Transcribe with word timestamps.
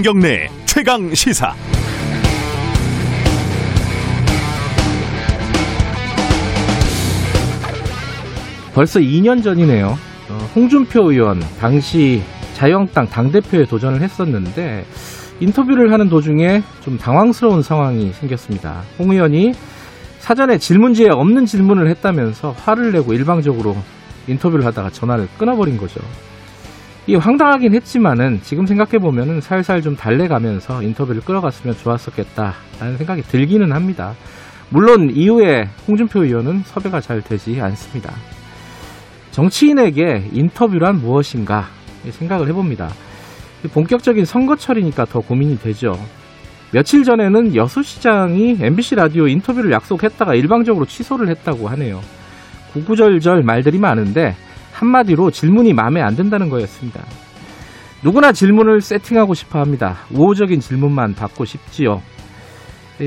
김경래 0.00 0.48
최강 0.64 1.14
시사. 1.14 1.54
벌써 8.72 8.98
2년 8.98 9.42
전이네요. 9.42 9.88
어, 10.30 10.50
홍준표 10.56 11.12
의원 11.12 11.38
당시 11.60 12.22
자유한국당 12.54 13.10
당대표에 13.10 13.66
도전을 13.66 14.00
했었는데 14.00 14.86
인터뷰를 15.40 15.92
하는 15.92 16.08
도중에 16.08 16.62
좀 16.82 16.96
당황스러운 16.96 17.62
상황이 17.62 18.10
생겼습니다. 18.14 18.82
홍 18.98 19.12
의원이 19.12 19.52
사전에 20.18 20.56
질문지에 20.56 21.08
없는 21.10 21.44
질문을 21.44 21.90
했다면서 21.90 22.52
화를 22.52 22.92
내고 22.92 23.12
일방적으로 23.12 23.76
인터뷰를 24.28 24.64
하다가 24.64 24.88
전화를 24.88 25.28
끊어버린 25.36 25.76
거죠. 25.76 26.00
이게 27.06 27.16
황당하긴 27.16 27.74
했지만은 27.74 28.40
지금 28.42 28.66
생각해 28.66 28.98
보면은 28.98 29.40
살살 29.40 29.82
좀 29.82 29.96
달래가면서 29.96 30.82
인터뷰를 30.82 31.22
끌어갔으면 31.22 31.76
좋았었겠다라는 31.76 32.98
생각이 32.98 33.22
들기는 33.22 33.72
합니다. 33.72 34.14
물론 34.68 35.10
이후에 35.10 35.68
홍준표 35.88 36.24
의원은 36.24 36.62
섭외가 36.64 37.00
잘 37.00 37.22
되지 37.22 37.60
않습니다. 37.60 38.14
정치인에게 39.32 40.30
인터뷰란 40.32 41.00
무엇인가 41.00 41.66
생각을 42.08 42.48
해봅니다. 42.48 42.90
본격적인 43.72 44.24
선거철이니까 44.24 45.06
더 45.06 45.20
고민이 45.20 45.58
되죠. 45.58 45.98
며칠 46.72 47.02
전에는 47.02 47.56
여수시장이 47.56 48.58
MBC 48.60 48.94
라디오 48.94 49.26
인터뷰를 49.26 49.72
약속했다가 49.72 50.34
일방적으로 50.34 50.86
취소를 50.86 51.28
했다고 51.28 51.68
하네요. 51.70 52.00
구구절절 52.72 53.42
말들이 53.42 53.78
많은데 53.78 54.36
한마디로 54.80 55.30
질문이 55.30 55.74
마음에 55.74 56.00
안 56.00 56.16
든다는 56.16 56.48
거였습니다. 56.48 57.04
누구나 58.02 58.32
질문을 58.32 58.80
세팅하고 58.80 59.34
싶어 59.34 59.60
합니다. 59.60 59.98
우호적인 60.10 60.60
질문만 60.60 61.14
받고 61.14 61.44
싶지요. 61.44 62.00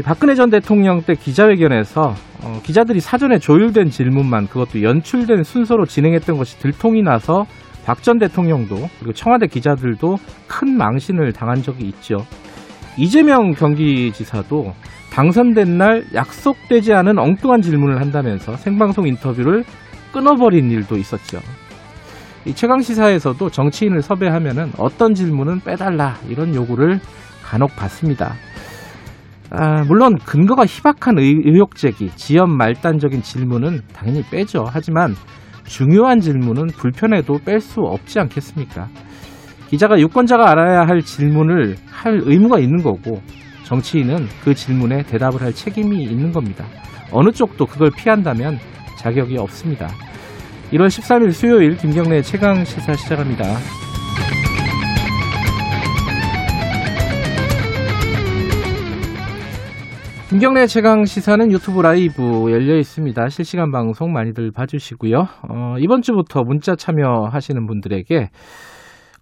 박근혜 0.03 0.35
전 0.35 0.49
대통령 0.49 1.01
때 1.01 1.13
기자회견에서 1.13 2.15
어, 2.43 2.59
기자들이 2.63 2.99
사전에 2.99 3.39
조율된 3.39 3.89
질문만 3.89 4.47
그것도 4.47 4.81
연출된 4.81 5.43
순서로 5.43 5.85
진행했던 5.85 6.37
것이 6.37 6.57
들통이 6.59 7.01
나서 7.01 7.45
박 7.85 8.01
전 8.01 8.17
대통령도 8.17 8.75
그리고 8.99 9.13
청와대 9.13 9.47
기자들도 9.47 10.17
큰 10.47 10.77
망신을 10.77 11.33
당한 11.33 11.61
적이 11.61 11.85
있죠. 11.89 12.25
이재명 12.97 13.51
경기지사도 13.51 14.73
당선된 15.11 15.77
날 15.77 16.05
약속되지 16.13 16.93
않은 16.93 17.19
엉뚱한 17.19 17.61
질문을 17.61 17.99
한다면서 17.99 18.55
생방송 18.57 19.07
인터뷰를 19.07 19.63
끊어버린 20.11 20.71
일도 20.71 20.97
있었죠. 20.97 21.39
이 22.45 22.53
최강 22.53 22.81
시사에서도 22.81 23.49
정치인을 23.49 24.01
섭외하면은 24.01 24.71
어떤 24.77 25.13
질문은 25.13 25.61
빼달라 25.61 26.15
이런 26.27 26.53
요구를 26.53 26.99
간혹 27.41 27.75
받습니다. 27.75 28.33
아, 29.49 29.83
물론 29.83 30.17
근거가 30.17 30.65
희박한 30.65 31.19
의, 31.19 31.41
의혹 31.45 31.75
제기, 31.75 32.09
지연 32.15 32.55
말단적인 32.57 33.21
질문은 33.21 33.81
당연히 33.93 34.23
빼죠. 34.23 34.65
하지만 34.67 35.15
중요한 35.65 36.19
질문은 36.19 36.67
불편해도 36.67 37.39
뺄 37.45 37.61
수 37.61 37.81
없지 37.81 38.19
않겠습니까? 38.19 38.89
기자가 39.69 39.99
유권자가 39.99 40.51
알아야 40.51 40.85
할 40.85 41.01
질문을 41.01 41.77
할 41.89 42.21
의무가 42.25 42.59
있는 42.59 42.83
거고 42.83 43.21
정치인은 43.63 44.27
그 44.43 44.53
질문에 44.53 45.03
대답을 45.03 45.41
할 45.41 45.53
책임이 45.53 46.03
있는 46.03 46.31
겁니다. 46.31 46.65
어느 47.11 47.31
쪽도 47.31 47.65
그걸 47.65 47.89
피한다면 47.95 48.57
자격이 48.97 49.37
없습니다. 49.37 49.87
1월 50.73 50.87
13일 50.87 51.31
수요일 51.33 51.77
김경래 51.77 52.23
최강 52.23 52.65
시사 52.65 52.93
시작합니다. 52.93 53.45
김경래 60.29 60.65
최강 60.65 61.05
시사는 61.05 61.51
유튜브 61.51 61.81
라이브 61.81 62.51
열려 62.51 62.75
있습니다. 62.79 63.29
실시간 63.29 63.71
방송 63.71 64.11
많이들 64.13 64.51
봐주시고요. 64.51 65.27
어, 65.47 65.75
이번 65.77 66.01
주부터 66.01 66.41
문자 66.41 66.75
참여하시는 66.75 67.67
분들에게 67.67 68.31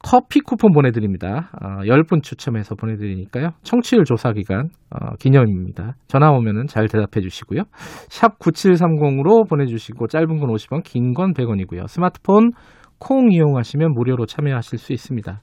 커피 0.03 0.39
쿠폰 0.39 0.71
보내드립니다. 0.71 1.51
어, 1.61 1.83
10분 1.83 2.23
추첨해서 2.23 2.75
보내드리니까요. 2.75 3.51
청취율 3.61 4.03
조사 4.03 4.31
기간 4.33 4.69
어, 4.89 5.15
기념입니다. 5.19 5.93
전화 6.07 6.31
오면은 6.31 6.65
잘 6.67 6.87
대답해 6.87 7.21
주시고요. 7.21 7.61
샵 8.09 8.39
9730으로 8.39 9.47
보내주시고 9.47 10.07
짧은 10.07 10.27
건 10.39 10.49
50원, 10.49 10.83
긴 10.83 11.13
건 11.13 11.33
100원이고요. 11.33 11.87
스마트폰 11.87 12.51
콩 12.99 13.31
이용하시면 13.31 13.93
무료로 13.93 14.25
참여하실 14.25 14.79
수 14.79 14.93
있습니다. 14.93 15.39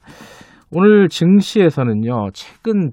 오늘 0.71 1.07
증시에서는요. 1.09 2.29
최근 2.33 2.91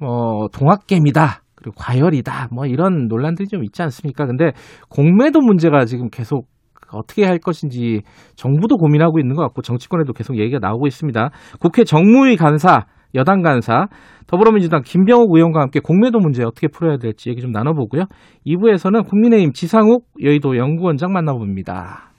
어, 0.00 0.48
동학개미다. 0.52 1.40
그리고 1.54 1.74
과열이다. 1.78 2.48
뭐 2.52 2.66
이런 2.66 3.06
논란들이 3.08 3.48
좀 3.48 3.64
있지 3.64 3.82
않습니까? 3.82 4.26
근데 4.26 4.52
공매도 4.90 5.40
문제가 5.40 5.86
지금 5.86 6.08
계속 6.10 6.46
어떻게 6.94 7.24
할 7.24 7.38
것인지 7.38 8.02
정부도 8.36 8.76
고민하고 8.76 9.18
있는 9.18 9.34
것 9.34 9.42
같고 9.42 9.62
정치권에도 9.62 10.12
계속 10.12 10.38
얘기가 10.38 10.58
나오고 10.60 10.86
있습니다. 10.86 11.30
국회 11.60 11.84
정무위 11.84 12.36
간사, 12.36 12.86
여당 13.14 13.42
간사, 13.42 13.86
더불어민주당 14.26 14.82
김병욱 14.84 15.34
의원과 15.34 15.60
함께 15.60 15.80
공매도 15.80 16.18
문제 16.18 16.42
어떻게 16.42 16.68
풀어야 16.68 16.96
될지 16.96 17.30
얘기 17.30 17.40
좀 17.40 17.52
나눠보고요. 17.52 18.04
2부에서는 18.46 19.06
국민의힘 19.08 19.52
지상욱 19.52 20.04
여의도 20.22 20.56
연구원장 20.56 21.12
만나봅니다. 21.12 22.10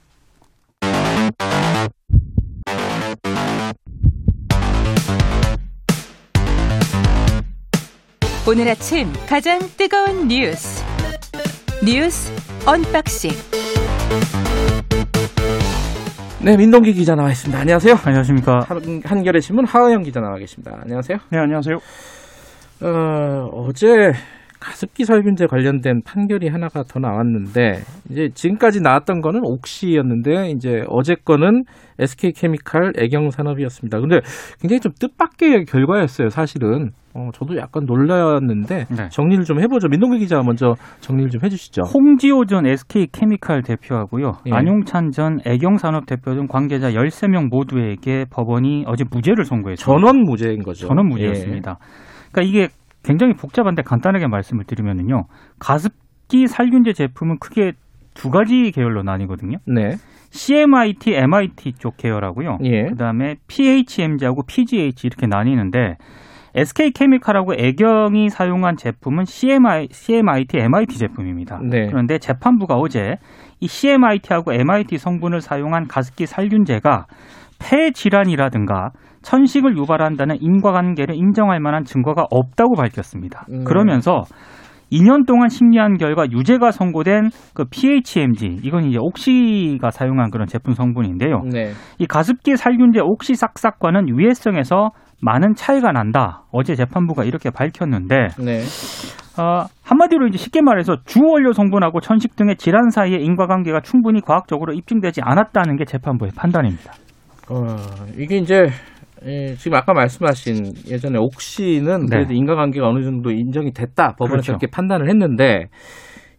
오늘 8.48 8.68
아침 8.68 9.08
가장 9.28 9.58
뜨거운 9.76 10.28
뉴스 10.28 10.84
뉴스 11.84 12.32
unboxing 12.64 13.32
네, 16.38 16.56
민동기 16.56 16.92
기자 16.92 17.14
나와 17.14 17.30
있습니다. 17.30 17.58
안녕하세요. 17.58 17.96
안녕하십니까. 18.04 18.60
한, 18.68 19.00
한겨레 19.04 19.40
신문 19.40 19.66
하은영 19.66 20.02
기자 20.02 20.20
나와 20.20 20.36
계십니다. 20.36 20.78
안녕하세요. 20.82 21.18
네, 21.30 21.38
안녕하세요. 21.38 21.76
어, 22.82 23.48
어제 23.52 24.12
가습기 24.60 25.04
살균제 25.04 25.46
관련된 25.46 26.02
판결이 26.04 26.48
하나가 26.48 26.82
더 26.82 26.98
나왔는데 26.98 27.80
이제 28.10 28.30
지금까지 28.34 28.80
나왔던 28.80 29.20
거는 29.20 29.40
옥시였는데 29.44 30.50
이제 30.50 30.82
어제 30.88 31.14
거는 31.14 31.64
SK 31.98 32.32
케미칼 32.32 32.92
애경 32.98 33.30
산업이었습니다. 33.30 34.00
근데 34.00 34.20
굉장히 34.60 34.80
좀 34.80 34.92
뜻밖의 34.98 35.64
결과였어요, 35.64 36.28
사실은. 36.28 36.90
어, 37.14 37.30
저도 37.32 37.56
약간 37.56 37.84
놀랐는데 37.86 38.84
네. 38.90 39.08
정리를 39.08 39.44
좀 39.44 39.58
해보죠. 39.62 39.88
민동기 39.88 40.18
기자 40.18 40.42
먼저 40.42 40.74
정리를 41.00 41.30
좀 41.30 41.40
해주시죠. 41.42 41.82
홍지호 41.82 42.44
전 42.44 42.66
SK 42.66 43.06
케미칼 43.10 43.62
대표하고요. 43.62 44.32
예. 44.46 44.52
안용찬 44.52 45.12
전 45.12 45.38
애경산업 45.46 46.04
대표 46.04 46.34
등 46.34 46.46
관계자 46.46 46.90
13명 46.90 47.48
모두에게 47.48 48.26
법원이 48.30 48.84
어제 48.86 49.04
무죄를 49.10 49.46
선고했습니다. 49.46 49.82
전원 49.82 50.24
무죄인 50.24 50.62
거죠. 50.62 50.88
전원 50.88 51.08
무죄였습니다. 51.08 51.78
그러니까 52.32 52.42
이게 52.42 52.68
굉장히 53.06 53.34
복잡한데 53.34 53.82
간단하게 53.82 54.26
말씀을 54.26 54.64
드리면은요. 54.64 55.26
가습기 55.60 56.48
살균제 56.48 56.92
제품은 56.92 57.38
크게 57.38 57.72
두 58.14 58.30
가지 58.30 58.72
계열로 58.72 59.02
나뉘거든요. 59.02 59.58
네. 59.66 59.96
CMIT, 60.30 61.14
MIT 61.14 61.74
쪽 61.78 61.96
계열하고요. 61.96 62.58
예. 62.64 62.88
그다음에 62.88 63.36
PHMG하고 63.46 64.42
PGH 64.42 65.06
이렇게 65.06 65.26
나뉘는데 65.26 65.96
SK 66.54 66.90
케미칼하고 66.92 67.54
애경이 67.54 68.30
사용한 68.30 68.76
제품은 68.76 69.26
CMI, 69.26 69.88
CMIT, 69.92 70.58
MIT 70.58 70.98
제품입니다. 70.98 71.60
네. 71.62 71.86
그런데 71.86 72.18
재판부가 72.18 72.76
어제 72.76 73.18
이 73.60 73.68
CMIT하고 73.68 74.52
MIT 74.52 74.98
성분을 74.98 75.42
사용한 75.42 75.86
가습기 75.86 76.26
살균제가 76.26 77.06
폐 77.58 77.90
질환이라든가 77.90 78.90
천식을 79.22 79.76
유발한다는 79.76 80.36
인과관계를 80.40 81.14
인정할 81.16 81.60
만한 81.60 81.84
증거가 81.84 82.26
없다고 82.30 82.76
밝혔습니다. 82.76 83.46
음. 83.50 83.64
그러면서 83.64 84.22
2년 84.92 85.26
동안 85.26 85.48
심리한 85.48 85.96
결과 85.96 86.30
유죄가 86.30 86.70
선고된 86.70 87.30
그 87.54 87.64
PHMG 87.64 88.60
이건 88.62 88.84
이제 88.84 88.98
옥시가 89.00 89.90
사용한 89.90 90.30
그런 90.30 90.46
제품 90.46 90.74
성분인데요. 90.74 91.42
네. 91.52 91.72
이 91.98 92.06
가습기 92.06 92.56
살균제 92.56 93.00
옥시삭삭과는 93.00 94.08
유해성에서 94.08 94.90
많은 95.20 95.54
차이가 95.54 95.92
난다. 95.92 96.44
어제 96.52 96.74
재판부가 96.74 97.24
이렇게 97.24 97.50
밝혔는데 97.50 98.28
네. 98.38 98.60
어, 99.40 99.66
한마디로 99.84 100.28
이제 100.28 100.38
쉽게 100.38 100.62
말해서 100.62 100.98
주원료 101.04 101.52
성분하고 101.52 102.00
천식 102.00 102.36
등의 102.36 102.56
질환 102.56 102.90
사이의 102.90 103.24
인과관계가 103.24 103.80
충분히 103.80 104.20
과학적으로 104.20 104.72
입증되지 104.72 105.20
않았다는 105.22 105.76
게 105.76 105.84
재판부의 105.84 106.32
판단입니다. 106.36 106.92
어, 107.48 107.76
이게 108.18 108.36
이제 108.38 108.66
예, 109.24 109.54
지금 109.54 109.76
아까 109.78 109.92
말씀하신 109.94 110.72
예전에 110.88 111.18
옥시는 111.18 112.06
네. 112.06 112.16
그래도 112.16 112.34
인과관계가 112.34 112.86
어느 112.86 113.02
정도 113.02 113.30
인정이 113.30 113.72
됐다 113.72 114.14
법원에서 114.18 114.28
그렇죠. 114.28 114.52
그렇게 114.52 114.66
판단을 114.70 115.08
했는데 115.08 115.66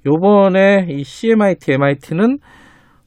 요번에 0.06 0.86
이 0.90 1.04
CMIT, 1.04 1.74
MIT는 1.74 2.38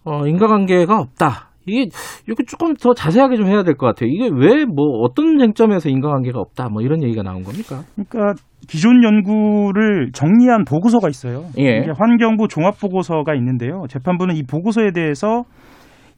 어, 0.05 0.27
인과관계가 0.27 0.99
없다 0.99 1.51
이게 1.67 1.89
이렇게 2.27 2.43
조금 2.45 2.75
더 2.75 2.95
자세하게 2.95 3.37
좀 3.37 3.47
해야 3.47 3.63
될 3.63 3.75
것 3.77 3.87
같아요. 3.87 4.09
이게 4.11 4.29
왜 4.33 4.65
뭐 4.65 5.03
어떤 5.05 5.39
쟁점에서 5.39 5.89
인과관계가 5.89 6.39
없다 6.41 6.69
뭐 6.71 6.83
이런 6.83 7.03
얘기가 7.03 7.23
나온 7.23 7.43
겁니까? 7.43 7.83
그러니까 7.95 8.35
기존 8.69 9.05
연구를 9.05 10.11
정리한 10.13 10.65
보고서가 10.65 11.09
있어요. 11.09 11.45
예. 11.59 11.79
이게 11.79 11.91
환경부 11.97 12.49
종합 12.49 12.81
보고서가 12.81 13.35
있는데요. 13.35 13.85
재판부는 13.89 14.37
이 14.37 14.43
보고서에 14.43 14.91
대해서 14.93 15.45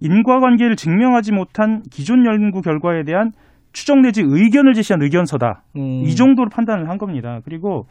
인과관계를 0.02 0.76
증명하지 0.76 1.32
못한 1.32 1.82
기존 1.90 2.26
연구 2.26 2.60
결과에 2.60 3.04
대한 3.04 3.30
추정 3.72 4.02
내지 4.02 4.22
의견을 4.24 4.74
제시한 4.74 5.00
의견서다. 5.02 5.62
음. 5.76 6.02
이 6.04 6.14
정도로 6.14 6.50
판단을 6.50 6.88
한 6.90 6.98
겁니다. 6.98 7.40
그리고 7.44 7.86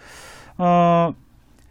어, 0.57 1.11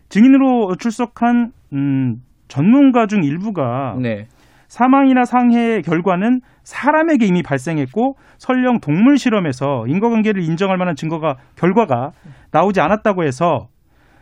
증인으로 0.08 0.74
출석한 0.78 1.52
음, 1.72 2.16
전문가 2.48 3.06
중 3.06 3.22
일부가 3.22 3.96
네. 4.00 4.26
사망이나 4.66 5.24
상해의 5.24 5.82
결과는 5.82 6.40
사람에게 6.64 7.26
이미 7.26 7.42
발생했고 7.42 8.16
설령 8.38 8.80
동물 8.80 9.18
실험에서 9.18 9.84
인과관계를 9.86 10.42
인정할 10.42 10.78
만한 10.78 10.94
증거가 10.96 11.36
결과가 11.56 12.12
나오지 12.50 12.80
않았다고 12.80 13.24
해서 13.24 13.68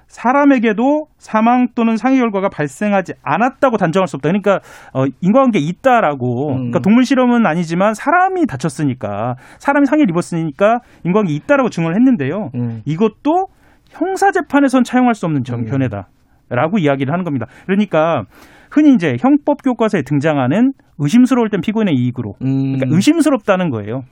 사람에게도 0.08 1.06
사망 1.18 1.68
또는 1.74 1.96
상해 1.96 2.18
결과가 2.18 2.48
발생하지 2.48 3.14
않았다고 3.22 3.76
단정할 3.76 4.08
수 4.08 4.16
없다. 4.16 4.28
그러니까 4.28 4.60
어, 4.92 5.04
인과관계 5.20 5.58
있다라고. 5.58 6.48
음. 6.48 6.56
그러니까 6.56 6.80
동물 6.80 7.04
실험은 7.04 7.46
아니지만 7.46 7.94
사람이 7.94 8.46
다쳤으니까 8.46 9.36
사람이 9.58 9.86
상해를 9.86 10.10
입었으니까 10.10 10.80
인과관계 11.04 11.32
있다라고 11.34 11.70
증언을 11.70 11.94
했는데요. 11.96 12.50
음. 12.54 12.82
이것도 12.84 13.46
형사 13.90 14.30
재판에선 14.30 14.82
차용할 14.82 15.14
수 15.14 15.26
없는 15.26 15.42
음. 15.42 15.44
정견해다라고 15.44 16.78
이야기를 16.78 17.12
하는 17.12 17.24
겁니다. 17.24 17.46
그러니까 17.66 18.24
흔히 18.70 18.94
이제 18.94 19.16
형법 19.20 19.62
교과서에 19.62 20.02
등장하는 20.02 20.72
의심스러울 20.98 21.48
땐 21.50 21.60
피고인의 21.60 21.94
이익으로 21.94 22.34
음. 22.42 22.74
그러니까 22.74 22.86
의심스럽다는 22.94 23.70
거예요. 23.70 24.02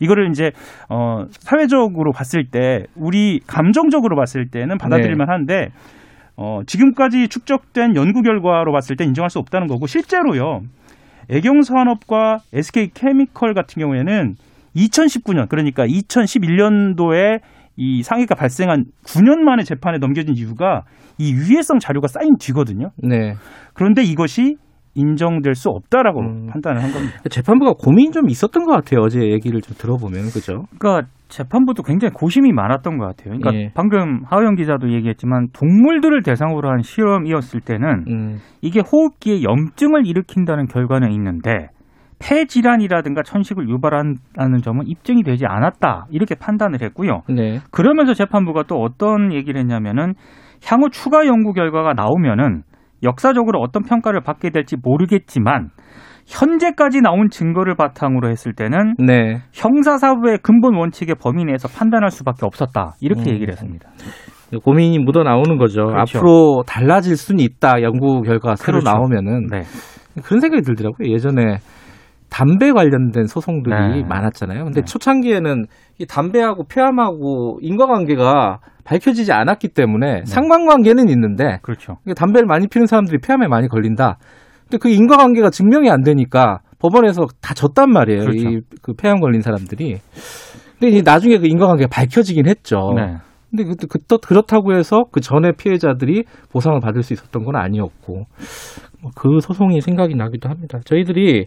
이거를 0.00 0.30
이제 0.30 0.52
어 0.88 1.24
사회적으로 1.30 2.12
봤을 2.12 2.44
때 2.50 2.84
우리 2.94 3.40
감정적으로 3.46 4.16
봤을 4.16 4.48
때는 4.48 4.78
받아들일만 4.78 5.28
한데 5.28 5.68
어 6.36 6.60
지금까지 6.66 7.28
축적된 7.28 7.94
연구 7.96 8.22
결과로 8.22 8.72
봤을 8.72 8.96
때 8.96 9.04
인정할 9.04 9.30
수 9.30 9.38
없다는 9.38 9.66
거고 9.66 9.86
실제로요. 9.86 10.62
애경 11.30 11.62
산업과 11.62 12.40
SK 12.52 12.90
케미컬 12.92 13.54
같은 13.54 13.80
경우에는 13.80 14.34
2019년 14.76 15.48
그러니까 15.48 15.86
2011년도에 15.86 17.40
이 17.76 18.02
상해가 18.02 18.34
발생한 18.34 18.84
9년 19.04 19.38
만에 19.38 19.62
재판에 19.64 19.98
넘겨진 19.98 20.36
이유가 20.36 20.82
이 21.18 21.32
유해성 21.32 21.78
자료가 21.78 22.08
쌓인 22.08 22.36
뒤거든요. 22.38 22.90
네. 22.96 23.34
그런데 23.72 24.02
이것이 24.02 24.56
인정될 24.94 25.54
수 25.54 25.70
없다라고 25.70 26.20
음. 26.20 26.46
판단을 26.50 26.82
한 26.82 26.92
겁니다. 26.92 27.14
재판부가 27.28 27.72
고민이 27.78 28.10
좀 28.12 28.28
있었던 28.28 28.64
것 28.64 28.72
같아요. 28.72 29.00
어제 29.02 29.20
얘기를 29.20 29.60
좀 29.60 29.76
들어보면 29.76 30.30
그죠? 30.30 30.64
그러니까 30.78 31.08
재판부도 31.28 31.82
굉장히 31.82 32.12
고심이 32.12 32.52
많았던 32.52 32.98
것 32.98 33.06
같아요. 33.06 33.36
그러니까 33.36 33.54
예. 33.54 33.70
방금 33.74 34.22
하우영 34.26 34.54
기자도 34.54 34.92
얘기했지만 34.92 35.48
동물들을 35.52 36.22
대상으로 36.22 36.70
한 36.70 36.82
실험이었을 36.82 37.60
때는 37.60 38.04
음. 38.08 38.38
이게 38.62 38.80
호흡기에 38.80 39.42
염증을 39.42 40.06
일으킨다는 40.06 40.66
결과는 40.66 41.10
있는데 41.12 41.68
폐 42.20 42.46
질환이라든가 42.46 43.22
천식을 43.22 43.68
유발한다는 43.68 44.58
점은 44.62 44.86
입증이 44.86 45.24
되지 45.24 45.44
않았다 45.46 46.06
이렇게 46.10 46.34
판단을 46.34 46.80
했고요. 46.82 47.22
네. 47.28 47.58
그러면서 47.70 48.14
재판부가 48.14 48.62
또 48.68 48.76
어떤 48.76 49.32
얘기를 49.32 49.60
했냐면은 49.60 50.14
향후 50.66 50.88
추가 50.90 51.26
연구 51.26 51.52
결과가 51.52 51.92
나오면은 51.94 52.62
역사적으로 53.04 53.60
어떤 53.60 53.82
평가를 53.84 54.22
받게 54.22 54.50
될지 54.50 54.76
모르겠지만 54.82 55.68
현재까지 56.26 57.00
나온 57.02 57.28
증거를 57.30 57.74
바탕으로 57.76 58.30
했을 58.30 58.54
때는 58.54 58.94
네. 58.98 59.42
형사사부의 59.52 60.38
근본 60.42 60.74
원칙의 60.74 61.16
범위 61.20 61.44
내에서 61.44 61.68
판단할 61.68 62.10
수밖에 62.10 62.46
없었다 62.46 62.94
이렇게 63.00 63.30
음. 63.30 63.34
얘기를 63.34 63.52
했습니다. 63.52 63.90
고민이 64.64 64.98
묻어 65.00 65.22
나오는 65.22 65.58
거죠. 65.58 65.86
그렇죠. 65.86 66.18
앞으로 66.18 66.62
달라질 66.66 67.16
수는 67.16 67.40
있다. 67.40 67.82
연구 67.82 68.22
결과가 68.22 68.56
새로 68.56 68.78
그렇죠. 68.78 68.96
나오면은 68.96 69.46
네. 69.50 69.62
그런 70.22 70.40
생각이 70.40 70.62
들더라고요. 70.62 71.12
예전에 71.12 71.58
담배 72.30 72.72
관련된 72.72 73.26
소송들이 73.26 73.74
네. 73.74 74.02
많았잖아요. 74.02 74.64
근데 74.64 74.80
네. 74.80 74.84
초창기에는 74.84 75.66
이 75.98 76.06
담배하고 76.06 76.64
폐암하고 76.64 77.58
인과관계가 77.62 78.58
밝혀지지 78.84 79.32
않았기 79.32 79.68
때문에 79.68 80.20
네. 80.20 80.24
상관관계는 80.24 81.08
있는데 81.08 81.58
그렇죠. 81.62 81.98
담배를 82.16 82.46
많이 82.46 82.66
피는 82.66 82.86
사람들이 82.86 83.18
폐암에 83.18 83.46
많이 83.46 83.68
걸린다. 83.68 84.18
근데 84.64 84.78
그 84.78 84.88
인과관계가 84.88 85.50
증명이 85.50 85.90
안 85.90 86.02
되니까 86.02 86.60
법원에서 86.78 87.26
다 87.40 87.54
졌단 87.54 87.90
말이에요. 87.90 88.20
그렇죠. 88.20 88.48
이그 88.48 88.94
폐암 88.94 89.20
걸린 89.20 89.40
사람들이. 89.40 90.00
근데 90.78 91.02
나중에 91.02 91.38
그 91.38 91.46
인과관계가 91.46 91.88
밝혀지긴 91.88 92.48
했죠. 92.48 92.92
네. 92.96 93.16
근데 93.50 93.64
그, 93.64 93.86
그, 93.86 93.98
또 94.08 94.18
그렇다고 94.18 94.74
해서 94.74 95.04
그 95.12 95.20
전에 95.20 95.52
피해자들이 95.52 96.24
보상을 96.50 96.78
받을 96.80 97.04
수 97.04 97.12
있었던 97.12 97.44
건 97.44 97.54
아니었고 97.54 98.26
뭐그 99.00 99.40
소송이 99.40 99.80
생각이 99.80 100.16
나기도 100.16 100.48
합니다. 100.48 100.80
저희들이 100.84 101.46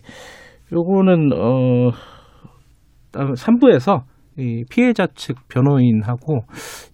요거는 0.74 1.32
어 1.34 1.92
3부에서 3.14 4.04
이 4.38 4.64
피해자 4.70 5.08
측 5.16 5.36
변호인하고 5.48 6.42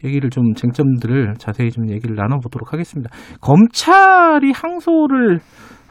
얘기를 0.05 0.29
좀 0.29 0.53
쟁점들을 0.53 1.33
자세히 1.37 1.71
좀 1.71 1.89
얘기를 1.89 2.15
나눠보도록 2.15 2.71
하겠습니다. 2.71 3.09
검찰이 3.41 4.51
항소를 4.53 5.39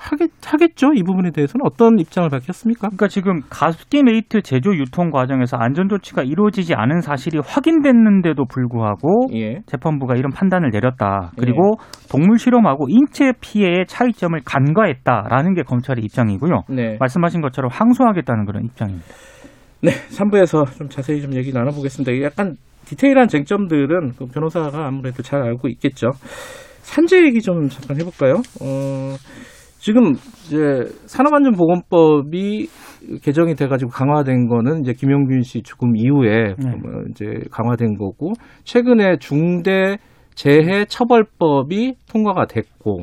하겠, 0.02 0.30
하겠죠? 0.44 0.92
이 0.94 1.02
부분에 1.02 1.30
대해서는 1.30 1.64
어떤 1.64 1.98
입장을 1.98 2.28
밝혔습니까? 2.28 2.88
그러니까 2.88 3.08
지금 3.08 3.40
가습기 3.48 4.02
메이트 4.02 4.42
제조 4.42 4.74
유통 4.74 5.10
과정에서 5.10 5.56
안전 5.56 5.88
조치가 5.88 6.22
이루어지지 6.22 6.74
않은 6.74 7.00
사실이 7.00 7.38
확인됐는데도 7.44 8.44
불구하고 8.46 9.28
예. 9.34 9.60
재판부가 9.66 10.16
이런 10.16 10.32
판단을 10.32 10.70
내렸다. 10.70 11.30
그리고 11.38 11.76
동물 12.10 12.38
실험하고 12.38 12.86
인체 12.88 13.32
피해의 13.40 13.86
차이점을 13.86 14.38
간과했다라는 14.44 15.54
게 15.54 15.62
검찰의 15.62 16.04
입장이고요. 16.04 16.62
네. 16.70 16.96
말씀하신 16.98 17.40
것처럼 17.40 17.70
항소하겠다는 17.72 18.44
그런 18.44 18.64
입장입니다. 18.64 19.06
네, 19.82 19.90
3부에서 19.90 20.76
좀 20.76 20.88
자세히 20.88 21.20
좀 21.20 21.34
얘기 21.34 21.52
나눠보겠습니다. 21.52 22.22
약간 22.22 22.56
디테일한 22.84 23.28
쟁점들은 23.28 24.12
그 24.16 24.26
변호사가 24.26 24.86
아무래도 24.86 25.22
잘 25.22 25.42
알고 25.42 25.68
있겠죠. 25.68 26.10
산재 26.82 27.24
얘기 27.24 27.40
좀 27.40 27.68
잠깐 27.68 27.98
해볼까요? 28.00 28.34
어, 28.60 29.16
지금 29.82 30.12
이제 30.44 30.84
산업안전보건법이 31.06 32.68
개정이 33.20 33.56
돼가지고 33.56 33.90
강화된 33.90 34.46
거는 34.46 34.82
이제 34.82 34.92
김용균 34.92 35.42
씨 35.42 35.60
죽음 35.64 35.96
이후에 35.96 36.54
네. 36.56 36.70
뭐 36.80 37.02
이제 37.10 37.26
강화된 37.50 37.96
거고 37.96 38.32
최근에 38.62 39.16
중대 39.18 39.96
재해 40.36 40.84
처벌법이 40.84 41.96
통과가 42.12 42.46
됐고 42.46 43.00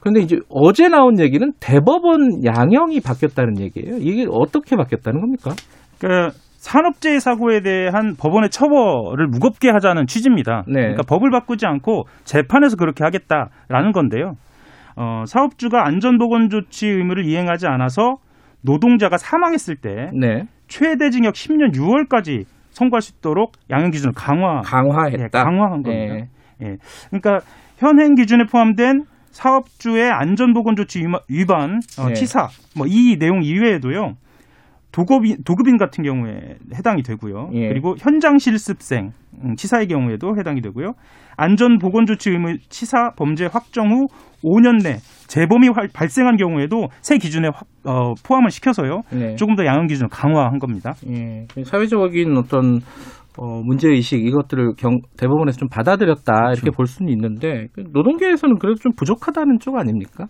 그런데 0.00 0.22
이제 0.22 0.38
어제 0.48 0.88
나온 0.88 1.20
얘기는 1.20 1.52
대법원 1.60 2.46
양형이 2.46 3.00
바뀌었다는 3.00 3.60
얘기예요. 3.60 3.98
이게 3.98 4.24
어떻게 4.30 4.76
바뀌었다는 4.76 5.20
겁니까? 5.20 5.50
그 6.00 6.30
산업재해 6.56 7.20
사고에 7.20 7.60
대한 7.60 8.14
법원의 8.18 8.48
처벌을 8.48 9.26
무겁게 9.26 9.68
하자는 9.68 10.06
취지입니다. 10.06 10.64
네. 10.66 10.80
그러니까 10.80 11.02
법을 11.06 11.30
바꾸지 11.30 11.66
않고 11.66 12.04
재판에서 12.24 12.76
그렇게 12.76 13.04
하겠다라는 13.04 13.92
건데요. 13.92 14.36
어, 15.02 15.24
사업주가 15.26 15.86
안전보건 15.86 16.50
조치 16.50 16.86
의무를 16.86 17.24
이행하지 17.24 17.66
않아서 17.66 18.16
노동자가 18.60 19.16
사망했을 19.16 19.76
때 19.76 20.10
네. 20.12 20.44
최대 20.68 21.08
징역 21.08 21.32
10년 21.32 21.74
6월까지 21.74 22.44
선고할 22.68 23.00
수 23.00 23.14
있도록 23.16 23.52
양형 23.70 23.92
기준을 23.92 24.12
강화 24.14 24.60
강화했다. 24.60 25.22
예, 25.22 25.28
강화한 25.32 25.82
겁니다. 25.82 26.14
예. 26.16 26.28
예. 26.62 26.76
그러니까 27.08 27.40
현행 27.78 28.14
기준에 28.14 28.44
포함된 28.44 29.04
사업주의 29.30 30.10
안전보건 30.10 30.76
조치 30.76 31.02
위반, 31.30 31.80
어, 31.98 32.08
네. 32.08 32.14
치사, 32.14 32.48
뭐 32.76 32.86
이 32.86 33.16
내용 33.18 33.42
이외에도요. 33.42 34.16
도급인, 34.92 35.36
도급인 35.44 35.78
같은 35.78 36.04
경우에 36.04 36.56
해당이 36.74 37.02
되고요. 37.04 37.50
예. 37.54 37.68
그리고 37.68 37.94
현장 37.98 38.36
실습생, 38.38 39.12
음, 39.44 39.54
치사의 39.56 39.86
경우에도 39.86 40.36
해당이 40.36 40.60
되고요. 40.60 40.92
안전보건조치 41.40 42.30
의무 42.30 42.58
치사 42.68 43.10
범죄 43.16 43.46
확정 43.46 43.90
후 43.90 44.06
5년 44.44 44.82
내 44.82 44.96
재범이 45.26 45.68
활- 45.74 45.88
발생한 45.92 46.36
경우에도 46.36 46.88
새 47.00 47.18
기준에 47.18 47.48
확- 47.52 47.64
어, 47.84 48.14
포함을 48.26 48.50
시켜서요. 48.50 49.02
네. 49.12 49.34
조금 49.36 49.56
더 49.56 49.64
양형 49.64 49.86
기준을 49.86 50.08
강화한 50.10 50.58
겁니다. 50.58 50.92
예. 51.08 51.46
사회적인 51.64 52.36
어떤 52.36 52.80
어, 53.38 53.62
문제의식 53.64 54.26
이것들을 54.26 54.74
경, 54.76 54.98
대법원에서 55.16 55.58
좀 55.58 55.68
받아들였다 55.68 56.52
이렇게 56.52 56.70
볼 56.70 56.86
수는 56.86 57.12
있는데 57.12 57.68
그 57.72 57.84
노동계에서는 57.92 58.58
그래도 58.58 58.76
좀 58.80 58.92
부족하다는 58.96 59.58
쪽 59.60 59.76
아닙니까? 59.78 60.26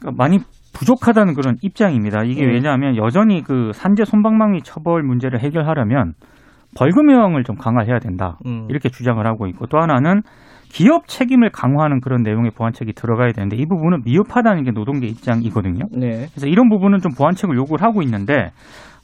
그러니까 0.00 0.16
많이 0.16 0.38
부족하다는 0.72 1.34
그런 1.34 1.56
입장입니다. 1.60 2.24
이게 2.24 2.44
네. 2.46 2.52
왜냐하면 2.54 2.96
여전히 2.96 3.42
그 3.42 3.70
산재 3.74 4.04
손방망이 4.06 4.62
처벌 4.62 5.02
문제를 5.02 5.40
해결하려면 5.40 6.14
벌금형을 6.76 7.44
좀 7.44 7.56
강화해야 7.56 7.98
된다. 7.98 8.38
음. 8.46 8.66
이렇게 8.68 8.88
주장을 8.88 9.24
하고 9.26 9.46
있고 9.46 9.66
또 9.66 9.78
하나는 9.78 10.22
기업 10.68 11.06
책임을 11.06 11.50
강화하는 11.50 12.00
그런 12.00 12.22
내용의 12.22 12.52
보완책이 12.52 12.94
들어가야 12.94 13.32
되는데 13.32 13.56
이 13.56 13.66
부분은 13.66 14.02
미흡하다는 14.04 14.64
게 14.64 14.70
노동계 14.70 15.06
입장이거든요. 15.06 15.84
네. 15.92 16.28
그래서 16.32 16.46
이런 16.46 16.70
부분은 16.70 17.00
좀 17.00 17.12
보완책을 17.12 17.56
요구를 17.56 17.84
하고 17.84 18.00
있는데 18.02 18.52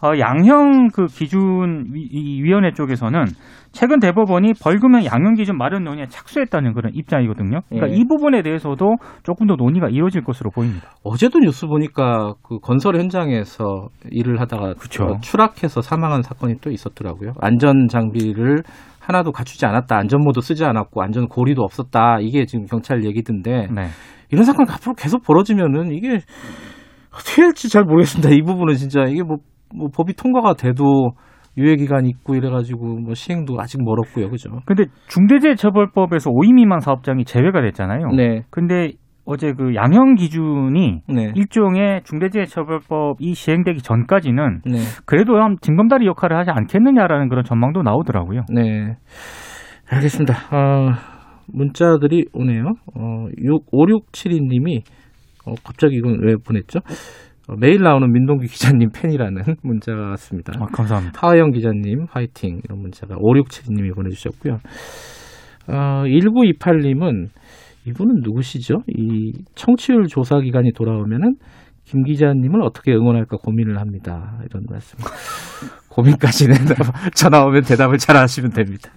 어, 0.03 0.13
양형 0.19 0.89
그 0.95 1.07
기준 1.07 1.87
위, 1.93 2.03
이 2.11 2.43
위원회 2.43 2.73
쪽에서는 2.73 3.25
최근 3.73 3.99
대법원이 3.99 4.53
벌금형 4.63 5.05
양형 5.05 5.35
기준 5.35 5.59
마련 5.59 5.85
논의에 5.85 6.07
착수했다는 6.07 6.75
그런 6.75 6.93
입장이거든요. 6.95 7.61
그러니까 7.69 7.91
예. 7.93 7.97
이 7.97 8.05
부분에 8.07 8.43
대해서도 8.43 8.97
조금 9.25 9.47
더 9.47 9.57
논의가 9.57 9.89
이루어질 9.89 10.23
것으로 10.23 10.51
보입니다. 10.51 10.91
어제도 11.05 11.39
뉴스 11.39 11.67
보니까 11.67 12.35
그 12.43 12.59
건설 12.61 12.97
현장에서 12.97 13.89
일을 14.11 14.41
하다가 14.41 14.75
그쵸. 14.75 15.05
어, 15.05 15.19
추락해서 15.21 15.83
사망한 15.83 16.23
사건이 16.23 16.57
또 16.61 16.71
있었더라고요. 16.71 17.33
안전 17.41 17.89
장비를 17.89 18.63
하나도 19.01 19.33
갖추지 19.33 19.67
않았다. 19.67 19.97
안전모도 19.97 20.41
쓰지 20.41 20.65
않았고 20.65 21.03
안전 21.03 21.29
고리도 21.29 21.63
없었다. 21.63 22.19
이게 22.21 22.45
지금 22.47 22.67
경찰 22.67 23.05
얘기던데 23.05 23.69
네. 23.75 23.87
이런 24.31 24.45
사건이 24.45 24.69
앞으로 24.71 24.95
계속 24.95 25.23
벌어지면은 25.25 25.93
이게 25.93 26.21
어떻게 27.15 27.43
할지 27.43 27.69
잘 27.69 27.85
모르겠습니다. 27.85 28.31
이 28.35 28.43
부분은 28.43 28.75
진짜 28.75 29.05
이게 29.09 29.23
뭐, 29.23 29.39
뭐 29.75 29.89
법이 29.95 30.15
통과가 30.15 30.55
돼도 30.55 31.13
유예 31.57 31.77
기간이 31.77 32.09
있고 32.09 32.35
이래가지고 32.37 33.01
뭐 33.01 33.15
시행도 33.15 33.61
아직 33.61 33.83
멀었고요, 33.83 34.31
그죠? 34.31 34.51
근데 34.65 34.85
중대재해처벌법에서 35.09 36.31
5인 36.31 36.55
미만 36.55 36.81
사업장이 36.81 37.25
제외가 37.25 37.61
됐잖아요. 37.63 38.09
네, 38.17 38.43
근데 38.51 38.93
어제 39.25 39.53
그 39.53 39.75
양형 39.75 40.15
기준이 40.15 41.03
네, 41.09 41.33
일종의 41.35 42.03
중대재해처벌법이 42.05 43.35
시행되기 43.35 43.83
전까지는 43.83 44.61
네, 44.65 44.79
그래도 45.05 45.37
한 45.37 45.57
징검다리 45.61 46.07
역할을 46.07 46.37
하지 46.39 46.51
않겠느냐라는 46.51 47.29
그런 47.29 47.45
전망도 47.45 47.83
나오더라고요. 47.83 48.43
네. 48.55 48.97
알겠습니다. 49.91 50.35
어, 50.55 50.93
문자들이 51.53 52.27
오네요. 52.33 52.73
어, 52.95 53.27
5672님이 53.73 54.83
어, 55.47 55.55
갑자기 55.65 55.97
이건 55.97 56.19
왜 56.23 56.35
보냈죠? 56.37 56.81
어, 57.49 57.55
매일 57.59 57.83
나오는 57.83 58.11
민동기 58.13 58.47
기자님 58.49 58.91
팬이라는 58.95 59.43
문자가 59.63 60.11
왔습니다. 60.11 60.53
아, 60.61 60.67
감사합니다. 60.67 61.19
하하영 61.21 61.51
기자님 61.51 62.07
화이팅 62.11 62.61
이런 62.65 62.81
문자가 62.81 63.17
5672님이 63.17 63.95
보내주셨고요. 63.95 64.59
어, 65.69 66.05
1928님은 66.05 67.29
이분은 67.87 68.21
누구시죠? 68.23 68.83
이 68.89 69.33
청취율 69.55 70.07
조사 70.09 70.41
기간이 70.41 70.73
돌아오면은 70.73 71.37
김 71.85 72.03
기자님을 72.03 72.61
어떻게 72.63 72.93
응원할까 72.93 73.39
고민을 73.39 73.79
합니다. 73.81 74.39
이런 74.45 74.65
말씀. 74.69 74.99
고민까지는 75.89 76.55
전화 77.17 77.43
오면 77.45 77.63
대답을 77.63 77.97
잘 77.97 78.17
하시면 78.17 78.51
됩니다. 78.51 78.91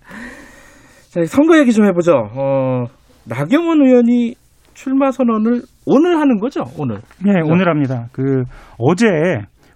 자, 1.10 1.24
선거 1.25 1.58
얘기 1.58 1.72
좀 1.72 1.86
해보죠. 1.86 2.12
어, 2.12 2.86
나경원 3.25 3.81
의원이 3.81 4.36
출마 4.74 5.12
선언을 5.12 5.62
오늘 5.85 6.19
하는 6.19 6.39
거죠? 6.39 6.63
오늘. 6.77 6.97
네, 7.23 7.33
그렇죠. 7.33 7.51
오늘 7.51 7.69
합니다. 7.69 8.07
그 8.11 8.43
어제 8.77 9.07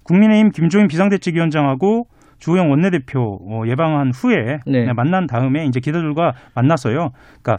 국민의힘 0.03 0.51
김종인 0.51 0.87
비상대책위원장하고 0.87 2.05
주호영 2.39 2.69
원내대표 2.69 3.39
어, 3.49 3.63
예방한 3.67 4.11
후에 4.13 4.59
네. 4.65 4.85
네, 4.85 4.93
만난 4.93 5.25
다음에 5.25 5.65
이제 5.65 5.79
기자들과 5.79 6.33
만났어요. 6.53 7.09
그러니까 7.41 7.57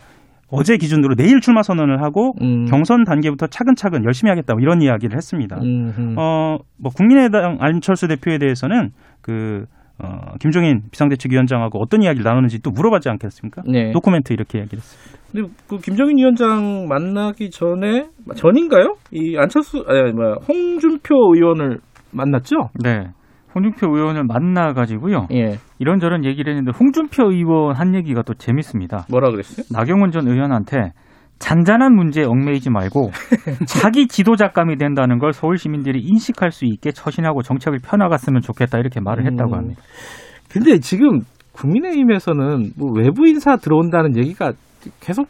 어제 0.49 0.77
기준으로 0.77 1.17
내일 1.17 1.41
출마 1.41 1.63
선언을 1.63 2.03
하고 2.03 2.35
음. 2.41 2.67
경선 2.67 3.05
단계부터 3.05 3.49
차근차근 3.49 4.05
열심히 4.05 4.31
하겠다 4.31 4.55
뭐 4.55 4.61
이런 4.61 4.81
이야기를 4.81 5.17
했습니다. 5.17 5.57
음. 5.61 6.15
어, 6.17 6.59
뭐 6.79 6.93
국민의당 6.93 7.59
안철수 7.61 8.07
대표에 8.07 8.39
대해서는 8.39 8.91
그 9.21 9.65
어, 9.99 10.35
김종인 10.41 10.83
비상대책위원장하고 10.91 11.81
어떤 11.81 12.03
이야기를 12.03 12.23
나누는지 12.23 12.61
또 12.63 12.71
물어봤지 12.71 13.09
않겠습니까? 13.09 13.63
네. 13.67 13.93
도쿠멘트 13.93 14.33
이렇게 14.33 14.59
이야기를 14.59 14.79
했습니다. 14.79 15.26
근데 15.37 15.53
그 15.69 15.77
김정인 15.77 16.17
위원장 16.17 16.87
만나기 16.89 17.51
전에 17.51 18.09
전인가요? 18.35 18.95
이 19.13 19.37
안철수 19.37 19.85
아니 19.87 20.13
뭐야 20.13 20.37
홍준표 20.49 21.15
의원을 21.35 21.79
만났죠? 22.11 22.71
네. 22.83 23.09
홍준표 23.55 23.95
의원을 23.95 24.25
만나 24.25 24.73
가지고요. 24.73 25.27
예. 25.33 25.59
이런저런 25.79 26.25
얘기를 26.25 26.51
했는데 26.55 26.77
홍준표 26.79 27.31
의원 27.31 27.77
한 27.77 27.95
얘기가 27.95 28.23
또 28.23 28.33
재밌습니다. 28.33 29.05
뭐라 29.11 29.31
그랬어요? 29.31 29.67
나경원 29.71 30.11
전 30.11 30.27
의원한테 30.27 30.93
잔잔한 31.39 31.95
문제에 31.95 32.25
얽매이지 32.25 32.71
말고 32.71 33.11
자기 33.69 34.09
지도자감이 34.09 34.77
된다는 34.77 35.19
걸 35.19 35.35
서울 35.35 35.59
시민들이 35.59 36.01
인식할 36.01 36.51
수 36.51 36.65
있게 36.65 36.93
처신하고 36.93 37.43
정책을 37.43 37.81
펴나갔으면 37.85 38.41
좋겠다 38.41 38.79
이렇게 38.79 39.01
말을 39.01 39.27
했다고 39.27 39.53
음. 39.53 39.59
합니다. 39.59 39.83
근데 40.51 40.79
지금 40.79 41.21
국민의힘에서는 41.53 42.73
뭐 42.79 42.93
외부 42.95 43.27
인사 43.27 43.57
들어온다는 43.57 44.17
얘기가 44.17 44.53
계속 45.01 45.29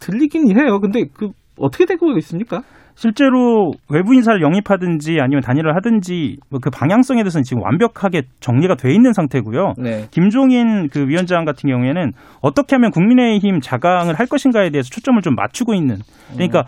들리긴 0.00 0.58
해요. 0.58 0.80
근데 0.80 1.04
그 1.12 1.30
어떻게 1.58 1.86
되고 1.86 2.16
있습니까? 2.18 2.62
실제로 2.94 3.72
외부 3.90 4.14
인사를 4.14 4.40
영입하든지 4.40 5.18
아니면 5.20 5.42
단일을 5.42 5.76
하든지 5.76 6.38
뭐그 6.50 6.70
방향성에 6.70 7.22
대해서는 7.22 7.42
지금 7.44 7.62
완벽하게 7.62 8.22
정리가 8.40 8.76
돼 8.76 8.92
있는 8.92 9.12
상태고요. 9.12 9.74
네. 9.76 10.06
김종인 10.10 10.88
그 10.88 11.06
위원장 11.06 11.44
같은 11.44 11.68
경우에는 11.68 12.12
어떻게 12.40 12.74
하면 12.76 12.90
국민의힘 12.90 13.60
자강을 13.60 14.14
할 14.18 14.26
것인가에 14.26 14.70
대해서 14.70 14.88
초점을 14.88 15.20
좀 15.20 15.34
맞추고 15.34 15.74
있는 15.74 15.96
그러니까 16.32 16.64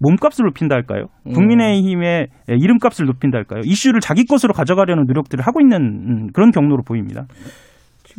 몸값을 0.00 0.44
높인다 0.46 0.74
할까요? 0.74 1.06
음. 1.26 1.32
국민의힘의 1.32 2.26
이름값을 2.48 3.06
높인다 3.06 3.38
할까요? 3.38 3.60
이슈를 3.64 4.00
자기 4.00 4.24
것으로 4.24 4.52
가져가려는 4.52 5.04
노력들을 5.06 5.46
하고 5.46 5.60
있는 5.60 5.76
음, 5.78 6.26
그런 6.32 6.50
경로로 6.50 6.82
보입니다. 6.82 7.26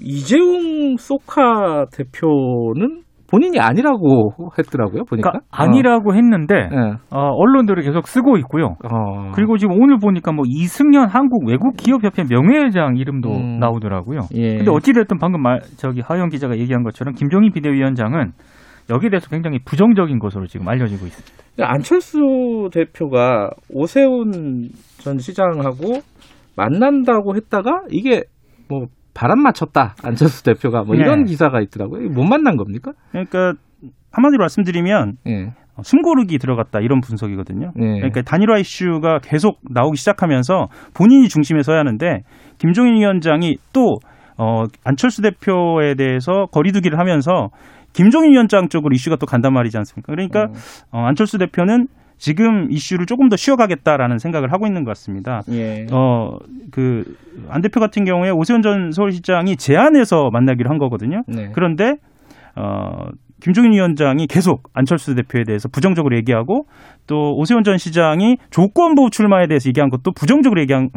이재용 0.02 0.96
소카 0.98 1.88
대표는 1.92 3.04
본인이 3.32 3.60
아니라고 3.60 4.32
했더라고요. 4.58 5.04
보니까 5.06 5.32
그러니까 5.32 5.40
아니라고 5.52 6.16
했는데 6.16 6.56
어. 6.56 6.70
예. 6.72 6.94
어, 7.12 7.30
언론들이 7.36 7.84
계속 7.84 8.08
쓰고 8.08 8.38
있고요. 8.38 8.76
어. 8.84 9.32
그리고 9.34 9.58
지금 9.58 9.80
오늘 9.80 9.98
보니까 10.00 10.32
뭐 10.32 10.46
이승현 10.48 11.10
한국 11.10 11.48
외국 11.48 11.78
기업협회 11.78 12.24
명예회장 12.30 12.98
이름도 12.98 13.30
음. 13.30 13.60
나오더라고요. 13.60 14.22
예. 14.34 14.58
근데 14.58 14.72
어찌됐든 14.72 15.18
방금 15.20 15.42
말 15.42 15.60
저기 15.78 16.02
하영 16.02 16.30
기자가 16.30 16.58
얘기한 16.58 16.84
것처럼 16.84 17.14
김종인 17.14 17.52
비대위원장은 17.54 18.32
여기에 18.90 19.10
대해서 19.10 19.30
굉장히 19.30 19.60
부정적인 19.64 20.18
것으로 20.18 20.48
지금 20.48 20.68
알려지고 20.68 21.06
있습니다. 21.06 21.40
안철수 21.62 22.70
대표가 22.74 23.52
오세훈 23.70 24.70
전 24.98 25.20
시장하고 25.20 26.02
만난다고 26.56 27.36
했다가 27.36 27.84
이게 27.90 28.24
뭐 28.68 28.88
바람 29.20 29.42
맞췄다 29.44 29.96
안철수 30.02 30.46
대표가 30.46 30.84
뭐 30.84 30.96
이런 30.96 31.24
네. 31.24 31.32
기사가 31.32 31.60
있더라고요. 31.60 32.08
못 32.10 32.24
만난 32.24 32.56
겁니까? 32.56 32.94
그러니까 33.12 33.52
한마디로 34.14 34.40
말씀드리면 34.40 35.16
예. 35.28 35.48
어, 35.76 35.82
숨고르기 35.84 36.38
들어갔다 36.38 36.80
이런 36.80 37.02
분석이거든요. 37.02 37.74
예. 37.80 37.86
그러니까 37.96 38.22
단일화 38.22 38.60
이슈가 38.60 39.20
계속 39.22 39.60
나오기 39.70 39.98
시작하면서 39.98 40.68
본인이 40.96 41.28
중심에 41.28 41.64
서야 41.64 41.80
하는데 41.80 42.22
김종인 42.60 42.96
위원장이 42.96 43.58
또 43.74 43.98
어, 44.38 44.64
안철수 44.86 45.22
대표에 45.22 45.96
대해서 45.96 46.46
거리두기를 46.54 46.98
하면서 46.98 47.50
김종인 47.92 48.32
위원장 48.32 48.70
쪽으로 48.70 48.94
이슈가 48.94 49.18
또 49.18 49.26
간단 49.26 49.54
말이지 49.54 49.78
않습니까? 49.80 50.14
그러니까 50.14 50.46
어, 50.94 51.00
안철수 51.00 51.38
대표는 51.38 51.88
지금 52.20 52.70
이슈를 52.70 53.06
조금 53.06 53.30
더 53.30 53.36
쉬어가겠다라는 53.38 54.20
생각을 54.20 54.52
하고 54.52 54.68
있는 54.68 54.84
것 54.84 54.90
같습니다. 54.92 55.42
예. 55.52 55.88
어, 55.92 56.38
그, 56.70 57.04
안 57.50 57.62
대표 57.62 57.80
같은 57.80 58.04
경우에 58.04 58.30
오세훈 58.30 58.62
전 58.62 58.92
서울시장이 58.92 59.56
제안해서 59.56 60.30
만나기로 60.32 60.70
한 60.70 60.78
거거든요. 60.78 61.24
네. 61.28 61.50
그런데, 61.56 61.96
어, 62.56 63.06
김종인 63.42 63.72
위원장이 63.72 64.28
계속 64.28 64.64
안철수 64.74 65.16
대표에 65.16 65.44
대해서 65.48 65.70
부정적으로 65.70 66.18
얘기하고 66.18 66.66
또 67.08 67.36
오세훈 67.38 67.64
전 67.64 67.78
시장이 67.78 68.36
조건부 68.50 69.10
출마에 69.10 69.48
대해서 69.48 69.70
얘기한 69.70 69.90
것도 69.90 70.12
부정적으로 70.12 70.60
얘기한 70.60 70.90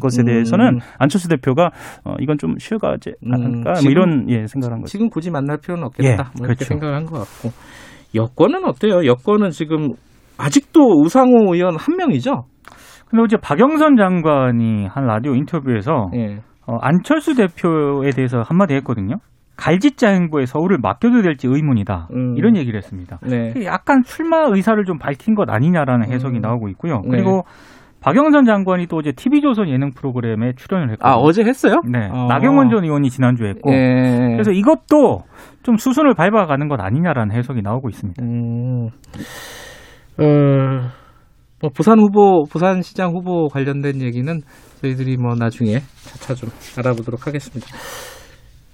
것에 0.00 0.22
음. 0.22 0.26
대해서는 0.26 0.78
안철수 0.98 1.28
대표가 1.28 1.70
어, 2.04 2.14
이건 2.20 2.38
좀 2.38 2.54
쉬어가지 2.56 3.14
음, 3.26 3.34
않을까 3.34 3.70
뭐 3.72 3.74
지금- 3.80 3.90
이런 3.90 4.30
예, 4.30 4.46
생각을 4.46 4.74
한 4.74 4.80
거죠. 4.82 4.92
지금 4.92 5.10
굳이 5.10 5.32
만날 5.32 5.58
필요는 5.58 5.82
없겠다. 5.82 6.08
예, 6.08 6.16
뭐 6.38 6.46
이렇게 6.46 6.64
그렇죠. 6.64 6.64
생각한 6.66 7.04
것 7.04 7.18
같고 7.18 7.50
여권은 8.14 8.64
어때요? 8.64 9.04
여권은 9.04 9.50
지금 9.50 9.94
아직도 10.38 11.02
우상호 11.02 11.54
의원 11.54 11.76
한 11.76 11.96
명이죠. 11.96 12.44
근데 13.10 13.22
어제 13.22 13.36
박영선 13.36 13.96
장관이 13.96 14.86
한 14.86 15.06
라디오 15.06 15.34
인터뷰에서 15.34 16.10
예. 16.14 16.38
어, 16.66 16.76
안철수 16.80 17.34
대표에 17.34 18.10
대해서 18.10 18.42
한마디 18.42 18.74
했거든요. 18.74 19.16
갈짓자 19.56 20.10
행보에 20.10 20.46
서울을 20.46 20.78
맡겨도 20.80 21.22
될지 21.22 21.48
의문이다. 21.48 22.08
음. 22.14 22.36
이런 22.36 22.56
얘기를 22.56 22.76
했습니다. 22.76 23.18
네. 23.22 23.52
약간 23.64 24.02
출마 24.04 24.46
의사를 24.46 24.82
좀 24.84 24.98
밝힌 24.98 25.34
것 25.34 25.50
아니냐라는 25.50 26.12
해석이 26.12 26.36
음. 26.36 26.40
나오고 26.40 26.68
있고요. 26.68 27.00
네. 27.04 27.10
그리고 27.10 27.42
박영선 28.00 28.44
장관이 28.44 28.86
또 28.86 28.98
어제 28.98 29.10
TV조선 29.10 29.68
예능 29.68 29.90
프로그램에 29.90 30.52
출연을 30.54 30.92
했거든요. 30.92 31.12
아 31.12 31.16
어제 31.16 31.42
했어요? 31.42 31.80
네. 31.90 32.08
어. 32.12 32.26
나경원 32.28 32.70
전 32.70 32.84
의원이 32.84 33.10
지난주에 33.10 33.48
했고. 33.50 33.72
예. 33.72 34.28
그래서 34.32 34.52
이것도 34.52 35.22
좀 35.64 35.76
수순을 35.76 36.14
밟아가는 36.14 36.68
것 36.68 36.80
아니냐라는 36.80 37.34
해석이 37.34 37.62
나오고 37.62 37.88
있습니다. 37.88 38.22
음, 38.22 38.90
어, 40.20 40.90
뭐 41.60 41.70
부산 41.74 41.98
후보, 41.98 42.44
부산시장 42.44 43.10
후보 43.12 43.48
관련된 43.48 44.00
얘기는 44.00 44.40
저희들이 44.80 45.16
뭐 45.16 45.34
나중에 45.34 45.80
차차 46.04 46.34
좀 46.34 46.50
알아보도록 46.76 47.26
하겠습니다. 47.26 47.66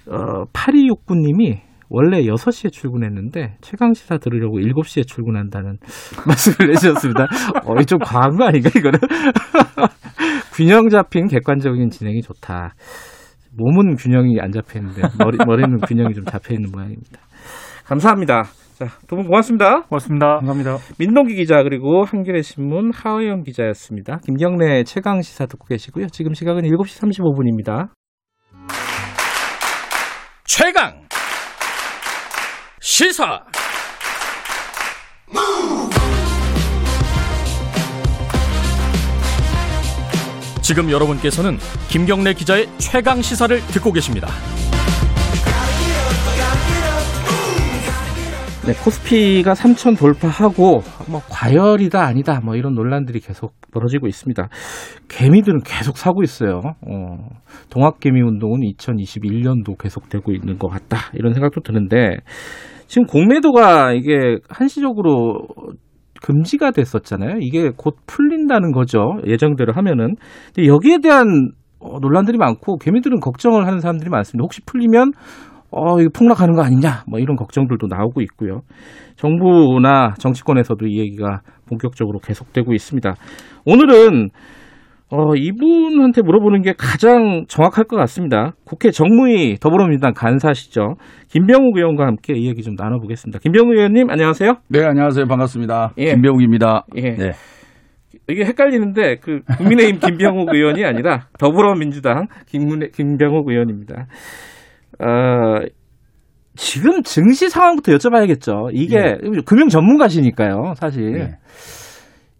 어, 0.06 0.44
8269님이 0.52 1.60
원래 1.88 2.22
6시에 2.22 2.72
출근했는데 2.72 3.56
최강시사 3.60 4.18
들으려고 4.18 4.58
7시에 4.58 5.06
출근한다는 5.06 5.78
말씀을 6.26 6.70
내주셨습니다. 6.70 7.24
어, 7.64 7.80
이좀 7.80 7.98
과한 8.00 8.36
거 8.36 8.44
아닌가 8.44 8.70
이거는? 8.74 8.98
균형 10.54 10.88
잡힌 10.88 11.26
객관적인 11.26 11.90
진행이 11.90 12.22
좋다. 12.22 12.74
몸은 13.56 13.96
균형이 13.96 14.40
안 14.40 14.50
잡혀 14.50 14.78
있는데 14.78 15.02
머리, 15.18 15.38
머리는 15.46 15.78
균형이 15.80 16.14
좀 16.14 16.24
잡혀 16.24 16.54
있는 16.54 16.70
모양입니다. 16.72 17.20
감사합니다. 17.84 18.44
자, 18.74 18.86
두 19.06 19.14
분 19.16 19.26
고맙습니다. 19.26 19.82
고맙습니다. 19.82 20.36
감사합니다. 20.38 20.78
민동기 20.98 21.36
기자 21.36 21.62
그리고 21.62 22.04
한겨레 22.04 22.42
신문 22.42 22.90
하호영 22.92 23.44
기자였습니다. 23.44 24.18
김경래 24.24 24.82
최강 24.84 25.22
시사 25.22 25.46
듣고 25.46 25.66
계시고요. 25.66 26.08
지금 26.08 26.34
시각은 26.34 26.62
7시 26.62 27.00
35분입니다. 27.02 27.88
최강 30.44 31.02
시사 32.80 33.44
지금 40.62 40.90
여러분께서는 40.90 41.58
김경래 41.88 42.32
기자의 42.32 42.66
최강 42.78 43.20
시사를 43.20 43.60
듣고 43.68 43.92
계십니다. 43.92 44.28
네, 48.66 48.72
코스피가 48.72 49.52
3천 49.52 49.98
돌파하고 49.98 50.80
뭐 51.10 51.20
과열이다 51.28 52.02
아니다 52.02 52.40
뭐 52.42 52.56
이런 52.56 52.72
논란들이 52.74 53.20
계속 53.20 53.52
벌어지고 53.70 54.06
있습니다. 54.06 54.48
개미들은 55.08 55.60
계속 55.66 55.98
사고 55.98 56.22
있어요. 56.22 56.62
어, 56.64 57.28
동학개미 57.68 58.22
운동은 58.22 58.60
2021년도 58.60 59.76
계속되고 59.76 60.32
있는 60.32 60.58
것 60.58 60.68
같다 60.68 60.96
이런 61.12 61.34
생각도 61.34 61.60
드는데 61.60 62.16
지금 62.86 63.06
공매도가 63.06 63.92
이게 63.92 64.38
한시적으로 64.48 65.46
금지가 66.22 66.70
됐었잖아요. 66.70 67.40
이게 67.40 67.70
곧 67.76 67.96
풀린다는 68.06 68.72
거죠. 68.72 69.18
예정대로 69.26 69.74
하면은. 69.74 70.14
여기에 70.56 71.00
대한 71.02 71.50
어, 71.80 71.98
논란들이 72.00 72.38
많고 72.38 72.78
개미들은 72.78 73.20
걱정을 73.20 73.66
하는 73.66 73.80
사람들이 73.80 74.08
많습니다. 74.08 74.42
혹시 74.42 74.62
풀리면 74.64 75.12
어, 75.76 76.00
이거 76.00 76.08
폭락하는 76.14 76.54
거 76.54 76.62
아니냐, 76.62 77.02
뭐 77.08 77.18
이런 77.18 77.36
걱정들도 77.36 77.88
나오고 77.88 78.20
있고요. 78.22 78.60
정부나 79.16 80.14
정치권에서도 80.18 80.86
이 80.86 80.98
얘기가 81.00 81.40
본격적으로 81.68 82.20
계속되고 82.20 82.72
있습니다. 82.72 83.14
오늘은 83.66 84.30
어, 85.10 85.34
이분한테 85.36 86.22
물어보는 86.22 86.62
게 86.62 86.72
가장 86.76 87.44
정확할 87.46 87.84
것 87.84 87.96
같습니다. 87.96 88.52
국회 88.64 88.90
정무위 88.90 89.56
더불어민주당 89.60 90.12
간사시죠. 90.14 90.94
김병욱 91.28 91.76
의원과 91.76 92.06
함께 92.06 92.34
이 92.34 92.48
얘기 92.48 92.62
좀 92.62 92.74
나눠보겠습니다. 92.76 93.38
김병욱 93.40 93.76
의원님, 93.76 94.10
안녕하세요. 94.10 94.54
네, 94.68 94.84
안녕하세요. 94.84 95.26
반갑습니다. 95.26 95.92
예. 95.98 96.14
김병욱입니다. 96.14 96.86
예. 96.96 97.00
네. 97.00 97.30
이게 98.28 98.44
헷갈리는데 98.44 99.16
그 99.16 99.40
국민의힘 99.58 99.98
김병욱 100.00 100.48
의원이 100.52 100.84
아니라 100.84 101.26
더불어민주당 101.38 102.26
김문혜, 102.46 102.88
김병욱 102.94 103.48
의원입니다. 103.48 104.06
어, 105.00 105.64
지금 106.56 107.02
증시 107.02 107.48
상황부터 107.48 107.92
여쭤봐야겠죠. 107.92 108.70
이게 108.72 109.16
금융 109.44 109.68
전문가시니까요, 109.68 110.74
사실. 110.76 111.12
네. 111.12 111.30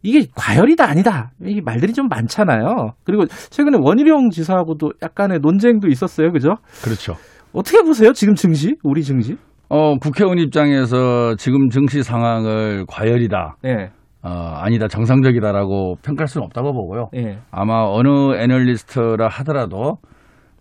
이게 0.02 0.26
과열이다 0.37 0.87
아니다 0.87 1.32
이 1.42 1.62
말들이 1.62 1.94
좀 1.94 2.08
많잖아요. 2.08 2.92
그리고 3.04 3.25
최근에 3.26 3.78
원희룡 3.80 4.30
지사하고도 4.30 4.92
약간의 5.02 5.38
논쟁도 5.40 5.88
있었어요, 5.88 6.30
그죠? 6.30 6.56
그렇죠. 6.84 7.14
어떻게 7.54 7.82
보세요, 7.82 8.12
지금 8.12 8.34
증시, 8.34 8.76
우리 8.84 9.02
증시? 9.02 9.37
어, 9.70 9.96
국회의원 9.96 10.38
입장에서 10.38 11.37
지금 11.37 11.70
증시 11.70 12.02
상황을 12.02 12.84
과열이다, 12.87 13.56
예, 13.64 13.90
어, 14.23 14.28
아니다, 14.30 14.88
정상적이다라고 14.88 15.96
평가할 16.02 16.28
수는 16.28 16.44
없다고 16.46 16.73
보고요. 16.73 17.08
예. 17.16 17.38
아마 17.50 17.84
어느 17.87 18.37
애널리스트라 18.37 19.29
하더라도 19.29 19.96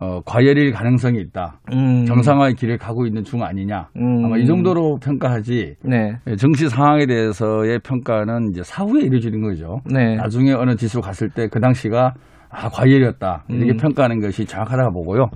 어, 0.03 0.19
과열일 0.25 0.73
가능성이 0.73 1.21
있다. 1.21 1.61
음, 1.71 2.05
정상화의 2.05 2.55
길을 2.55 2.77
가고 2.77 3.05
있는 3.05 3.23
중 3.23 3.41
아니냐. 3.41 3.87
음. 3.95 4.25
아마 4.25 4.37
이 4.37 4.45
정도로 4.45 4.97
평가하지. 5.01 5.75
네, 5.83 6.17
예, 6.27 6.35
증시 6.35 6.67
상황에 6.67 7.05
대해서의 7.05 7.79
평가는 7.79 8.49
이제 8.51 8.61
사후에 8.63 9.03
이루어지는 9.03 9.41
거죠. 9.41 9.79
네, 9.89 10.15
나중에 10.17 10.51
어느 10.51 10.75
지수 10.75 10.99
갔을 10.99 11.29
때 11.29 11.47
그 11.47 11.59
당시가 11.59 12.13
아 12.49 12.69
과열이었다 12.69 13.45
이렇게 13.49 13.71
음. 13.73 13.77
평가하는 13.77 14.19
것이 14.21 14.45
정확하다고 14.45 14.91
보고요. 14.93 15.29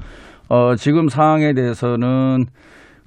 어, 0.50 0.76
지금 0.76 1.08
상황에 1.10 1.54
대해서는 1.54 2.46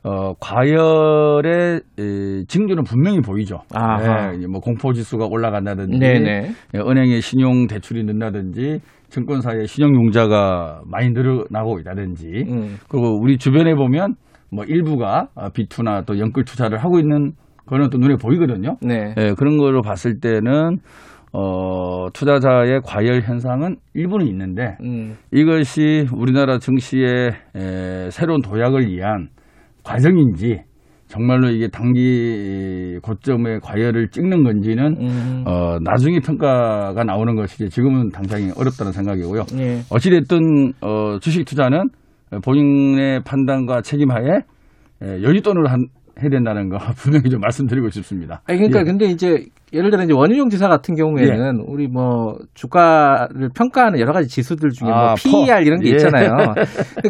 어, 0.03 0.33
과열의 0.41 1.81
에, 1.99 2.45
징조는 2.49 2.85
분명히 2.85 3.21
보이죠. 3.21 3.61
아하. 3.75 4.33
예, 4.41 4.47
뭐 4.47 4.61
공포 4.61 4.93
지수가 4.95 5.27
올라간다든지, 5.27 5.99
네네. 5.99 6.53
예, 6.75 6.79
은행의 6.79 7.21
신용 7.21 7.67
대출이 7.67 8.05
는다든지, 8.05 8.81
증권사의 9.11 9.67
신용 9.67 9.95
융자가 9.95 10.83
많이 10.87 11.11
늘어나고 11.11 11.81
있다든지, 11.81 12.27
음. 12.49 12.77
그리고 12.89 13.21
우리 13.21 13.37
주변에 13.37 13.75
보면 13.75 14.15
뭐 14.51 14.65
일부가 14.65 15.29
비투나 15.55 16.03
또 16.03 16.19
연끌 16.19 16.45
투자를 16.45 16.79
하고 16.79 16.99
있는 16.99 17.33
거는 17.67 17.91
또 17.91 17.99
눈에 17.99 18.17
보이거든요. 18.17 18.77
네. 18.83 19.15
예, 19.17 19.35
그런 19.37 19.57
거로 19.57 19.81
봤을 19.83 20.19
때는 20.19 20.79
어, 21.33 22.09
투자자의 22.13 22.81
과열 22.85 23.21
현상은 23.23 23.77
일부는 23.95 24.27
있는데 24.27 24.77
음. 24.83 25.17
이것이 25.33 26.07
우리나라 26.13 26.59
증시의 26.59 27.31
에, 27.55 28.11
새로운 28.11 28.41
도약을 28.43 28.89
위한 28.89 29.29
과정인지 29.85 30.63
정말로 31.11 31.51
이게 31.51 31.67
단기 31.69 32.99
고점의 33.03 33.61
과열을 33.61 34.11
찍는 34.11 34.45
건지는 34.45 34.97
음. 35.01 35.45
어, 35.45 35.79
나중에 35.83 36.21
평가가 36.21 37.03
나오는 37.03 37.35
것이지 37.35 37.69
지금은 37.69 38.11
당장이 38.11 38.53
어렵다는 38.57 38.93
생각이고요. 38.93 39.43
예. 39.59 39.81
어찌됐든 39.91 40.73
어, 40.81 41.19
주식 41.21 41.45
투자는 41.45 41.89
본인의 42.45 43.25
판단과 43.25 43.83
책임하에 43.83 44.37
에, 45.03 45.21
여윳돈으로 45.21 45.67
한, 45.67 45.89
해야 46.23 46.31
된다는 46.31 46.69
거 46.69 46.79
분명히 46.95 47.29
좀 47.29 47.41
말씀드리고 47.41 47.91
싶습니다. 47.91 48.43
아니, 48.47 48.59
그러니까 48.59 48.81
예. 48.81 48.85
근데 48.85 49.07
이제 49.07 49.47
예를 49.73 49.91
들어 49.91 50.03
이제 50.03 50.13
원희룡 50.13 50.49
지사 50.49 50.69
같은 50.69 50.95
경우에는 50.95 51.65
우리 51.67 51.87
뭐 51.87 52.37
주가를 52.55 53.51
평가하는 53.55 54.01
여러 54.01 54.13
가지 54.13 54.29
지수들 54.29 54.71
중에 54.71 54.89
뭐 54.89 54.97
아, 54.97 55.15
PER 55.15 55.47
퍼. 55.47 55.61
이런 55.61 55.81
게 55.81 55.91
예. 55.91 55.93
있잖아요. 55.93 56.55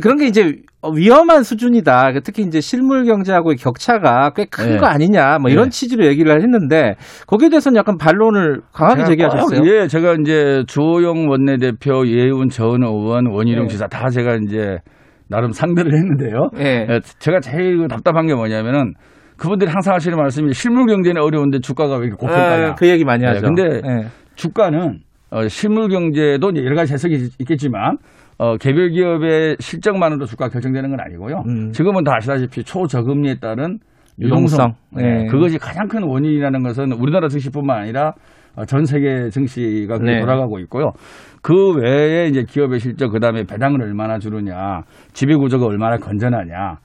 그런 0.03 0.19
게 0.19 0.27
이제 0.27 0.57
위험한 0.95 1.43
수준이다. 1.43 2.13
특히 2.23 2.43
이제 2.43 2.61
실물 2.61 3.05
경제하고의 3.05 3.57
격차가 3.57 4.31
꽤큰 4.35 4.75
예. 4.75 4.77
거 4.77 4.87
아니냐. 4.87 5.39
뭐 5.39 5.51
이런 5.51 5.67
예. 5.67 5.71
취지로 5.71 6.07
얘기를 6.07 6.33
했는데 6.41 6.95
거기에 7.27 7.49
대해서는 7.49 7.79
약간 7.79 7.97
반론을 7.97 8.61
강하게 8.73 9.05
제기하셨어요. 9.05 9.61
꼭, 9.61 9.67
예, 9.67 9.87
제가 9.87 10.17
이제 10.21 10.63
주호영 10.67 11.29
원내대표, 11.29 12.07
예훈 12.07 12.49
전 12.49 12.83
의원, 12.83 13.27
원희룡 13.27 13.65
예. 13.65 13.69
지사 13.69 13.87
다 13.87 14.09
제가 14.11 14.37
이제 14.45 14.79
나름 15.29 15.53
상대를 15.53 15.93
했는데요. 15.95 16.51
예. 16.59 16.87
예, 16.91 17.01
제가 17.21 17.41
제일 17.41 17.87
답답한 17.89 18.27
게 18.27 18.35
뭐냐면은 18.35 18.95
그분들이 19.41 19.71
항상 19.71 19.95
하시는 19.95 20.17
말씀이 20.19 20.53
실물 20.53 20.87
경제는 20.87 21.23
어려운데 21.23 21.61
주가가 21.61 21.97
왜 21.97 22.09
이렇게 22.09 22.17
고평가냐. 22.21 22.67
아, 22.69 22.75
그 22.75 22.87
얘기 22.87 23.05
많이 23.05 23.25
하죠. 23.25 23.41
네, 23.41 23.47
근데 23.47 23.81
예. 23.89 24.07
주가는 24.35 24.99
어, 25.31 25.49
실물 25.49 25.89
경제도 25.89 26.53
여러 26.55 26.77
가지 26.77 26.93
해석이 26.93 27.31
있겠지만 27.39 27.97
어, 28.37 28.59
개별 28.59 28.91
기업의 28.91 29.57
실적만으로 29.59 30.27
주가 30.27 30.49
결정되는 30.51 30.91
건 30.91 31.01
아니고요. 31.01 31.43
음. 31.49 31.73
지금은 31.73 32.05
다 32.05 32.17
아시다시피 32.17 32.63
초저금리에 32.63 33.37
따른 33.41 33.79
유동성. 34.21 34.59
유동성. 34.59 34.75
네. 34.91 35.03
네, 35.03 35.27
그것이 35.29 35.57
가장 35.57 35.89
큰 35.89 36.03
원인이라는 36.03 36.63
것은 36.63 36.93
우리나라 36.93 37.29
증시뿐만 37.29 37.79
아니라 37.79 38.13
어, 38.57 38.67
전 38.67 38.85
세계 38.85 39.31
증시가 39.31 39.97
네. 39.99 40.21
돌아가고 40.21 40.59
있고요. 40.61 40.93
그 41.41 41.55
외에 41.77 42.27
이제 42.27 42.45
기업의 42.47 42.79
실적, 42.79 43.09
그 43.09 43.21
다음에 43.21 43.45
배당을 43.45 43.81
얼마나 43.81 44.19
주느냐, 44.19 44.83
지배 45.15 45.35
구조가 45.35 45.65
얼마나 45.65 45.97
건전하냐, 45.97 46.77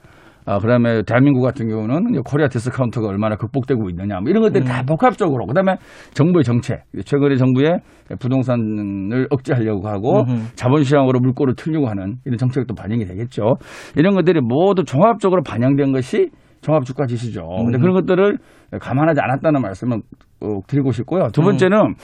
아, 0.46 0.60
그 0.60 0.68
다음에 0.68 1.02
대한민국 1.02 1.42
같은 1.42 1.68
경우는 1.68 2.22
Korea 2.22 2.46
discount가 2.46 3.08
얼마나 3.08 3.34
극복되고 3.34 3.90
있느냐, 3.90 4.20
뭐 4.20 4.30
이런 4.30 4.42
것들이 4.42 4.64
다 4.64 4.80
음. 4.80 4.86
복합적으로, 4.86 5.44
그 5.44 5.54
다음에 5.54 5.76
정부의 6.14 6.44
정책, 6.44 6.84
최근에 7.04 7.34
정부의 7.34 7.80
부동산을 8.20 9.26
억제하려고 9.30 9.88
하고 9.88 10.20
음흠. 10.20 10.54
자본시장으로 10.54 11.18
물꼬를 11.18 11.54
틀려고 11.56 11.88
하는 11.88 12.18
이런 12.24 12.38
정책도 12.38 12.74
반영이 12.74 13.04
되겠죠. 13.06 13.56
이런 13.96 14.14
것들이 14.14 14.40
모두 14.40 14.84
종합적으로 14.84 15.42
반영된 15.42 15.92
것이 15.92 16.30
종합주가 16.60 17.06
지수죠. 17.06 17.42
근데 17.42 17.78
음. 17.78 17.80
그런 17.80 17.94
것들을 17.94 18.38
감안하지 18.80 19.20
않았다는 19.20 19.60
말씀을 19.60 19.98
어, 20.42 20.60
드리고 20.66 20.92
싶고요. 20.92 21.28
두 21.32 21.40
음. 21.42 21.46
번째는 21.46 21.94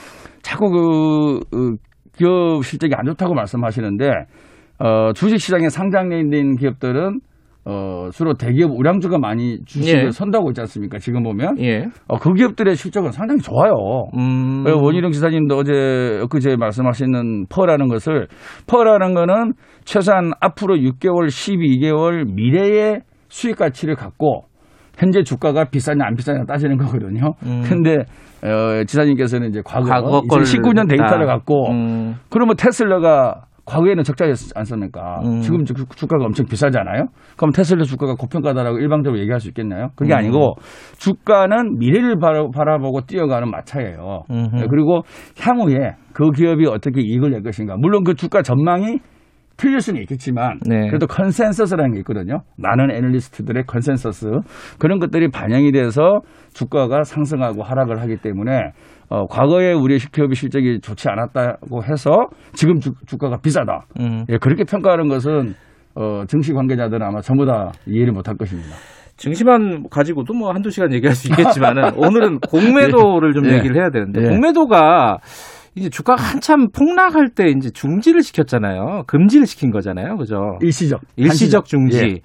자꾸 0.43 0.71
그 0.71 1.37
어, 1.57 1.77
기업 2.17 2.65
실적이 2.65 2.95
안 2.97 3.05
좋다고 3.07 3.35
말씀하시는데 3.35 4.11
어, 4.79 5.13
주식시장에 5.15 5.69
있는 6.19 6.57
기업들은 6.57 7.21
어, 7.65 8.09
주로 8.13 8.35
대기업 8.35 8.73
우량주가 8.73 9.19
많이 9.19 9.59
주식을 9.65 10.07
예. 10.07 10.11
선다고 10.11 10.51
있지 10.51 10.61
않습니까? 10.63 10.99
지금 10.99 11.23
보면 11.23 11.61
예. 11.61 11.87
어, 12.09 12.19
그 12.19 12.33
기업들의 12.33 12.75
실적은 12.75 13.13
상당히 13.13 13.41
좋아요. 13.41 13.73
음. 14.17 14.65
그리고 14.65 14.83
원희룡 14.85 15.13
지사님도 15.13 15.57
어제 15.57 16.21
엊그제 16.25 16.57
말씀하시는 16.57 17.47
퍼라는 17.49 17.89
것을 17.89 18.27
퍼라는 18.67 19.15
거는 19.15 19.53
최소한 19.85 20.33
앞으로 20.41 20.75
6개월, 20.77 21.29
12개월 21.29 22.27
미래의 22.35 23.01
수익 23.29 23.57
가치를 23.57 23.95
갖고 23.95 24.45
현재 24.99 25.23
주가가 25.23 25.65
비싸냐 25.67 26.05
안 26.05 26.17
비싸냐 26.17 26.45
따지는 26.45 26.77
거거든요. 26.79 27.33
음. 27.45 27.63
근데 27.65 28.05
어, 28.43 28.83
지사님께서는 28.85 29.51
이제 29.51 29.63
과거, 29.65 29.89
과거 29.89 30.23
걸 30.23 30.43
2019년 30.43 30.89
데이터를 30.89 31.27
다. 31.27 31.33
갖고 31.33 31.71
음. 31.71 32.17
그러면 32.29 32.57
테슬라가 32.57 33.43
과거에는 33.65 34.03
적자였지 34.03 34.53
않습니까? 34.57 35.21
음. 35.25 35.41
지금 35.41 35.65
주- 35.65 35.75
주가가 35.75 36.25
엄청 36.25 36.47
비싸잖아요. 36.47 37.07
그럼 37.37 37.53
테슬라 37.53 37.85
주가가 37.85 38.15
고평가다라고 38.15 38.79
일방적으로 38.79 39.21
얘기할 39.21 39.39
수 39.41 39.49
있겠나요? 39.49 39.91
그게 39.95 40.13
음. 40.13 40.19
아니고 40.19 40.55
주가는 40.99 41.79
미래를 41.79 42.19
바라, 42.19 42.49
바라보고 42.55 43.03
뛰어가는 43.03 43.49
마차예요. 43.51 44.23
음흠. 44.31 44.57
네, 44.57 44.67
그리고 44.69 45.03
향후에 45.41 45.95
그 46.13 46.31
기업이 46.31 46.67
어떻게 46.67 47.01
이익을 47.01 47.31
낼 47.31 47.43
것인가. 47.43 47.77
물론 47.79 48.03
그 48.05 48.15
주가 48.15 48.43
전망이 48.43 48.99
틀릴 49.59 49.81
수는 49.81 50.01
있겠지만 50.03 50.59
네. 50.67 50.89
그래도 50.89 51.07
consensus라는 51.07 51.93
게 51.93 51.99
있거든요. 52.01 52.41
많은 52.57 52.91
애널리스트들의 52.91 53.65
컨센서스 53.67 54.27
그런 54.79 54.99
것들이 54.99 55.31
반영이 55.31 55.71
돼서 55.73 56.21
주가가 56.53 57.05
상승하고 57.05 57.63
하락을 57.63 58.01
하기 58.01 58.17
때문에 58.17 58.73
어, 59.13 59.27
과거에 59.27 59.75
우리의 59.75 60.01
기업의 60.01 60.35
실적이 60.35 60.81
좋지 60.81 61.07
않았다고 61.11 61.85
해서 61.85 62.29
지금 62.55 62.81
주, 62.81 62.93
주가가 63.07 63.37
비싸다. 63.43 63.85
음. 64.01 64.25
예, 64.31 64.39
그렇게 64.39 64.65
평가하는 64.65 65.09
것은 65.09 65.53
어, 65.95 66.25
증시 66.27 66.55
관계자들은 66.55 67.07
아마 67.07 67.21
전부 67.21 67.45
다 67.45 67.73
이해를 67.87 68.15
못할 68.15 68.39
것입니다. 68.39 68.71
증시만 69.19 69.91
가지고도 69.91 70.33
뭐 70.33 70.51
한두 70.51 70.71
시간 70.71 70.95
얘기할 70.95 71.15
수 71.15 71.29
있겠지만은 71.29 71.93
오늘은 72.01 72.39
공매도를 72.39 73.35
좀 73.35 73.45
예. 73.51 73.59
얘기를 73.59 73.77
해야 73.77 73.91
되는데 73.91 74.23
예. 74.23 74.29
공매도가 74.29 75.19
이제 75.75 75.91
주가가 75.91 76.23
한참 76.23 76.69
폭락할 76.71 77.33
때 77.35 77.51
이제 77.55 77.69
중지를 77.69 78.23
시켰잖아요. 78.23 79.03
금지를 79.07 79.47
시킨 79.47 79.71
거잖아요. 79.71 80.17
그죠? 80.17 80.57
일시적. 80.63 81.03
일시적. 81.17 81.67
중지. 81.67 82.23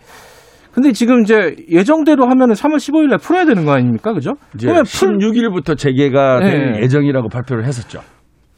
예. 0.78 0.82
근데 0.82 0.92
지금 0.92 1.22
이제 1.22 1.56
예정대로 1.70 2.30
하면은 2.30 2.54
3월 2.54 2.76
15일 2.76 3.10
날 3.10 3.18
풀어야 3.18 3.46
되는 3.46 3.66
거 3.66 3.72
아닙니까? 3.74 4.14
그죠? 4.14 4.36
이제 4.54 4.68
그러면 4.68 4.84
풀 4.86 5.18
16일부터 5.18 5.76
재개가 5.76 6.40
될 6.42 6.76
예. 6.76 6.82
예정이라고 6.84 7.30
발표를 7.30 7.66
했었죠. 7.66 8.02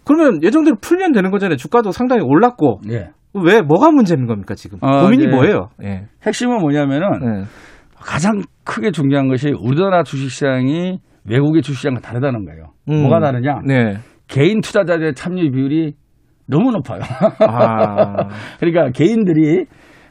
그러면 0.06 0.44
예정대로 0.44 0.76
풀면 0.82 1.14
되는 1.14 1.32
거잖아요. 1.32 1.56
주가도 1.56 1.92
상당히 1.92 2.22
올랐고. 2.24 2.82
예. 2.90 3.10
왜 3.34 3.62
뭐가 3.62 3.92
문제인 3.92 4.26
겁니까, 4.26 4.56
지금? 4.56 4.80
어, 4.82 5.04
고민이 5.04 5.28
네. 5.28 5.32
뭐예요? 5.32 5.70
예. 5.84 6.08
핵심은 6.26 6.58
뭐냐면은 6.58 7.08
예. 7.24 7.44
가장 7.96 8.42
크게 8.66 8.92
중요한 8.92 9.28
것이 9.30 9.54
우리나라 9.58 10.04
주식시장이 10.04 11.00
외국의 11.26 11.62
주식시장과 11.62 12.02
다르다는 12.02 12.46
거예요. 12.46 12.74
음. 12.90 13.04
뭐가 13.04 13.20
다르냐? 13.20 13.62
네. 13.66 13.98
개인 14.28 14.62
투자자들의 14.62 15.14
참여 15.14 15.42
비율이 15.52 15.94
너무 16.48 16.72
높아요. 16.72 17.02
아. 17.48 18.28
그러니까 18.60 18.90
개인들이 18.92 19.66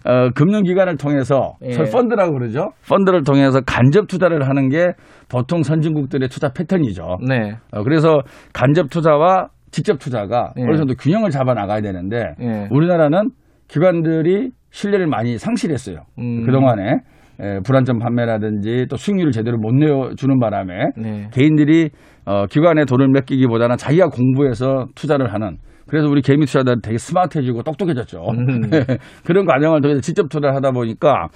어, 0.09 0.31
금융기관을 0.35 0.97
통해서 0.97 1.57
예. 1.63 1.77
펀드라고 1.93 2.33
그러죠. 2.33 2.71
펀드를 2.89 3.25
통해서 3.25 3.61
간접 3.61 4.09
투자를 4.09 4.49
하는 4.49 4.71
게 4.71 4.93
보통 5.29 5.63
선진국들의 5.63 6.31
투자 6.31 6.49
패턴이죠. 6.51 7.19
네. 7.29 7.57
어, 7.73 7.83
그래서 7.83 8.23
간접 8.55 8.89
투자와 8.89 9.49
직접 9.71 9.99
투자가 9.99 10.55
예. 10.57 10.63
어느 10.63 10.79
정도 10.79 10.95
균형을 10.95 11.29
잡아 11.29 11.53
나가야 11.53 11.83
되는데 11.83 12.35
예. 12.41 12.69
우리나라는 12.71 13.31
기관들이 13.69 14.51
신뢰를 14.71 15.09
많이 15.09 15.37
상실했어요. 15.37 15.99
음. 16.19 16.47
그동안에 16.47 17.01
에, 17.41 17.61
불안전 17.61 17.99
판매라든지 17.99 18.87
또 18.89 18.97
수익률을 18.97 19.31
제대로 19.33 19.59
못 19.59 19.75
내주는 19.75 20.39
바람에 20.41 20.87
네. 20.97 21.29
개인들이 21.33 21.91
어, 22.25 22.47
기관에 22.47 22.87
돈을 22.87 23.09
맡기기보다는 23.09 23.77
자기가 23.77 24.09
공부해서 24.09 24.87
투자를 24.95 25.35
하는 25.35 25.59
그래서 25.89 26.09
우리 26.09 26.23
개미 26.23 26.47
투자자들 26.47 26.83
되게 26.83 26.99
스마트해지고 26.99 27.63
똑똑해졌죠. 27.63 28.23
음. 28.31 28.71
그런 29.25 29.47
과정을 29.47 29.81
통해서 29.81 30.01
직접 30.01 30.29
투자를 30.29 30.55
하다 30.57 30.73
보니까 30.73 31.29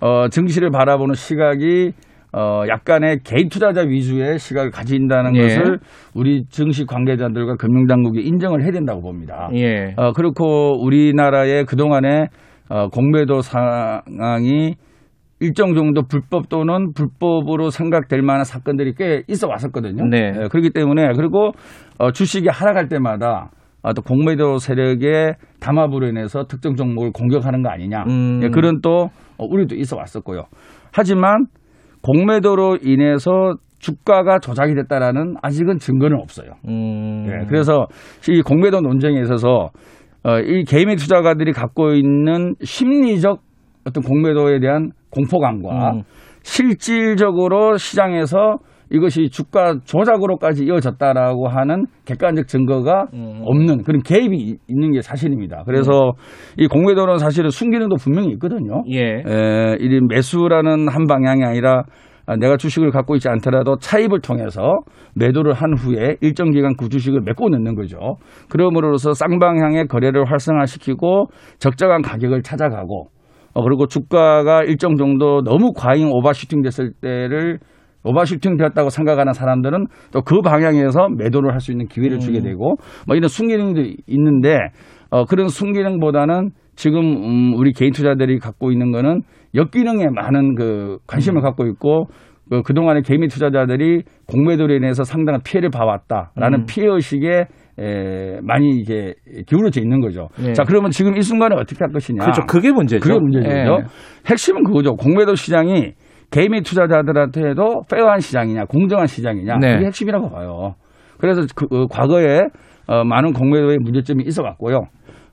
어, 0.00 0.28
증시를 0.28 0.70
바라보는 0.70 1.14
시각이 1.14 1.92
어, 2.32 2.64
약간의 2.68 3.20
개인 3.22 3.48
투자자 3.48 3.82
위주의 3.82 4.38
시각을 4.38 4.72
가진다는 4.72 5.36
예. 5.36 5.42
것을 5.42 5.78
우리 6.14 6.44
증시 6.48 6.84
관계자들과 6.84 7.54
금융당국이 7.56 8.20
인정을 8.22 8.62
해야 8.64 8.72
된다고 8.72 9.02
봅니다. 9.02 9.48
예. 9.54 9.94
어, 9.96 10.12
그렇고 10.12 10.82
우리나라의 10.84 11.64
그동안에 11.64 12.26
어, 12.68 12.88
공매도 12.88 13.40
상황이 13.40 14.74
일정 15.40 15.74
정도 15.74 16.02
불법 16.02 16.48
또는 16.48 16.92
불법으로 16.94 17.70
생각될 17.70 18.22
만한 18.22 18.44
사건들이 18.44 18.94
꽤 18.96 19.22
있어 19.28 19.46
왔었거든요. 19.48 20.06
네. 20.06 20.32
예, 20.34 20.48
그렇기 20.48 20.70
때문에 20.70 21.12
그리고 21.16 21.52
어, 21.98 22.12
주식이 22.12 22.48
하락할 22.48 22.88
때마다 22.88 23.50
어, 23.50 23.63
또 23.92 24.02
공매도 24.02 24.58
세력의 24.58 25.34
담합으로 25.60 26.08
인해서 26.08 26.44
특정 26.44 26.74
종목을 26.74 27.12
공격하는 27.12 27.62
거 27.62 27.68
아니냐. 27.68 28.04
음. 28.08 28.40
예, 28.42 28.48
그런 28.48 28.80
또 28.80 29.10
어, 29.36 29.44
우리도 29.44 29.74
있어 29.76 29.96
왔었고요. 29.96 30.44
하지만 30.92 31.46
공매도로 32.02 32.78
인해서 32.82 33.54
주가가 33.78 34.38
조작이 34.38 34.74
됐다라는 34.74 35.34
아직은 35.42 35.78
증거는 35.78 36.18
없어요. 36.20 36.52
음. 36.66 37.26
예, 37.26 37.46
그래서 37.46 37.86
이 38.28 38.40
공매도 38.40 38.80
논쟁에 38.80 39.20
있어서 39.20 39.70
어, 40.22 40.38
이 40.38 40.64
개미 40.64 40.96
투자가들이 40.96 41.52
갖고 41.52 41.92
있는 41.92 42.54
심리적 42.62 43.40
어떤 43.86 44.02
공매도에 44.02 44.60
대한 44.60 44.90
공포감과 45.10 45.92
음. 45.92 46.02
실질적으로 46.42 47.76
시장에서 47.76 48.56
이것이 48.94 49.28
주가 49.28 49.74
조작으로까지 49.84 50.64
이어졌다라고 50.66 51.48
하는 51.48 51.86
객관적 52.04 52.46
증거가 52.46 53.06
음. 53.12 53.40
없는 53.44 53.82
그런 53.82 54.02
개입이 54.02 54.36
이- 54.36 54.56
있는 54.68 54.92
게 54.92 55.02
사실입니다. 55.02 55.64
그래서 55.66 56.12
이 56.56 56.68
공매도는 56.68 57.18
사실은 57.18 57.50
순기능도 57.50 57.96
분명히 57.96 58.28
있거든요. 58.34 58.84
예. 58.90 59.00
에, 59.26 59.76
이 59.80 60.00
매수라는 60.08 60.88
한 60.88 61.06
방향이 61.06 61.42
아니라 61.44 61.82
아, 62.26 62.36
내가 62.36 62.56
주식을 62.56 62.90
갖고 62.90 63.16
있지 63.16 63.28
않더라도 63.28 63.76
차입을 63.76 64.20
통해서 64.20 64.78
매도를 65.14 65.52
한 65.52 65.74
후에 65.76 66.16
일정 66.22 66.52
기간 66.52 66.74
그 66.74 66.88
주식을 66.88 67.20
메꿔 67.20 67.48
넣는 67.50 67.74
거죠. 67.74 67.98
그러므로써 68.48 69.12
쌍방향의 69.12 69.88
거래를 69.88 70.24
활성화시키고 70.30 71.26
적정한 71.58 72.00
가격을 72.00 72.42
찾아가고 72.42 73.08
어, 73.52 73.62
그리고 73.62 73.86
주가가 73.86 74.62
일정 74.64 74.96
정도 74.96 75.42
너무 75.42 75.72
과잉 75.76 76.10
오버슈팅 76.12 76.62
됐을 76.62 76.92
때를 77.02 77.58
오버슈팅 78.04 78.56
되었다고 78.56 78.90
생각하는 78.90 79.32
사람들은 79.32 79.86
또 80.12 80.22
그 80.22 80.40
방향에서 80.42 81.08
매도를 81.16 81.52
할 81.52 81.60
수 81.60 81.72
있는 81.72 81.86
기회를 81.88 82.18
주게 82.18 82.40
되고 82.40 82.76
뭐 83.06 83.16
이런 83.16 83.28
순기능도 83.28 83.82
있는데 84.06 84.58
어, 85.10 85.24
그런 85.24 85.48
순기능보다는 85.48 86.50
지금 86.76 87.00
음, 87.00 87.54
우리 87.54 87.72
개인 87.72 87.92
투자들이 87.92 88.38
갖고 88.38 88.72
있는 88.72 88.90
거는 88.90 89.22
역기능에 89.54 90.08
많은 90.14 90.54
그 90.56 90.98
관심을 91.06 91.40
갖고 91.40 91.66
있고 91.66 92.06
그 92.50 92.62
그동안에 92.62 93.00
개미 93.02 93.28
투자자들이 93.28 94.02
공매도로 94.26 94.74
인해서 94.74 95.04
상당한 95.04 95.40
피해를 95.42 95.70
봐왔다라는 95.70 96.60
음. 96.60 96.66
피해 96.68 96.86
의식에 96.88 97.46
에, 97.78 98.40
많이 98.42 98.68
이게 98.78 99.14
기울어져 99.46 99.80
있는 99.80 100.00
거죠. 100.00 100.28
예. 100.44 100.52
자, 100.52 100.64
그러면 100.64 100.90
지금 100.90 101.16
이 101.16 101.22
순간에 101.22 101.54
어떻게 101.56 101.78
할 101.80 101.90
것이냐? 101.92 102.22
그렇죠. 102.22 102.42
그게 102.46 102.70
문제죠. 102.70 103.00
그게 103.02 103.18
문제죠. 103.18 103.48
예. 103.48 103.66
핵심은 104.30 104.62
그거죠. 104.64 104.94
공매도 104.94 105.34
시장이 105.34 105.92
개미 106.34 106.62
투자자들한테도 106.62 107.82
페어한 107.88 108.18
시장이냐, 108.18 108.64
공정한 108.64 109.06
시장이냐, 109.06 109.58
네. 109.58 109.74
그게 109.74 109.86
핵심이라고 109.86 110.30
봐요. 110.30 110.74
그래서 111.18 111.42
그, 111.54 111.66
어, 111.70 111.86
과거에 111.86 112.40
어, 112.88 113.04
많은 113.04 113.32
공매도의 113.32 113.78
문제점이 113.78 114.24
있어 114.24 114.42
왔고요. 114.42 114.80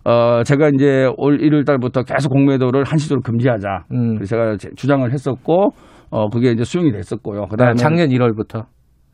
어, 0.06 0.44
제가 0.44 0.70
이제 0.76 1.10
올 1.18 1.40
1월 1.40 1.66
달부터 1.66 2.04
계속 2.04 2.30
공매도를 2.30 2.84
한시적으로 2.84 3.22
금지하자. 3.24 3.86
음. 3.92 4.16
그래서 4.16 4.36
제가 4.36 4.58
제- 4.58 4.70
주장을 4.76 5.12
했었고, 5.12 5.70
어, 6.12 6.30
그게 6.30 6.52
이제 6.52 6.64
수용이 6.64 6.92
됐었고요. 6.92 7.48
그 7.48 7.58
다음에. 7.58 7.72
아, 7.72 7.74
작년 7.74 8.10
1월부터. 8.10 8.66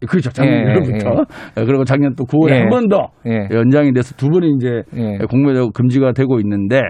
그렇죠. 0.08 0.30
작년 0.30 0.54
예, 0.60 0.74
1월부터. 0.74 1.26
그리고 1.56 1.84
작년 1.86 2.14
또 2.16 2.26
9월에 2.26 2.52
예. 2.52 2.60
한번더 2.60 3.08
예. 3.28 3.48
연장이 3.56 3.94
돼서 3.94 4.14
두 4.16 4.28
번이 4.30 4.56
이제 4.58 4.84
예. 4.96 5.18
공매도 5.30 5.72
금지가 5.72 6.12
되고 6.12 6.40
있는데 6.42 6.82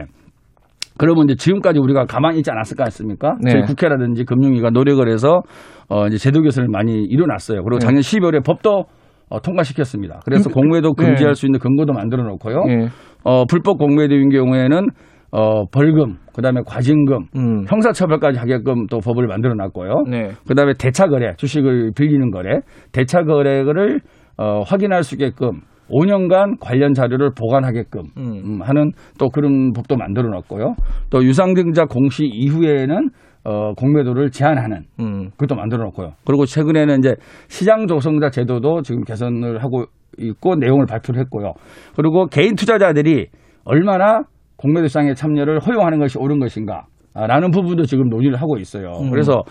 그러면 0.98 1.26
이제 1.26 1.36
지금까지 1.36 1.80
우리가 1.80 2.06
가만히 2.06 2.38
있지 2.38 2.52
않았을까 2.52 2.86
했습니까? 2.86 3.38
네. 3.42 3.52
저희 3.52 3.62
국회라든지 3.64 4.24
금융위가 4.26 4.70
노력을 4.70 5.08
해서 5.10 5.42
어 5.90 6.08
이제 6.08 6.18
제도 6.18 6.42
개선을 6.42 6.70
많이 6.70 7.04
이뤄놨어요. 7.04 7.64
그리고 7.64 7.80
네. 7.80 7.86
작년 7.86 8.02
12월에 8.02 8.44
법도 8.46 8.86
어, 9.30 9.42
통과시켰습니다. 9.42 10.22
그래서 10.24 10.50
공매도 10.50 10.94
금지할 10.94 11.36
수 11.36 11.46
있는 11.46 11.60
근거도 11.60 11.92
만들어 11.94 12.24
놓고요. 12.24 12.64
예. 12.70 12.88
어, 13.24 13.46
불법 13.46 13.78
공매도인 13.78 14.30
경우에는 14.30 14.88
어, 15.32 15.66
벌금, 15.66 16.16
그 16.34 16.42
다음에 16.42 16.62
과징금, 16.66 17.26
음. 17.36 17.66
형사처벌까지 17.68 18.40
하게끔 18.40 18.88
또 18.88 19.00
법을 19.00 19.28
만들어 19.28 19.54
놨고요. 19.56 20.06
네. 20.10 20.30
그 20.48 20.56
다음에 20.56 20.74
대차 20.80 21.08
거래, 21.08 21.34
주식을 21.36 21.92
빌리는 21.96 22.32
거래, 22.32 22.62
대차 22.94 23.24
거래를 23.24 24.00
어, 24.38 24.62
확인할 24.62 25.04
수 25.04 25.16
있게끔 25.16 25.62
5년간 25.90 26.60
관련 26.60 26.94
자료를 26.94 27.32
보관하게끔 27.38 28.02
음. 28.18 28.42
음, 28.46 28.62
하는 28.62 28.92
또 29.18 29.30
그런 29.30 29.72
법도 29.74 29.96
만들어 29.96 30.30
놨고요. 30.30 30.76
또 31.10 31.24
유상증자 31.24 31.86
공시 31.86 32.26
이후에는 32.26 33.10
어, 33.46 33.74
공매도를 33.76 34.30
제한하는 34.30 34.84
음. 35.00 35.30
그것도 35.32 35.56
만들어 35.56 35.84
놓고요. 35.86 36.12
그리고 36.26 36.46
최근에는 36.46 37.00
이제 37.00 37.16
시장 37.48 37.88
조성자 37.88 38.30
제도도 38.30 38.82
지금 38.82 39.04
개선을 39.04 39.64
하고 39.64 39.86
있고 40.18 40.56
내용을 40.56 40.86
발표를 40.86 41.22
했고요. 41.22 41.54
그리고 41.96 42.26
개인 42.26 42.56
투자자들이 42.56 43.28
얼마나 43.64 44.24
공매도 44.58 44.88
시장에 44.88 45.14
참여를 45.14 45.60
허용하는 45.60 46.00
것이 46.00 46.18
옳은 46.18 46.40
것인가. 46.40 46.88
라는 47.14 47.50
부분도 47.50 47.86
지금 47.86 48.10
논의를 48.10 48.40
하고 48.40 48.58
있어요. 48.58 48.92
음. 49.02 49.10
그래서 49.10 49.42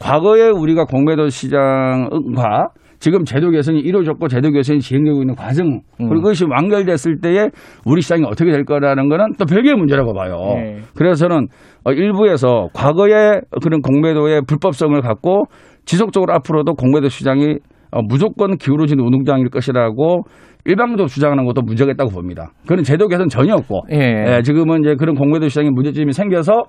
과거에 0.00 0.48
우리가 0.48 0.86
공매도 0.86 1.28
시장과 1.28 2.70
지금 3.02 3.24
제도 3.24 3.50
개선이 3.50 3.80
이루어졌고 3.80 4.28
제도 4.28 4.52
개선이 4.52 4.78
진행되고 4.78 5.22
있는 5.22 5.34
과정 5.34 5.66
음. 5.66 5.80
그리고 6.08 6.22
그것이 6.22 6.44
완결됐을 6.48 7.18
때에 7.20 7.48
우리 7.84 8.00
시장이 8.00 8.22
어떻게 8.24 8.52
될 8.52 8.64
거라는 8.64 9.08
거는 9.08 9.32
또 9.40 9.44
별개의 9.44 9.74
문제라고 9.74 10.14
봐요. 10.14 10.36
네. 10.54 10.76
그래서 10.94 11.26
저는 11.26 11.48
어, 11.82 11.90
일부에서 11.90 12.68
과거의 12.72 13.40
그런 13.60 13.80
공매도의 13.80 14.42
불법성을 14.46 15.00
갖고 15.00 15.46
지속적으로 15.84 16.32
앞으로도 16.34 16.74
공매도 16.74 17.08
시장이 17.08 17.56
어, 17.90 18.02
무조건 18.02 18.56
기울어지는 18.56 19.02
운동장일 19.04 19.50
것이라고 19.50 20.22
일방적으로 20.64 21.08
주장하는 21.08 21.44
것도 21.44 21.62
문제가 21.62 21.90
있다고 21.90 22.10
봅니다. 22.10 22.52
그런 22.68 22.84
제도 22.84 23.08
개선 23.08 23.28
전혀 23.28 23.54
없고 23.54 23.80
예. 23.90 24.36
예, 24.36 24.42
지금은 24.42 24.82
이제 24.84 24.94
그런 24.94 25.16
공매도 25.16 25.48
시장에 25.48 25.70
문제점이 25.70 26.12
생겨서 26.12 26.66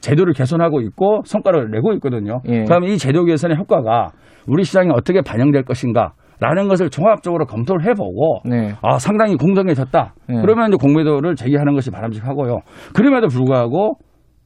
제도를 0.00 0.32
개선하고 0.32 0.80
있고 0.80 1.20
성과를 1.24 1.70
내고 1.70 1.92
있거든요. 1.94 2.40
예. 2.48 2.64
그러면 2.64 2.90
이 2.90 2.98
제도 2.98 3.24
개선의 3.24 3.56
효과가 3.58 4.10
우리 4.48 4.64
시장에 4.64 4.90
어떻게 4.92 5.20
반영될 5.22 5.64
것인가? 5.64 6.12
라는 6.40 6.68
것을 6.68 6.88
종합적으로 6.88 7.46
검토를 7.46 7.84
해보고 7.86 8.42
네. 8.44 8.72
아 8.80 8.98
상당히 8.98 9.36
공정해졌다. 9.36 10.14
네. 10.28 10.40
그러면 10.40 10.68
이제 10.68 10.76
공매도를 10.80 11.34
제기하는 11.34 11.74
것이 11.74 11.90
바람직하고요. 11.90 12.60
그럼에도 12.94 13.26
불구하고 13.26 13.96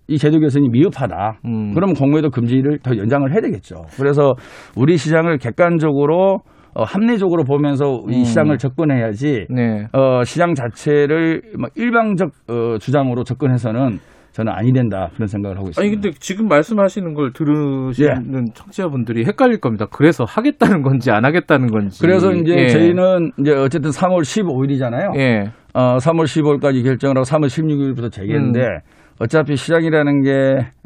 이 0.09 0.17
제도 0.17 0.39
개선이 0.39 0.69
미흡하다. 0.71 1.41
음. 1.45 1.75
그러면 1.75 1.95
공매도 1.95 2.31
금지를 2.31 2.79
더 2.83 2.97
연장을 2.97 3.31
해야 3.31 3.41
되겠죠. 3.41 3.83
그래서 3.97 4.33
우리 4.75 4.97
시장을 4.97 5.37
객관적으로 5.39 6.41
어, 6.75 6.85
합리적으로 6.85 7.45
보면서 7.45 8.01
이 8.09 8.21
음. 8.21 8.25
시장을 8.25 8.57
접근해야지 8.57 9.47
네. 9.51 9.87
어, 9.93 10.25
시장 10.25 10.55
자체를 10.55 11.43
막 11.59 11.71
일방적 11.77 12.31
어, 12.49 12.79
주장으로 12.79 13.25
접근해서는 13.25 13.99
저는 14.33 14.53
아니 14.53 14.73
된다 14.73 15.09
그런 15.15 15.27
생각을 15.27 15.59
하고 15.59 15.69
있습니다. 15.69 15.81
아니 15.81 15.91
근데 15.91 16.17
지금 16.19 16.49
말씀하시는 16.49 17.15
걸 17.15 17.33
들으시는 17.33 18.47
청취자분들이 18.55 19.25
헷갈릴 19.27 19.61
겁니다. 19.61 19.87
그래서 19.93 20.25
하겠다는 20.25 20.83
건지 20.83 21.11
안 21.11 21.25
하겠다는 21.25 21.69
건지. 21.69 22.01
그래서 22.01 22.33
이제 22.33 22.55
예. 22.57 22.69
저희는 22.69 23.33
이제 23.41 23.53
어쨌든 23.53 23.91
3월 23.91 24.21
15일이잖아요. 24.23 25.19
예. 25.19 25.45
어, 25.75 25.97
3월 25.99 26.25
15일까지 26.25 26.83
결정을 26.83 27.17
하고 27.17 27.25
3월 27.25 27.47
16일부터 27.47 28.11
재개인데 28.11 28.61
음. 28.61 28.79
어차피 29.21 29.57
시장이라는 29.57 30.23
게 30.23 30.31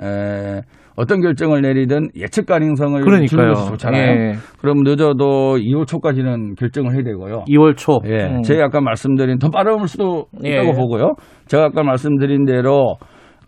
에, 0.03 0.61
어떤 0.97 1.21
결정을 1.21 1.61
내리든 1.61 2.09
예측 2.17 2.47
가능성을 2.47 3.01
그러니까요. 3.03 3.27
주는 3.27 3.49
것이 3.53 3.69
좋잖아요. 3.71 4.11
예. 4.11 4.33
그럼 4.59 4.79
늦어도 4.83 5.57
2월 5.59 5.87
초까지는 5.87 6.55
결정을 6.57 6.95
해야 6.95 7.03
되고요. 7.03 7.45
2월 7.49 7.77
초. 7.77 7.99
예, 8.07 8.25
음. 8.27 8.43
제가 8.43 8.65
아까 8.65 8.81
말씀드린 8.81 9.39
더 9.39 9.51
빠를 9.51 9.73
수도 9.87 10.27
예. 10.45 10.51
있다고 10.51 10.73
보고요. 10.73 11.15
제가 11.47 11.65
아까 11.67 11.83
말씀드린 11.83 12.45
대로 12.47 12.73
어, 12.83 12.97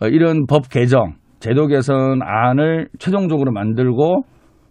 이런 0.07 0.45
법 0.47 0.69
개정, 0.69 1.13
제도 1.39 1.67
개선 1.67 2.21
안을 2.21 2.87
최종적으로 2.99 3.51
만들고 3.51 4.23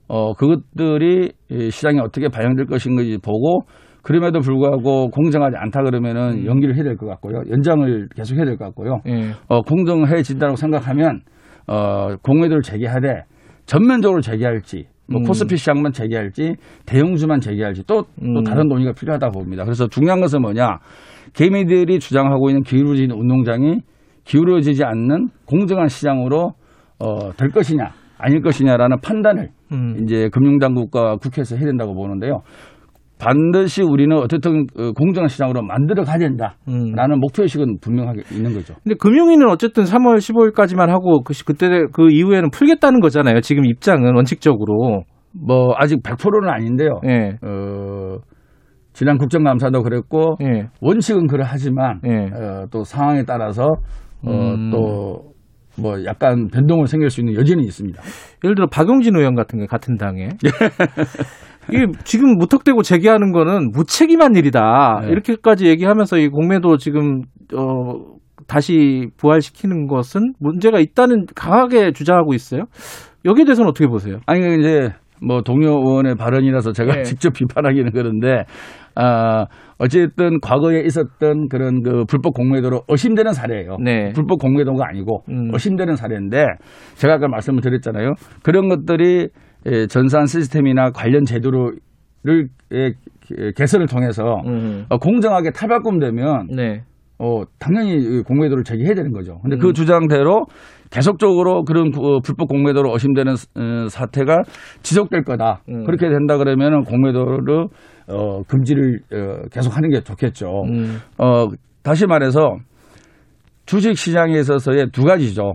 어 0.09 0.35
그것들이 0.35 1.33
이 1.51 1.71
시장에 1.71 2.01
어떻게 2.01 2.29
반영될 2.29 2.67
것인지 2.67 3.19
보고 3.23 3.61
그럼에도 4.03 4.41
불구하고 4.41 5.11
공정하지 5.11 5.57
않다 5.59 5.83
그러면은 5.83 6.47
연기를 6.47 6.75
해야 6.77 6.85
될 6.85 6.97
것 6.97 7.07
같고요. 7.07 7.43
연장을 7.51 8.09
계속 8.17 8.37
해야 8.37 8.45
될 8.47 8.57
것 8.57 8.64
같고요. 8.67 9.01
예. 9.07 9.33
어 9.49 9.61
공정해진다고 9.62 10.57
생각하면 10.57 11.21
어 11.67 12.17
공매도를 12.23 12.62
재개하되 12.62 13.25
전면적으로 13.67 14.23
재개할지 14.23 14.87
뭐 15.11 15.21
음. 15.21 15.25
코스피 15.27 15.57
시장만 15.57 15.93
재개할지 15.93 16.55
대형주만 16.87 17.41
재개할지 17.41 17.83
또, 17.87 18.03
또 18.03 18.07
음. 18.23 18.45
다른 18.45 18.69
논의가 18.69 18.93
필요하다 18.93 19.29
봅니다. 19.31 19.64
그래서 19.64 19.87
중요한 19.88 20.21
것은 20.21 20.41
뭐냐 20.41 20.79
개미들이 21.35 21.99
주장하고 21.99 22.49
있는 22.49 22.62
기울어지는 22.62 23.14
운동장이 23.14 23.81
기울어지지 24.29 24.85
않는 24.85 25.29
공정한 25.47 25.88
시장으로 25.88 26.53
어, 27.01 27.33
될 27.37 27.49
것이냐 27.51 27.91
아닐 28.19 28.43
것이냐라는 28.43 28.99
판단을 29.01 29.49
음. 29.73 29.97
이제 30.03 30.29
금융당국과 30.33 31.17
국회에서 31.17 31.57
해야 31.57 31.67
된다고 31.67 31.95
보는데요. 31.95 32.43
반드시 33.21 33.83
우리는 33.83 34.17
어쨌든 34.17 34.67
어, 34.77 34.93
공정한 34.93 35.29
시장으로 35.29 35.62
만들어 35.62 36.05
가야 36.05 36.17
음. 36.17 36.37
된다라는 36.37 37.19
목표의식은 37.21 37.79
분명하게 37.81 38.23
있는 38.33 38.53
거죠. 38.55 38.75
근데 38.85 38.95
금융위는 39.01 39.49
어쨌든 39.49 39.85
3월 39.85 40.19
15일까지만 40.19 40.88
하고 40.88 41.23
그 41.23 41.33
시- 41.33 41.45
그때 41.45 41.69
그 41.93 42.09
이후에는 42.12 42.51
풀겠다는 42.51 43.01
거잖아요. 43.01 43.41
지금 43.41 43.64
입장은 43.64 44.14
원칙적으로. 44.14 45.03
뭐 45.33 45.75
아직 45.77 46.03
100%는 46.03 46.49
아닌데요. 46.49 47.01
예. 47.07 47.37
어, 47.43 48.19
지난 48.93 49.19
국정감사도 49.19 49.83
그랬고 49.83 50.37
예. 50.43 50.69
원칙은 50.81 51.27
그러하지만 51.27 52.01
예. 52.07 52.31
어, 52.35 52.67
또 52.71 52.83
상황에 52.85 53.25
따라서 53.25 53.75
어, 54.25 54.55
음. 54.55 54.71
또뭐 54.71 56.05
약간 56.05 56.49
변동을 56.49 56.87
생길 56.87 57.11
수 57.11 57.21
있는 57.21 57.35
여지는 57.35 57.65
있습니다. 57.65 58.03
예를 58.45 58.55
들어 58.55 58.67
박용진 58.67 59.17
의원 59.17 59.35
같은 59.35 59.59
게 59.59 59.67
같은 59.67 59.97
당에 59.97 60.29
이게 61.71 61.87
지금 62.05 62.37
무턱대고 62.39 62.83
제기하는 62.83 63.33
거는 63.33 63.73
무책임한 63.73 64.37
일이다 64.37 65.01
네. 65.03 65.11
이렇게까지 65.11 65.67
얘기하면서 65.67 66.19
이 66.19 66.29
공매도 66.29 66.79
지금 66.79 67.23
어 67.55 68.17
다시 68.47 69.09
부활시키는 69.19 69.87
것은 69.87 70.33
문제가 70.41 70.81
있다는 70.81 71.27
강하게 71.35 71.93
주장하고 71.93 72.33
있어요. 72.35 72.65
여기에 73.25 73.45
대해서는 73.45 73.69
어떻게 73.69 73.87
보세요? 73.87 74.21
아니 74.27 74.41
이제 74.59 74.91
뭐 75.21 75.43
동료 75.43 75.71
의원의 75.73 76.15
발언이라서 76.15 76.73
제가 76.73 76.95
네. 76.95 77.03
직접 77.05 77.33
비판하기는 77.35 77.93
그런데 77.93 78.45
아 79.01 79.47
어쨌든 79.79 80.41
과거에 80.41 80.81
있었던 80.81 81.49
그런 81.49 81.83
그 81.85 82.05
불법 82.09 82.35
공매도로 82.35 82.83
의심되는 82.89 83.33
사례예요. 83.33 83.77
네. 83.83 84.13
불법 84.13 84.41
공매도가 84.41 84.85
아니고 84.89 85.23
음. 85.29 85.51
의심되는 85.53 85.95
사례인데 85.95 86.47
제가 86.97 87.15
아까 87.15 87.29
말씀을 87.29 87.61
드렸잖아요. 87.61 88.15
그런 88.43 88.69
것들이 88.69 89.29
예, 89.67 89.87
전산 89.87 90.27
시스템이나 90.27 90.91
관련 90.91 91.25
제도를 91.25 91.75
예, 92.73 92.93
개선을 93.57 93.87
통해서 93.87 94.43
음. 94.47 94.85
어, 94.89 94.99
공정하게 94.99 95.51
탈바꿈되면 95.51 96.49
네. 96.57 96.83
어, 97.21 97.43
당연히 97.59 97.95
이 97.97 98.23
공매도를 98.23 98.65
제기해야 98.65 98.95
되는 98.95 99.13
거죠. 99.13 99.39
근데 99.43 99.57
음. 99.57 99.59
그 99.59 99.73
주장대로 99.73 100.47
계속적으로 100.91 101.65
그런 101.65 101.91
구- 101.91 102.21
불법 102.25 102.49
공매도로 102.49 102.93
의심되는 102.93 103.33
어, 103.33 103.89
사태가 103.89 104.43
지속될 104.83 105.25
거다. 105.25 105.61
음. 105.69 105.85
그렇게 105.85 106.09
된다 106.09 106.37
그러면은 106.39 106.83
공매도를 106.85 107.67
어, 108.09 108.42
금지를 108.44 109.01
어, 109.12 109.49
계속하는 109.51 109.90
게 109.90 110.01
좋겠죠. 110.01 110.62
음. 110.68 110.99
어, 111.18 111.49
다시 111.83 112.07
말해서 112.07 112.57
주식 113.66 113.97
시장에 113.97 114.38
있어서의 114.38 114.90
두 114.92 115.05
가지죠. 115.05 115.53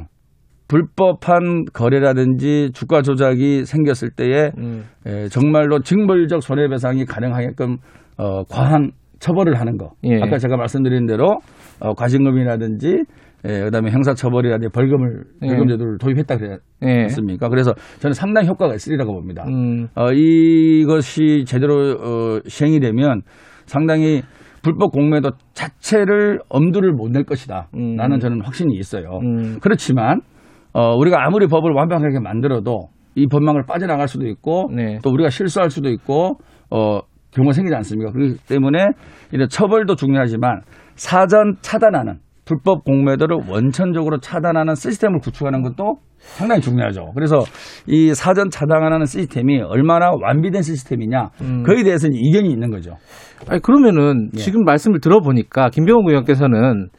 불법한 0.67 1.65
거래라든지 1.73 2.71
주가 2.73 3.01
조작이 3.01 3.65
생겼을 3.65 4.11
때에 4.11 4.51
음. 4.57 4.85
에, 5.05 5.27
정말로 5.27 5.81
징벌적 5.81 6.41
손해배상이 6.41 7.05
가능하게끔 7.05 7.77
어, 8.17 8.43
과한 8.45 8.91
처벌을 9.19 9.59
하는 9.59 9.77
거. 9.77 9.91
예. 10.03 10.21
아까 10.21 10.37
제가 10.37 10.57
말씀드린 10.57 11.05
대로 11.05 11.37
어, 11.79 11.93
과징금이라든지 11.93 13.03
예, 13.45 13.63
그다음에 13.63 13.91
형사처벌이라든지 13.91 14.71
벌금을 14.73 15.23
예. 15.43 15.47
벌금 15.47 15.67
제도를 15.67 15.97
도입했다 15.97 16.35
예. 16.35 16.57
그랬습니까? 16.79 17.49
그래서 17.49 17.73
저는 17.99 18.13
상당히 18.13 18.47
효과가 18.47 18.73
있으리라고 18.73 19.13
봅니다. 19.13 19.43
음. 19.47 19.87
어, 19.95 20.11
이것이 20.13 21.43
제대로 21.45 21.75
어, 21.75 22.39
시행이 22.47 22.79
되면 22.79 23.21
상당히 23.65 24.21
불법 24.61 24.91
공매도 24.93 25.31
자체를 25.53 26.39
엄두를 26.47 26.93
못 26.93 27.11
낼 27.11 27.25
것이다. 27.25 27.67
음. 27.75 27.95
라는 27.97 28.19
저는 28.19 28.41
확신이 28.43 28.75
있어요. 28.75 29.19
음. 29.21 29.59
그렇지만 29.61 30.21
어, 30.73 30.95
우리가 30.95 31.25
아무리 31.25 31.47
법을 31.47 31.71
완벽하게 31.71 32.19
만들어도 32.21 32.87
이 33.15 33.27
법망을 33.27 33.63
빠져나갈 33.67 34.07
수도 34.07 34.25
있고 34.27 34.69
네. 34.73 34.99
또 35.03 35.11
우리가 35.11 35.29
실수할 35.29 35.69
수도 35.69 35.89
있고 35.89 36.37
어, 36.71 36.99
경우가 37.31 37.51
생기지 37.53 37.75
않습니까? 37.75 38.11
그렇기 38.11 38.37
때문에 38.47 38.87
이런 39.31 39.49
처벌도 39.49 39.95
중요하지만 39.95 40.61
사전 40.95 41.55
차단하는 41.61 42.19
불법 42.45 42.83
공매도를 42.83 43.37
원천적으로 43.47 44.19
차단하는 44.19 44.75
시스템을 44.75 45.19
구축하는 45.19 45.61
것도 45.61 45.97
상당히 46.17 46.61
중요하죠. 46.61 47.11
그래서 47.13 47.39
이 47.87 48.13
사전 48.13 48.49
차단하는 48.49 49.05
시스템이 49.05 49.61
얼마나 49.61 50.11
완비된 50.11 50.61
시스템이냐 50.61 51.29
음. 51.41 51.63
그에 51.63 51.83
대해서는 51.83 52.15
이견이 52.15 52.49
있는 52.49 52.71
거죠. 52.71 52.95
아니 53.47 53.61
그러면은 53.61 54.29
예. 54.35 54.39
지금 54.39 54.63
말씀을 54.63 54.99
들어보니까 54.99 55.69
김병욱 55.69 56.07
의원께서는 56.07 56.89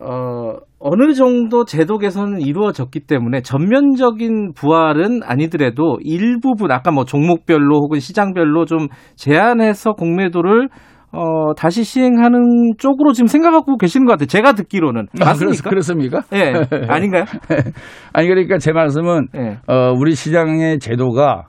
어 0.00 0.56
어느 0.80 1.14
정도 1.14 1.64
제도 1.64 1.98
개선은 1.98 2.40
이루어졌기 2.40 3.00
때문에 3.06 3.42
전면적인 3.42 4.52
부활은 4.54 5.20
아니더라도 5.22 5.98
일부분 6.02 6.72
아까 6.72 6.90
뭐 6.90 7.04
종목별로 7.04 7.76
혹은 7.76 8.00
시장별로 8.00 8.64
좀 8.64 8.88
제한해서 9.14 9.92
공매도를 9.92 10.68
어 11.12 11.54
다시 11.54 11.84
시행하는 11.84 12.72
쪽으로 12.78 13.12
지금 13.12 13.26
생각하고 13.26 13.76
계시는 13.76 14.06
것 14.06 14.12
같아요. 14.12 14.26
제가 14.26 14.52
듣기로는 14.52 15.08
맞습니까? 15.18 15.68
그렇, 15.68 15.80
습니까 15.82 16.22
예, 16.32 16.54
아닌가요? 16.88 17.24
아니 18.14 18.28
그러니까 18.28 18.58
제 18.58 18.72
말씀은 18.72 19.28
예. 19.36 19.58
어, 19.66 19.92
우리 19.94 20.14
시장의 20.14 20.78
제도가 20.78 21.48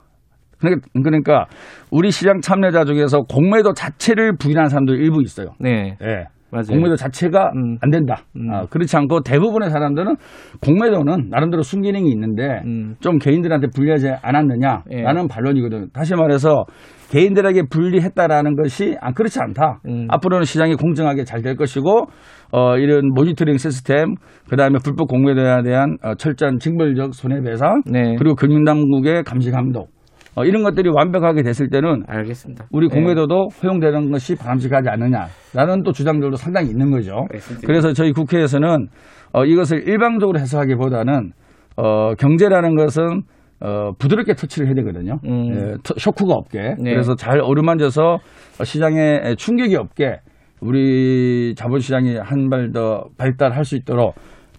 그러니까, 0.94 1.46
우리 1.90 2.10
시장 2.10 2.40
참여자 2.40 2.84
중에서 2.84 3.22
공매도 3.22 3.74
자체를 3.74 4.36
부인하는 4.38 4.68
사람도 4.70 4.94
일부 4.94 5.22
있어요. 5.22 5.48
네. 5.60 5.96
예. 6.02 6.24
맞아요. 6.54 6.66
공매도 6.70 6.96
자체가 6.96 7.52
음. 7.54 7.76
안 7.80 7.90
된다. 7.90 8.22
음. 8.36 8.50
아, 8.50 8.66
그렇지 8.66 8.96
않고 8.96 9.20
대부분의 9.20 9.70
사람들은 9.70 10.16
공매도는 10.62 11.28
나름대로 11.30 11.62
순기능이 11.62 12.10
있는데 12.10 12.62
음. 12.64 12.94
좀 13.00 13.18
개인들한테 13.18 13.68
불리하지 13.74 14.12
않았느냐라는 14.22 14.84
예. 14.92 15.28
반론이거든요. 15.28 15.86
다시 15.92 16.14
말해서 16.14 16.64
개인들에게 17.10 17.64
불리했다라는 17.70 18.56
것이 18.56 18.96
아, 19.00 19.12
그렇지 19.12 19.38
않다. 19.40 19.80
음. 19.86 20.06
앞으로는 20.08 20.44
시장이 20.44 20.74
공정하게 20.74 21.22
잘 21.24 21.44
될 21.44 21.56
것이고 21.56 22.06
어, 22.52 22.78
이런 22.78 23.12
모니터링 23.12 23.58
시스템 23.58 24.14
그 24.48 24.56
다음에 24.56 24.78
불법 24.82 25.08
공매도에 25.08 25.62
대한 25.62 25.98
어, 26.02 26.14
철저한 26.14 26.58
징벌적 26.58 27.14
손해배상 27.14 27.82
네. 27.84 28.14
그리고 28.18 28.34
금융당국의 28.34 29.24
감시 29.24 29.50
감독 29.50 29.90
어, 30.36 30.44
이런 30.44 30.62
것들이 30.64 30.90
완벽하게 30.92 31.42
됐을 31.42 31.68
때는 31.70 32.02
알겠습니다. 32.08 32.66
우리 32.72 32.88
네. 32.88 32.94
공매도도 32.94 33.48
허용되는 33.62 34.10
것이 34.10 34.34
바람직하지 34.36 34.88
않느냐라는 34.88 35.82
또 35.84 35.92
주장들도 35.92 36.36
상당히 36.36 36.70
있는 36.70 36.90
거죠. 36.90 37.14
알겠습니다. 37.30 37.66
그래서 37.66 37.92
저희 37.92 38.12
국회에서는 38.12 38.88
어, 39.32 39.44
이것을 39.44 39.86
일방적으로 39.88 40.38
해석하기보다는 40.40 41.32
어, 41.76 42.14
경제라는 42.14 42.74
것은 42.76 43.22
어, 43.60 43.92
부드럽게 43.98 44.34
터치를 44.34 44.66
해야 44.68 44.74
되거든요. 44.74 45.18
음. 45.24 45.54
예, 45.54 45.74
터- 45.84 45.94
쇼크가 45.96 46.34
없게. 46.34 46.74
네. 46.78 46.90
그래서 46.92 47.14
잘 47.14 47.40
어루만져서 47.40 48.18
시장에 48.64 49.34
충격이 49.36 49.76
없게 49.76 50.18
우리 50.60 51.54
자본시장이 51.56 52.16
한 52.16 52.48
발 52.50 52.72
더 52.72 53.04
발달할 53.18 53.64
수 53.64 53.76
있도록 53.76 54.14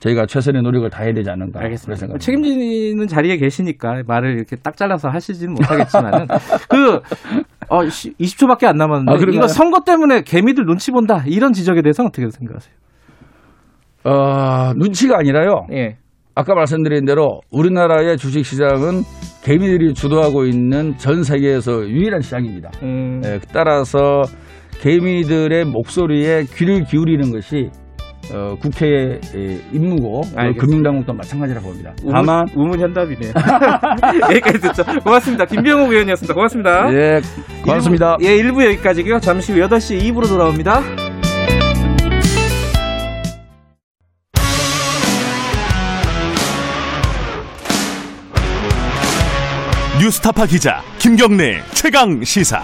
저희가 0.06 0.28
최선의 0.28 0.62
노력을 0.62 0.88
다해야 0.90 1.14
되지 1.14 1.30
않는가. 1.30 1.60
알겠습니다. 1.62 2.18
책임지는 2.20 3.08
자리에 3.08 3.38
계시니까 3.38 4.04
말을 4.06 4.36
이렇게 4.36 4.56
딱 4.56 4.78
잘라서 4.78 5.10
하시지는 5.10 5.54
못하겠지만은 5.54 6.28
그 6.70 7.00
어, 7.70 7.82
20초밖에 7.82 8.66
안 8.66 8.78
남았는데 8.78 9.12
아? 9.12 9.18
이거 9.32 9.48
선거 9.48 9.82
때문에 9.84 10.22
개미들 10.22 10.66
눈치 10.66 10.92
본다 10.92 11.24
이런 11.26 11.54
지적에 11.54 11.82
대해서는 11.82 12.10
어떻게 12.10 12.30
생각하세요? 12.30 12.76
어, 14.04 14.74
눈치가 14.76 15.18
아니라요. 15.18 15.66
예. 15.72 15.98
아까 16.36 16.54
말씀드린 16.54 17.06
대로 17.06 17.40
우리나라의 17.50 18.18
주식시장은 18.18 19.04
개미들이 19.44 19.94
주도하고 19.94 20.46
있는 20.46 20.98
전 20.98 21.24
세계에서 21.24 21.88
유일한 21.88 22.22
시장입니다. 22.22 22.72
음, 22.84 23.22
예, 23.24 23.40
따라서 23.54 24.24
개미들의 24.82 25.66
목소리에 25.66 26.44
귀를 26.56 26.84
기울이는 26.84 27.32
것이 27.32 27.70
어, 28.34 28.56
국회의 28.60 29.20
예, 29.36 29.60
임무고 29.72 30.22
그 30.22 30.28
알겠습니다. 30.36 30.66
금융당국도 30.66 31.14
마찬가지라고 31.14 31.68
봅니다. 31.68 31.94
다만 32.10 32.48
우문, 32.56 32.74
우문현답이네요. 32.74 33.34
여기까지 34.32 34.60
듣죠. 34.62 34.84
고맙습니다. 35.04 35.46
김병욱 35.46 35.92
의원이었습니다. 35.92 36.34
고맙습니다. 36.34 36.94
예, 36.94 37.22
고맙습니다. 37.64 38.18
일부, 38.20 38.26
예, 38.26 38.66
1부 38.66 38.66
여기까지고요. 38.74 39.20
잠시 39.20 39.54
후 39.54 39.60
8시 39.68 40.02
2부로 40.12 40.28
돌아옵니다. 40.28 40.82
뉴스타파 50.00 50.46
기자 50.46 50.82
김경래 51.00 51.62
최강 51.74 52.24
시사. 52.24 52.62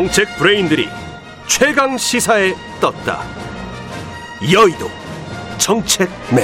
정책 0.00 0.28
브레인들이 0.38 0.86
최강 1.46 1.98
시사에 1.98 2.54
떴다. 2.80 3.18
여의도 4.50 4.86
정책맨. 5.58 6.42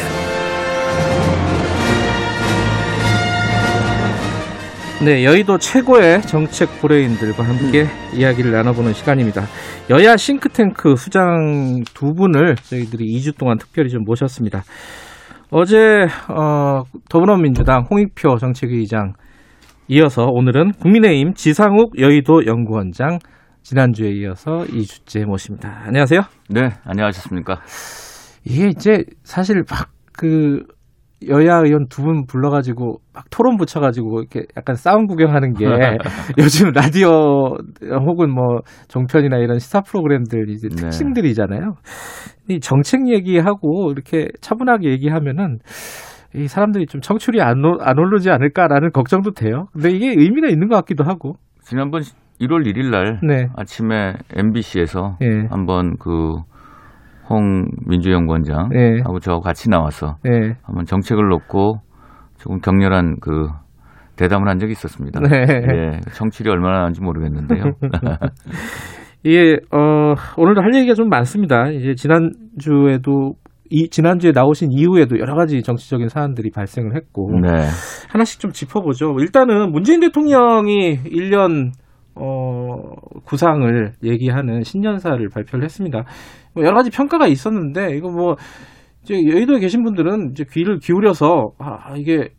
네, 5.02 5.24
여의도 5.24 5.56
최고의 5.56 6.20
정책 6.20 6.68
브레인들과 6.82 7.44
함께 7.44 7.86
이야기를 8.12 8.52
나눠보는 8.52 8.92
시간입니다. 8.92 9.46
여야 9.88 10.18
싱크탱크 10.18 10.96
수장 10.96 11.82
두 11.94 12.12
분을 12.12 12.56
저희들이 12.56 13.06
2주 13.16 13.38
동안 13.38 13.56
특별히 13.56 13.88
좀 13.88 14.04
모셨습니다. 14.04 14.64
어제 15.50 16.06
어, 16.28 16.82
더불어민주당 17.08 17.86
홍익표 17.90 18.36
정책위의장 18.36 19.14
이어서 19.88 20.26
오늘은 20.26 20.72
국민의힘 20.72 21.32
지상욱 21.32 21.98
여의도 21.98 22.44
연구원장 22.44 23.18
지난주에 23.70 24.10
이어서 24.12 24.58
2주째 24.58 25.24
모십니다. 25.24 25.82
안녕하세요. 25.86 26.20
네, 26.50 26.68
안녕하셨습니까? 26.84 27.56
이게 28.44 28.68
이제 28.68 29.02
사실 29.24 29.64
막 29.68 29.88
그 30.16 30.62
여야 31.28 31.58
의원 31.58 31.88
두 31.88 32.02
분 32.02 32.26
불러가지고 32.26 33.00
막 33.12 33.24
토론 33.30 33.56
붙여가지고 33.58 34.20
이렇게 34.20 34.46
약간 34.56 34.76
싸움 34.76 35.06
구경하는 35.08 35.52
게 35.54 35.66
요즘 36.38 36.70
라디오 36.70 37.56
혹은 38.06 38.30
뭐 38.32 38.60
종편이나 38.88 39.36
이런 39.38 39.58
시사 39.58 39.80
프로그램들 39.80 40.48
이제 40.48 40.68
네. 40.68 40.76
특징들이잖아요. 40.76 41.74
이 42.48 42.60
정책 42.60 43.08
얘기하고 43.08 43.90
이렇게 43.92 44.28
차분하게 44.40 44.88
얘기하면은 44.90 45.58
이 46.34 46.46
사람들이 46.46 46.86
좀 46.86 47.00
청출이 47.02 47.42
안, 47.42 47.62
오, 47.64 47.76
안 47.80 47.98
오르지 47.98 48.30
않을까라는 48.30 48.92
걱정도 48.92 49.32
돼요. 49.32 49.66
근데 49.72 49.90
이게 49.90 50.08
의미가 50.16 50.48
있는 50.48 50.68
것 50.68 50.76
같기도 50.76 51.02
하고. 51.04 51.34
지난번 51.62 52.02
1월 52.40 52.66
1일 52.66 52.90
날 52.90 53.20
네. 53.22 53.48
아침에 53.56 54.14
MBC에서 54.34 55.16
예. 55.22 55.46
한번 55.50 55.96
그 55.98 56.36
홍 57.28 57.66
민주연구원장 57.86 58.70
예. 58.74 59.00
하고 59.02 59.18
저하고 59.18 59.42
같이 59.42 59.68
나와서 59.68 60.16
예. 60.26 60.54
한번 60.62 60.84
정책을 60.84 61.28
놓고 61.28 61.80
조금 62.38 62.60
격렬한 62.60 63.16
그 63.20 63.48
대담을 64.16 64.48
한 64.48 64.58
적이 64.58 64.72
있었습니다. 64.72 65.20
네. 65.20 65.44
예, 65.48 66.00
청취율이 66.12 66.50
얼마나 66.50 66.78
나는지 66.78 67.02
모르겠는데요. 67.02 67.64
이게 69.24 69.56
어 69.72 70.14
오늘도 70.36 70.62
할 70.62 70.74
얘기가 70.74 70.94
좀 70.94 71.08
많습니다. 71.08 71.70
이제 71.70 71.94
지난주에도 71.94 73.34
이 73.68 73.88
지난주에 73.88 74.30
나오신 74.32 74.70
이후에도 74.70 75.18
여러 75.18 75.34
가지 75.34 75.62
정치적인 75.62 76.08
사안들이 76.08 76.50
발생을 76.54 76.94
했고 76.94 77.28
네. 77.42 77.48
하나씩 78.08 78.40
좀 78.40 78.52
짚어보죠. 78.52 79.16
일단은 79.18 79.72
문재인 79.72 80.00
대통령이 80.00 80.98
1년 81.02 81.72
어 82.18 82.78
구상을 83.24 83.92
얘기하는 84.02 84.62
신년사를 84.62 85.28
발표를 85.28 85.64
했습니다. 85.64 86.04
뭐 86.54 86.64
여러 86.64 86.76
가지 86.76 86.90
평가가 86.90 87.26
있었는데 87.26 87.96
이거 87.96 88.10
뭐 88.10 88.36
이제 89.02 89.14
여의도에 89.14 89.60
계신 89.60 89.82
분들은 89.82 90.30
이제 90.32 90.44
귀를 90.50 90.78
기울여서 90.78 91.52
아 91.58 91.94
이게 91.96 92.30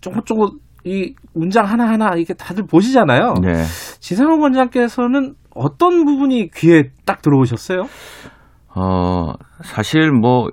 조금조금 0.00 0.58
이 0.84 1.14
문장 1.34 1.64
하나하나 1.64 2.16
이게 2.16 2.34
다들 2.34 2.66
보시잖아요. 2.66 3.34
네. 3.42 3.62
지상욱 4.00 4.40
원장께서는 4.42 5.34
어떤 5.54 6.04
부분이 6.04 6.50
귀에 6.54 6.90
딱 7.06 7.22
들어오셨어요? 7.22 7.84
어, 8.74 9.32
사실 9.62 10.10
뭐 10.10 10.48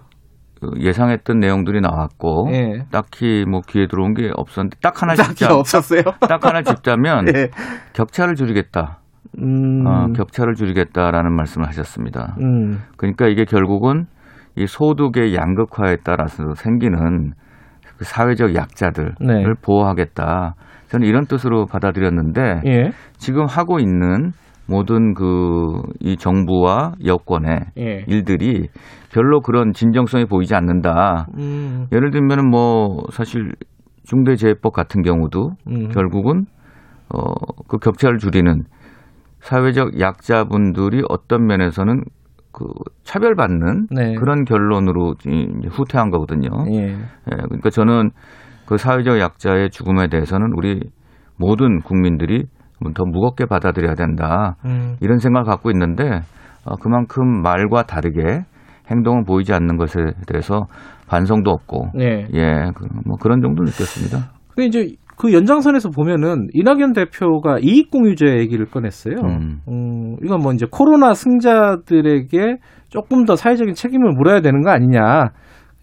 예상했던 0.80 1.40
내용들이 1.40 1.82
나왔고 1.82 2.50
예. 2.52 2.86
딱히 2.92 3.46
뭐 3.48 3.62
귀에 3.68 3.88
들어온 3.88 4.14
게 4.14 4.32
없었는데 4.36 4.78
딱 4.82 5.02
하나 5.02 5.16
짚자. 5.16 5.56
없었어요. 5.56 6.02
딱 6.22 6.46
하나 6.46 6.62
짚자면 6.62 7.28
예. 7.36 7.50
격차를 7.94 8.36
줄이겠다. 8.36 9.00
음, 9.40 9.86
어, 9.86 10.08
격차를 10.14 10.56
줄이겠다라는 10.56 11.34
말씀을 11.36 11.68
하셨습니다. 11.68 12.36
음, 12.42 12.82
그러니까 12.98 13.28
이게 13.28 13.46
결국은 13.46 14.06
이 14.56 14.66
소득의 14.68 15.36
양극화에 15.36 15.98
따라서 16.04 16.56
생기는 16.56 17.34
그 17.98 18.06
사회적 18.06 18.56
약자들을 18.56 19.14
네. 19.22 19.44
보호하겠다. 19.62 20.56
저는 20.88 21.08
이런 21.08 21.26
뜻으로 21.26 21.66
받아들였는데 21.68 22.62
예, 22.66 22.92
지금 23.18 23.46
하고 23.46 23.80
있는 23.80 24.32
모든 24.70 25.14
그 25.14 25.82
이 26.00 26.16
정부와 26.18 26.94
여권의 27.06 27.60
예. 27.78 28.04
일들이 28.08 28.68
별로 29.12 29.42
그런 29.42 29.74
진정성이 29.74 30.26
보이지 30.26 30.56
않는다. 30.56 31.28
음, 31.38 31.88
예를 31.92 32.12
들면은 32.12 32.50
뭐 32.50 33.04
사실 33.12 33.52
중대재해법 34.04 34.74
같은 34.74 35.02
경우도 35.02 35.52
음. 35.68 35.90
결국은 35.90 36.46
어그 37.10 37.78
격차를 37.78 38.18
줄이는 38.18 38.64
사회적 39.40 40.00
약자분들이 40.00 41.04
어떤 41.10 41.46
면에서는 41.48 42.04
그 42.52 42.66
차별받는 43.04 43.88
네. 43.92 44.16
그런 44.16 44.44
결론으로 44.44 45.16
후퇴한 45.70 46.10
거거든요. 46.10 46.50
예. 46.72 46.92
예, 46.92 46.96
그러니까 47.26 47.70
저는 47.70 48.12
그 48.66 48.78
사회적 48.78 49.20
약자의 49.20 49.70
죽음에 49.70 50.08
대해서는 50.08 50.52
우리 50.56 50.82
모든 51.38 51.80
국민들이 51.82 52.46
더 52.94 53.04
무겁게 53.06 53.46
받아들여야 53.46 53.96
된다. 53.96 54.56
음. 54.66 54.96
이런 55.02 55.20
생각을 55.20 55.46
갖고 55.46 55.70
있는데 55.72 56.22
어, 56.66 56.76
그만큼 56.82 57.42
말과 57.42 57.84
다르게 57.84 58.42
행동을 58.90 59.24
보이지 59.24 59.54
않는 59.54 59.78
것에 59.78 60.00
대해서 60.28 60.66
반성도 61.08 61.52
없고 61.52 61.92
예. 62.00 62.28
예, 62.34 62.72
그, 62.76 62.86
뭐 63.06 63.18
그런 63.22 63.42
정도 63.42 63.64
느꼈습니다. 63.64 64.32
근데 64.56 64.66
이제 64.68 64.96
그 65.18 65.34
연장선에서 65.34 65.90
보면은 65.90 66.48
이낙연 66.54 66.94
대표가 66.94 67.60
이익공유제 67.60 68.38
얘기를 68.38 68.66
꺼냈어요. 68.66 69.16
음. 69.22 69.60
음, 69.68 70.16
이건 70.24 70.40
뭐 70.42 70.54
이제 70.54 70.66
코로나 70.70 71.14
승자들에게 71.14 72.58
조금 72.88 73.26
더 73.26 73.36
사회적인 73.36 73.74
책임을 73.74 74.14
물어야 74.14 74.40
되는 74.42 74.62
거 74.62 74.72
아니냐. 74.72 75.32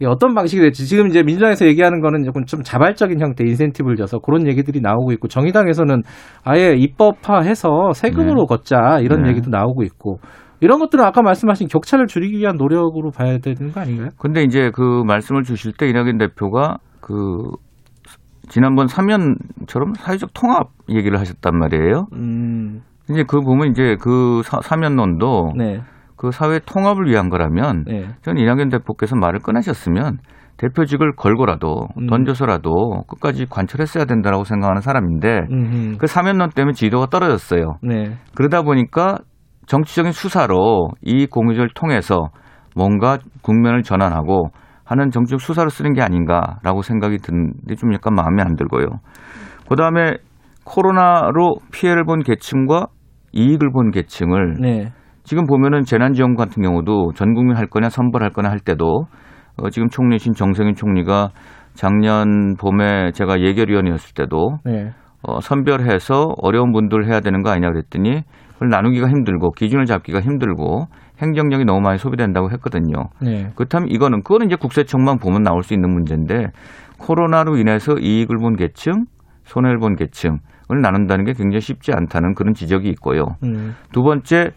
어떤 0.04 0.34
방식이 0.34 0.60
될지 0.60 0.86
지금 0.86 1.06
이제 1.06 1.22
민주당에서 1.22 1.66
얘기하는 1.66 2.00
거는 2.00 2.24
조금 2.24 2.44
좀 2.44 2.62
자발적인 2.62 3.20
형태 3.20 3.44
인센티브를 3.44 3.96
줘서 3.96 4.18
그런 4.18 4.46
얘기들이 4.46 4.80
나오고 4.80 5.12
있고 5.12 5.28
정의당에서는 5.28 6.02
아예 6.44 6.74
입법화해서 6.76 7.92
세금으로 7.94 8.42
네. 8.42 8.46
걷자 8.46 8.98
이런 9.00 9.22
네. 9.22 9.30
얘기도 9.30 9.48
나오고 9.48 9.82
있고 9.84 10.18
이런 10.60 10.78
것들은 10.80 11.04
아까 11.04 11.22
말씀하신 11.22 11.68
격차를 11.68 12.06
줄이기 12.06 12.38
위한 12.38 12.56
노력으로 12.56 13.10
봐야 13.10 13.38
되는 13.38 13.72
거 13.72 13.80
아닌가요? 13.80 14.08
근데 14.18 14.42
이제 14.42 14.70
그 14.74 15.02
말씀을 15.06 15.42
주실 15.42 15.72
때 15.72 15.88
이낙연 15.88 16.18
대표가 16.18 16.78
그 17.00 17.52
지난번 18.48 18.86
사면처럼 18.86 19.94
사회적 19.96 20.30
통합 20.34 20.68
얘기를 20.88 21.18
하셨단 21.18 21.58
말이에요. 21.58 22.06
음, 22.14 22.82
이제 23.10 23.24
그 23.26 23.40
보면 23.40 23.70
이제 23.70 23.96
그 24.00 24.42
사, 24.44 24.60
사면론도 24.62 25.52
네, 25.56 25.80
그 26.16 26.30
사회 26.30 26.58
통합을 26.58 27.06
위한 27.06 27.28
거라면 27.28 27.84
네, 27.86 28.06
저는 28.22 28.40
이낙연 28.40 28.70
대표께서 28.70 29.16
말을 29.16 29.40
꺼내셨으면 29.40 30.18
대표직을 30.56 31.14
걸고라도 31.16 31.88
음. 31.98 32.06
던져서라도 32.06 33.04
끝까지 33.08 33.46
관철했어야 33.46 34.06
된다라고 34.06 34.44
생각하는 34.44 34.80
사람인데 34.80 35.40
음, 35.50 35.96
그 35.98 36.06
사면론 36.06 36.50
때문에 36.50 36.72
지도가 36.72 37.06
떨어졌어요. 37.06 37.76
네, 37.82 38.16
그러다 38.34 38.62
보니까 38.62 39.18
정치적인 39.66 40.12
수사로 40.12 40.90
이 41.02 41.26
공유를 41.26 41.70
통해서 41.74 42.30
뭔가 42.74 43.18
국면을 43.42 43.82
전환하고 43.82 44.50
하는 44.84 45.10
정치적 45.10 45.40
수사로 45.40 45.68
쓰는 45.68 45.92
게 45.92 46.00
아닌가라고 46.00 46.82
생각이 46.82 47.18
드는데 47.18 47.74
좀 47.74 47.92
약간 47.92 48.14
마음에 48.14 48.42
안 48.42 48.54
들고요. 48.56 48.86
그 49.68 49.76
다음에 49.76 50.16
코로나로 50.64 51.56
피해를 51.72 52.04
본 52.04 52.22
계층과 52.22 52.86
이익을 53.32 53.70
본 53.72 53.90
계층을 53.90 54.56
네, 54.60 54.92
지금 55.26 55.44
보면은 55.44 55.82
재난지원금 55.82 56.36
같은 56.36 56.62
경우도 56.62 57.10
전 57.16 57.34
국민 57.34 57.56
할 57.56 57.66
거냐 57.66 57.88
선발할 57.88 58.30
거냐 58.30 58.48
할 58.48 58.60
때도 58.60 59.06
어, 59.56 59.70
지금 59.70 59.88
총리신 59.88 60.34
정세균 60.34 60.74
총리가 60.74 61.30
작년 61.74 62.54
봄에 62.56 63.10
제가 63.10 63.40
예결위원이었을 63.40 64.14
때도 64.14 64.58
네, 64.64 64.92
어, 65.22 65.40
선별해서 65.40 66.34
어려운 66.40 66.70
분들 66.70 67.08
해야 67.08 67.18
되는 67.18 67.42
거 67.42 67.50
아니냐 67.50 67.70
그랬더니 67.70 68.22
그걸 68.54 68.68
나누기가 68.68 69.08
힘들고 69.08 69.50
기준을 69.50 69.86
잡기가 69.86 70.20
힘들고 70.20 70.86
행정력이 71.18 71.64
너무 71.64 71.80
많이 71.80 71.98
소비된다고 71.98 72.52
했거든요. 72.52 73.08
네, 73.20 73.50
그렇다면 73.56 73.88
이거는 73.90 74.22
그거는 74.22 74.46
이제 74.46 74.54
국세청만 74.54 75.18
보면 75.18 75.42
나올 75.42 75.64
수 75.64 75.74
있는 75.74 75.92
문제인데 75.92 76.52
코로나로 76.98 77.56
인해서 77.56 77.94
이익을 77.98 78.36
본 78.36 78.54
계층, 78.54 79.06
손해를 79.42 79.78
본 79.78 79.96
계층을 79.96 80.38
나눈다는 80.82 81.24
게 81.24 81.32
굉장히 81.32 81.60
쉽지 81.62 81.92
않다는 81.92 82.34
그런 82.34 82.54
지적이 82.54 82.90
있고요. 82.90 83.24
음, 83.42 83.74
두 83.92 84.04
번째 84.04 84.52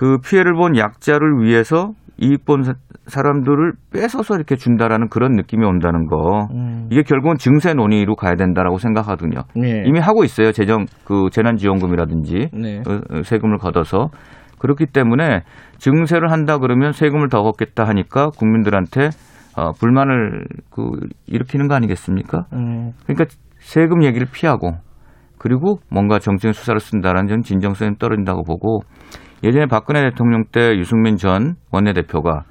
그 0.00 0.16
피해를 0.24 0.54
본 0.54 0.78
약자를 0.78 1.42
위해서 1.42 1.92
이익 2.16 2.46
본 2.46 2.62
사- 2.62 2.72
사람들을 3.06 3.72
뺏어서 3.92 4.34
이렇게 4.36 4.56
준다라는 4.56 5.08
그런 5.10 5.32
느낌이 5.32 5.62
온다는 5.66 6.06
거. 6.06 6.48
음, 6.54 6.88
이게 6.90 7.02
결국은 7.02 7.36
증세 7.36 7.74
논의로 7.74 8.14
가야 8.16 8.34
된다라고 8.36 8.78
생각하거든요. 8.78 9.42
네, 9.54 9.82
이미 9.84 9.98
하고 10.00 10.24
있어요. 10.24 10.52
재정 10.52 10.86
그 11.04 11.28
재난지원금이라든지 11.30 12.48
네, 12.54 12.78
어, 12.88 13.00
어, 13.10 13.22
세금을 13.22 13.58
걷어서 13.58 14.08
그렇기 14.58 14.86
때문에 14.86 15.42
증세를 15.76 16.30
한다 16.32 16.56
그러면 16.56 16.92
세금을 16.92 17.28
더 17.28 17.42
걷겠다 17.42 17.84
하니까 17.86 18.30
국민들한테 18.38 19.10
어, 19.58 19.72
불만을 19.72 20.46
그 20.70 20.82
일으키는 21.26 21.68
거 21.68 21.74
아니겠습니까? 21.74 22.46
음, 22.54 22.92
그러니까 23.04 23.26
세금 23.58 24.02
얘기를 24.02 24.26
피하고 24.32 24.72
그리고 25.36 25.78
뭔가 25.90 26.18
정치적 26.18 26.54
수사를 26.54 26.80
쓴다라는 26.80 27.28
전 27.28 27.42
진정성이 27.42 27.96
떨어진다고 27.98 28.44
보고 28.44 28.80
예전에 29.42 29.66
박근혜 29.66 30.02
대통령 30.02 30.44
때 30.52 30.76
유승민 30.76 31.16
전 31.16 31.54
원내대표가 31.72 32.44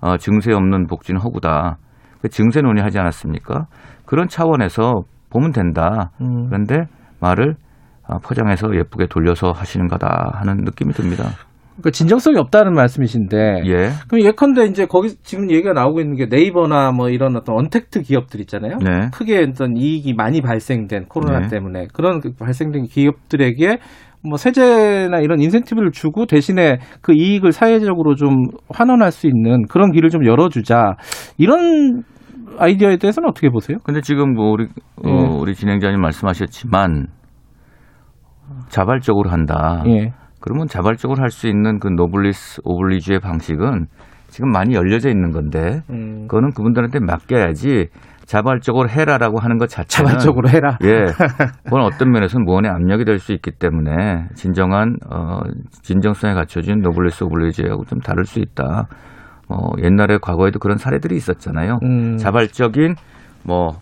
어, 0.00 0.16
증세 0.16 0.52
없는 0.52 0.86
복지는 0.86 1.20
허구다. 1.20 1.78
그 2.22 2.28
증세 2.28 2.60
논의하지 2.60 2.98
않았습니까? 2.98 3.66
그런 4.06 4.28
차원에서 4.28 5.02
보면 5.30 5.52
된다. 5.52 6.10
음. 6.20 6.46
그런데 6.48 6.84
말을 7.20 7.56
어, 8.06 8.18
포장해서 8.18 8.74
예쁘게 8.74 9.06
돌려서 9.08 9.50
하시는 9.50 9.86
거다 9.88 10.32
하는 10.34 10.64
느낌이 10.64 10.92
듭니다. 10.92 11.24
그러니까 11.78 11.90
진정성이 11.92 12.38
없다는 12.38 12.74
말씀이신데 12.74 13.62
예. 13.66 13.90
그럼 14.08 14.24
예컨대 14.24 14.64
이제 14.64 14.86
거기 14.86 15.10
지금 15.22 15.48
얘기가 15.50 15.72
나오고 15.74 16.00
있는 16.00 16.16
게 16.16 16.26
네이버나 16.26 16.90
뭐 16.90 17.08
이런 17.08 17.36
어떤 17.36 17.56
언택트 17.56 18.02
기업들 18.02 18.40
있잖아요. 18.40 18.78
네. 18.78 19.10
크게 19.12 19.46
어떤 19.48 19.76
이익이 19.76 20.14
많이 20.14 20.40
발생된 20.40 21.04
코로나 21.08 21.40
네. 21.40 21.48
때문에 21.48 21.86
그런 21.92 22.20
그 22.20 22.32
발생된 22.32 22.86
기업들에게 22.86 23.78
뭐 24.22 24.36
세제나 24.36 25.20
이런 25.20 25.40
인센티브를 25.40 25.90
주고 25.92 26.26
대신에 26.26 26.78
그 27.02 27.12
이익을 27.14 27.52
사회적으로 27.52 28.14
좀 28.14 28.46
환원할 28.68 29.12
수 29.12 29.26
있는 29.26 29.66
그런 29.68 29.92
길을 29.92 30.10
좀 30.10 30.26
열어주자 30.26 30.96
이런 31.38 32.02
아이디어에 32.58 32.96
대해서는 32.96 33.28
어떻게 33.28 33.48
보세요? 33.50 33.78
근데 33.84 34.00
지금 34.00 34.34
뭐 34.34 34.50
우리 34.50 34.64
어, 34.64 35.08
예. 35.08 35.38
우리 35.40 35.54
진행자님 35.54 36.00
말씀하셨지만 36.00 37.06
자발적으로 38.68 39.30
한다. 39.30 39.82
예. 39.86 40.12
그러면 40.40 40.66
자발적으로 40.66 41.20
할 41.20 41.30
수 41.30 41.48
있는 41.48 41.78
그 41.78 41.88
노블리스 41.88 42.62
오블리주의 42.64 43.20
방식은 43.20 43.86
지금 44.28 44.50
많이 44.50 44.74
열려져 44.74 45.08
있는 45.08 45.30
건데 45.32 45.80
음, 45.90 46.26
그거는 46.28 46.50
그분들한테 46.52 47.00
맡겨야지 47.00 47.86
자발적으로 48.28 48.90
해라라고 48.90 49.40
하는 49.40 49.56
것 49.56 49.70
자체는 49.70 50.10
자발적으로 50.10 50.50
해라. 50.50 50.76
예, 50.84 51.06
그건 51.64 51.80
어떤 51.80 52.10
면에서는 52.10 52.44
무언의 52.44 52.70
압력이 52.70 53.06
될 53.06 53.18
수 53.18 53.32
있기 53.32 53.52
때문에 53.52 54.28
진정한 54.34 54.96
어, 55.10 55.40
진정성에 55.82 56.34
갖춰진 56.34 56.80
노블리스 56.80 57.24
오블리주의하고 57.24 57.84
좀 57.86 58.00
다를 58.00 58.26
수 58.26 58.38
있다. 58.38 58.86
뭐 59.48 59.72
옛날에 59.82 60.18
과거에도 60.20 60.58
그런 60.58 60.76
사례들이 60.76 61.16
있었잖아요. 61.16 61.78
음, 61.82 62.16
자발적인 62.18 62.96
뭐 63.44 63.80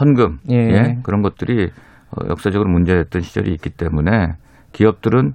헌금 0.00 0.38
예. 0.52 0.56
예, 0.56 0.96
그런 1.02 1.22
것들이 1.22 1.64
어, 1.64 2.28
역사적으로 2.30 2.70
문제였던 2.70 3.20
시절이 3.22 3.52
있기 3.54 3.70
때문에 3.70 4.34
기업들은 4.70 5.32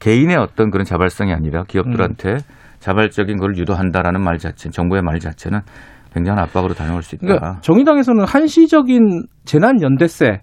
개인의 0.00 0.36
어떤 0.36 0.70
그런 0.70 0.84
자발성이 0.84 1.32
아니라 1.32 1.62
기업들한테 1.62 2.30
음. 2.32 2.38
자발적인 2.80 3.38
걸 3.38 3.56
유도한다라는 3.56 4.22
말 4.22 4.38
자체, 4.38 4.70
정부의 4.70 5.02
말 5.02 5.20
자체는 5.20 5.60
굉장한 6.16 6.42
압박으로 6.44 6.74
다녀올 6.74 7.02
수 7.02 7.14
있다. 7.14 7.26
그러니까 7.26 7.60
정의당에서는 7.60 8.24
한시적인 8.26 9.22
재난 9.44 9.80
연대세 9.82 10.40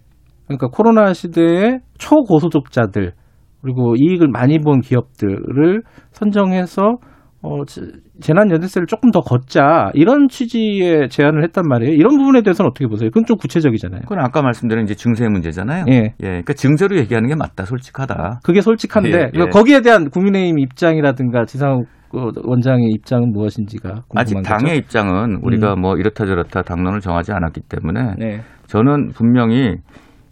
그러니까 0.48 0.68
코로나 0.68 1.14
시대의 1.14 1.80
초고소득자들 1.98 3.14
그리고 3.62 3.96
이익을 3.98 4.28
많이 4.28 4.60
본 4.60 4.82
기업들을 4.82 5.82
선정해서 6.12 6.98
어, 7.46 7.66
재- 7.66 7.82
재난 8.22 8.50
연대세를 8.52 8.88
조금 8.88 9.12
더 9.12 9.20
걷자 9.20 9.92
이런 9.96 10.28
취지의 10.30 11.10
제안을 11.10 11.44
했단 11.44 11.66
말이에요. 11.68 11.94
이런 11.94 12.18
부분에 12.18 12.42
대해서는 12.42 12.70
어떻게 12.70 12.88
보세요? 12.88 13.10
그건 13.10 13.26
좀 13.26 13.36
구체적이잖아요. 13.38 14.02
그건 14.04 14.20
아까 14.20 14.42
말씀드린 14.42 14.84
이제 14.86 14.96
증세 14.96 15.28
문제잖아요. 15.28 15.86
예. 15.90 16.14
그러니까 16.18 16.54
증세로 16.54 16.96
얘기하는 16.98 17.28
게 17.28 17.36
맞다, 17.36 17.66
솔직하다. 17.66 18.40
그게 18.44 18.62
솔직한데 18.62 19.10
예, 19.10 19.14
예. 19.26 19.30
그러니까 19.32 19.58
거기에 19.58 19.82
대한 19.82 20.10
국민의힘 20.10 20.58
입장이라든가 20.60 21.44
지상욱 21.46 21.84
어, 21.84 22.03
원장의 22.14 22.90
입장은 22.92 23.32
무엇인지가 23.32 24.04
아직 24.16 24.36
거죠. 24.36 24.50
당의 24.50 24.78
입장은 24.78 25.40
우리가 25.42 25.76
뭐 25.76 25.96
이렇다 25.98 26.26
저렇다 26.26 26.62
당론을 26.62 27.00
정하지 27.00 27.32
않았기 27.34 27.62
때문에 27.62 28.16
네. 28.18 28.42
저는 28.68 29.10
분명히 29.10 29.78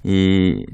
이, 0.04 0.66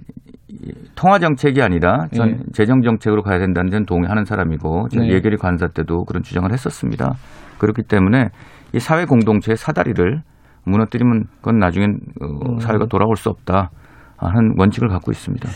이 0.50 0.72
통화 0.96 1.20
정책이 1.20 1.62
아니라 1.62 2.08
전 2.14 2.30
예. 2.30 2.38
재정 2.54 2.82
정책으로 2.82 3.22
가야 3.22 3.40
된다는 3.40 3.72
점 3.72 3.86
동의하는 3.86 4.26
사람이고 4.26 4.90
제가 4.90 5.06
네. 5.06 5.14
예결위 5.14 5.38
관사 5.38 5.68
때도 5.68 6.04
그런 6.06 6.24
주장을 6.24 6.52
했었습니다. 6.52 7.14
그렇기 7.58 7.84
때문에 7.84 8.30
이 8.74 8.80
사회 8.80 9.06
공동체의 9.06 9.56
사다리를 9.56 10.22
무너뜨리면 10.66 11.24
그건 11.38 11.60
나중엔 11.60 12.00
어, 12.22 12.52
음. 12.52 12.60
사회가 12.60 12.86
돌아올 12.88 13.16
수 13.16 13.30
없다 13.30 13.70
하는 14.18 14.54
원칙을 14.58 14.90
갖고 14.90 15.12
있습니다. 15.12 15.48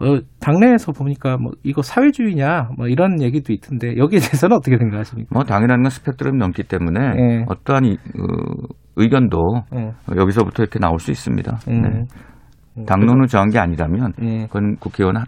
어, 0.00 0.18
당내에서 0.40 0.92
보니까 0.92 1.36
뭐 1.38 1.52
이거 1.64 1.82
사회주의냐 1.82 2.68
뭐 2.76 2.86
이런 2.86 3.20
얘기도 3.20 3.52
있던데 3.52 3.96
여기에 3.96 4.20
대해서는 4.20 4.56
어떻게 4.56 4.78
생각하십니까? 4.78 5.28
뭐 5.32 5.42
당이라는 5.44 5.82
건 5.82 5.90
스펙트럼이 5.90 6.38
넘기 6.38 6.62
때문에 6.62 7.00
예. 7.18 7.44
어떠한 7.48 7.84
이, 7.84 7.92
어, 7.94 8.66
의견도 8.96 9.38
예. 9.76 9.92
여기서부터 10.16 10.62
이렇게 10.62 10.78
나올 10.78 10.98
수 11.00 11.10
있습니다. 11.10 11.58
음. 11.68 11.82
네. 11.82 12.84
당론을 12.86 13.26
정한 13.26 13.50
게 13.50 13.58
아니라면 13.58 14.12
예. 14.22 14.46
그건 14.46 14.76
국회의원 14.76 15.16
한- 15.16 15.26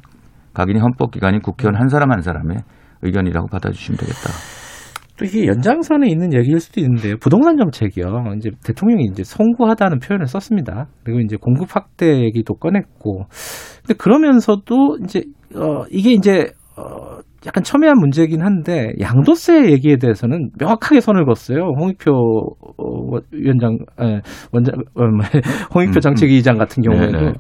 각인이 0.55 0.79
헌법기관인 0.81 1.41
국회의원 1.41 1.81
한 1.81 1.89
사람 1.89 2.13
한 2.13 2.21
사람의 2.21 2.59
의견이라고 3.03 3.49
받아주시면 3.49 3.99
되겠다. 3.99 4.60
또 5.21 5.27
이게 5.27 5.47
연장선에 5.47 6.09
있는 6.09 6.33
얘기일 6.33 6.61
수도 6.61 6.81
있는데요. 6.81 7.17
부동산 7.19 7.59
정책이요. 7.59 8.07
이제 8.39 8.49
대통령이 8.65 9.05
이제 9.13 9.23
송구하다는 9.23 9.99
표현을 9.99 10.27
썼습니다. 10.27 10.89
그리고 11.05 11.21
이제 11.21 11.37
공급 11.39 11.77
확대 11.77 12.23
얘기도 12.23 12.55
꺼냈고. 12.55 13.27
근데 13.83 13.95
그러면서도 13.99 14.97
이제 15.05 15.25
어 15.55 15.85
이게 15.91 16.13
이제 16.13 16.51
어 16.79 17.19
약간 17.47 17.63
첨예한 17.63 17.99
문제긴 17.99 18.41
한데 18.41 18.93
양도세 18.99 19.71
얘기에 19.71 19.97
대해서는 19.97 20.51
명확하게 20.59 21.01
선을 21.01 21.27
그었어요. 21.27 21.73
홍익표 21.79 22.13
어, 22.13 23.19
위원장 23.31 23.77
에, 24.01 24.21
원장 24.53 24.75
어, 24.95 25.07
뭐, 25.07 25.21
홍익표 25.75 25.97
음, 25.97 26.01
정책위의장 26.01 26.57
같은 26.57 26.83
경우에도 26.83 27.19
네네. 27.19 27.29
어, 27.29 27.33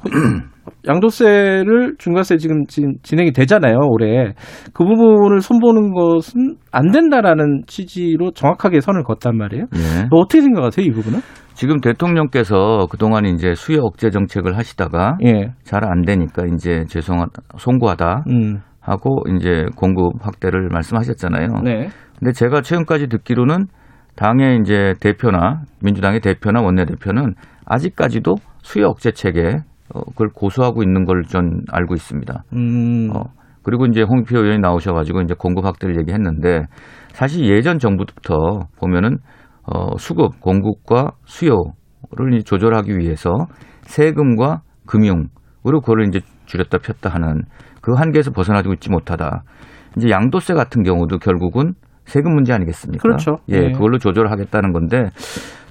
양도세를 0.87 1.97
중과세 1.99 2.37
지금 2.37 2.66
진, 2.66 2.95
진행이 3.03 3.33
되잖아요, 3.33 3.79
올해. 3.89 4.33
그 4.73 4.85
부분을 4.85 5.41
손보는 5.41 5.93
것은 5.93 6.57
안 6.73 6.91
된다라는 6.91 7.62
취지로 7.66 8.31
정확하게 8.33 8.81
선을 8.81 9.05
걷단 9.05 9.37
말이에요. 9.37 9.66
예. 9.75 10.07
뭐 10.11 10.21
어떻게 10.21 10.41
생각하세요, 10.43 10.85
이 10.85 10.91
부분은? 10.91 11.21
지금 11.55 11.81
대통령께서 11.81 12.87
그동안 12.91 13.27
이제 13.27 13.55
수요 13.55 13.81
억제 13.83 14.11
정책을 14.11 14.57
하시다가 14.57 15.18
예. 15.27 15.53
잘안 15.64 16.03
되니까 16.07 16.45
이제 16.55 16.85
죄송하다, 16.89 17.43
송구하다 17.59 18.25
음. 18.31 18.61
하고 18.81 19.23
이제 19.37 19.66
공급 19.77 20.14
확대를 20.25 20.68
말씀하셨잖아요. 20.73 21.49
네. 21.64 21.89
근데 22.18 22.33
제가 22.33 22.62
최근까지 22.62 23.09
듣기로는 23.09 23.66
당의 24.16 24.61
이제 24.61 24.95
대표나 25.01 25.62
민주당의 25.83 26.21
대표나 26.21 26.61
원내대표는 26.62 27.35
아직까지도 27.66 28.37
수요 28.62 28.87
억제책에 28.87 29.59
어, 29.95 30.01
그걸 30.11 30.28
고수하고 30.34 30.82
있는 30.82 31.05
걸 31.05 31.22
전 31.28 31.62
알고 31.70 31.95
있습니다. 31.95 32.45
음. 32.55 33.11
어, 33.14 33.24
그리고 33.62 33.86
이제 33.86 34.03
홍표 34.03 34.38
의원이 34.38 34.59
나오셔가지고 34.61 35.20
이제 35.22 35.34
공급 35.38 35.64
확대를 35.64 35.99
얘기했는데 36.01 36.62
사실 37.12 37.45
예전 37.47 37.78
정부부터 37.78 38.66
보면은 38.78 39.18
어, 39.64 39.97
수급, 39.99 40.41
공급과 40.41 41.12
수요를 41.26 42.32
이제 42.34 42.43
조절하기 42.43 42.97
위해서 42.97 43.30
세금과 43.82 44.62
금융으로 44.86 45.80
그거를 45.80 46.09
이제 46.09 46.20
줄였다 46.47 46.78
폈다 46.78 47.11
하는 47.11 47.43
그 47.82 47.93
한계에서 47.93 48.30
벗어나고 48.32 48.72
있지 48.74 48.91
못하다. 48.91 49.43
이제 49.97 50.09
양도세 50.11 50.55
같은 50.55 50.82
경우도 50.82 51.18
결국은 51.18 51.74
세금 52.11 52.34
문제 52.34 52.52
아니겠습니까? 52.52 53.00
그렇죠. 53.02 53.38
예, 53.48 53.61
네. 53.61 53.72
그걸로 53.72 53.98
조절하겠다는 53.98 54.72
건데 54.72 55.08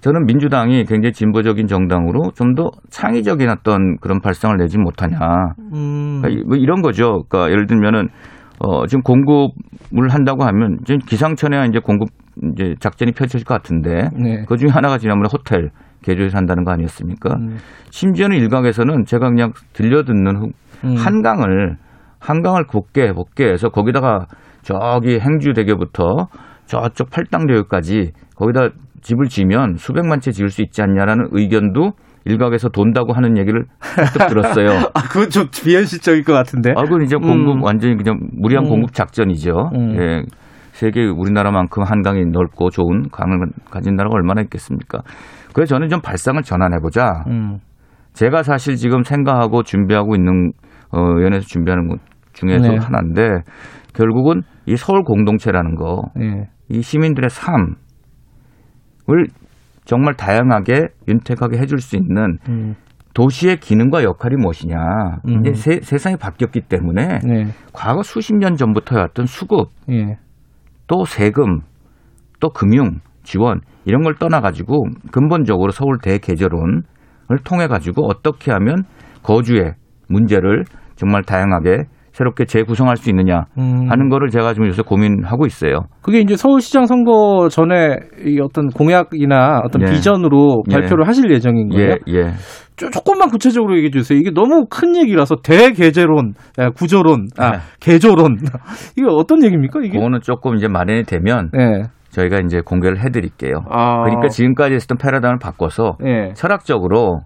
저는 0.01 0.25
민주당이 0.25 0.85
굉장히 0.85 1.11
진보적인 1.11 1.67
정당으로 1.67 2.31
좀 2.33 2.55
더 2.55 2.71
창의적인 2.89 3.49
어떤 3.49 3.97
그런 3.97 4.21
발상을 4.21 4.55
내지 4.57 4.77
못하냐. 4.77 5.17
음. 5.73 6.21
그러니까 6.21 6.29
이- 6.29 6.43
뭐 6.47 6.57
이런 6.57 6.81
거죠. 6.81 7.23
그러니까 7.29 7.51
예를 7.51 7.67
들면은 7.67 8.07
어 8.59 8.85
지금 8.87 9.01
공급을 9.03 10.09
한다고 10.09 10.43
하면 10.45 10.77
지금 10.85 10.99
기상천외와 10.99 11.65
이제 11.65 11.79
공급 11.79 12.09
이제 12.53 12.73
작전이 12.79 13.11
펼쳐질 13.11 13.45
것 13.45 13.53
같은데 13.55 14.09
네. 14.17 14.43
그 14.47 14.55
중에 14.57 14.69
하나가 14.69 14.97
지난번에 14.97 15.29
호텔 15.31 15.69
개조해서 16.03 16.37
한다는 16.37 16.63
거 16.63 16.71
아니었습니까? 16.71 17.35
음. 17.35 17.57
심지어는 17.89 18.37
일각에서는 18.37 19.03
제가 19.05 19.29
그냥 19.29 19.51
들려 19.73 20.03
듣는 20.03 20.35
후- 20.37 20.51
음. 20.85 20.95
한강을 20.97 21.75
한강을 22.19 22.65
곱게 22.67 23.11
곱게 23.11 23.45
해서 23.49 23.69
거기다가 23.69 24.25
저기 24.62 25.20
행주대교부터 25.20 26.28
저쪽 26.66 27.10
팔당대교까지 27.10 28.12
거기다 28.36 28.70
집을 29.01 29.28
지면 29.28 29.76
수백만 29.78 30.20
채 30.20 30.32
지을 30.32 30.49
수 30.49 30.62
있지 30.62 30.82
않냐라는 30.82 31.30
의견도 31.32 31.93
일각에서 32.26 32.70
돈다고 32.70 33.14
하는 33.14 33.38
얘기를 33.38 33.66
또 34.14 34.28
들었어요. 34.28 34.68
아, 34.93 35.01
그건 35.10 35.30
좀 35.30 35.47
비현실적일 35.51 36.24
것 36.24 36.34
같은데. 36.34 36.72
아, 36.76 36.84
그건 36.84 37.01
이제 37.03 37.16
공급 37.16 37.55
음. 37.55 37.64
완전히 37.64 37.95
그냥 37.95 38.20
무리한 38.34 38.66
음. 38.66 38.70
공급 38.70 38.93
작전이죠. 38.93 39.72
음. 39.74 39.95
예. 39.99 40.24
세계 40.72 41.05
우리나라만큼 41.05 41.84
한강이 41.84 42.26
넓고 42.32 42.70
좋은 42.70 43.10
강을 43.12 43.47
가진 43.70 43.95
나라가 43.95 44.16
얼마나 44.16 44.41
있겠습니까? 44.41 44.99
그래서 45.53 45.76
저는 45.76 45.89
좀 45.89 46.01
발상을 46.01 46.41
전환해보자. 46.41 47.24
음. 47.28 47.60
제가 48.14 48.43
사실 48.43 48.76
지금 48.76 49.03
생각하고 49.03 49.64
준비하고 49.64 50.16
있는 50.16 50.51
어, 50.91 50.99
연에서 51.22 51.45
준비하는 51.47 51.88
것 51.88 51.99
중에서 52.34 52.70
네. 52.70 52.78
하나인데 52.78 53.41
결국은 53.93 54.41
이 54.65 54.75
서울 54.75 55.03
공동체라는 55.03 55.75
거, 55.75 56.03
예. 56.21 56.49
이 56.69 56.81
시민들의 56.81 57.29
삶을 57.29 57.75
정말 59.85 60.13
다양하게 60.13 60.89
윤택하게 61.07 61.57
해줄 61.57 61.79
수 61.79 61.95
있는 61.95 62.37
음. 62.47 62.75
도시의 63.15 63.57
기능과 63.57 64.03
역할이 64.03 64.35
무엇이냐. 64.35 64.77
음. 65.27 65.39
이제 65.39 65.53
세, 65.53 65.79
세상이 65.81 66.17
바뀌었기 66.17 66.61
때문에 66.69 67.19
네. 67.25 67.47
과거 67.73 68.03
수십 68.03 68.35
년 68.35 68.55
전부터 68.55 68.95
해왔던 68.95 69.25
수급, 69.25 69.69
예. 69.89 70.17
또 70.87 71.05
세금, 71.05 71.61
또 72.39 72.49
금융 72.49 72.99
지원 73.23 73.61
이런 73.85 74.03
걸 74.03 74.15
떠나가지고 74.15 74.85
근본적으로 75.11 75.71
서울 75.71 75.97
대개조론을 76.01 76.83
통해 77.43 77.67
가지고 77.67 78.07
어떻게 78.07 78.51
하면 78.51 78.83
거주의 79.23 79.73
문제를 80.07 80.63
정말 80.95 81.23
다양하게 81.23 81.83
새롭게 82.20 82.43
재구성할 82.43 82.97
수 82.97 83.09
있느냐 83.09 83.45
음. 83.57 83.89
하는 83.89 84.09
거를 84.09 84.30
제가 84.30 84.53
지금 84.53 84.67
요새 84.67 84.82
고민하고 84.82 85.45
있어요. 85.45 85.84
그게 86.01 86.20
이제 86.20 86.36
서울시장 86.36 86.86
선거 86.86 87.47
전에 87.49 87.95
이 88.26 88.41
어떤 88.41 88.67
공약이나 88.67 89.61
어떤 89.63 89.84
예. 89.84 89.86
비전으로 89.86 90.63
예. 90.70 90.74
발표를 90.74 91.07
하실 91.07 91.32
예정인 91.32 91.70
거예요? 91.70 91.95
예, 92.09 92.13
예. 92.13 92.34
조, 92.76 92.89
조금만 92.89 93.30
구체적으로 93.30 93.78
얘기해 93.78 93.91
주세요. 93.91 94.20
이게 94.20 94.32
너무 94.32 94.65
큰 94.70 94.97
얘기라서 94.97 95.38
대개제론, 95.41 96.34
아, 96.57 96.70
구조론, 96.72 97.28
아, 97.38 97.51
네. 97.51 97.57
개조론. 97.80 98.38
이게 98.97 99.07
어떤 99.09 99.41
얘기입니까? 99.41 99.80
이게? 99.82 99.97
그거는 99.97 100.20
조금 100.22 100.57
이제 100.57 100.67
마련이 100.67 101.03
되면 101.03 101.49
예. 101.57 101.84
저희가 102.09 102.39
이제 102.43 102.59
공개를 102.59 102.99
해드릴게요. 102.99 103.63
아. 103.70 104.03
그러니까 104.03 104.28
지금까지 104.28 104.74
했던 104.74 104.97
패러다임을 104.97 105.39
바꿔서 105.39 105.97
예. 106.05 106.34
철학적으로 106.34 107.22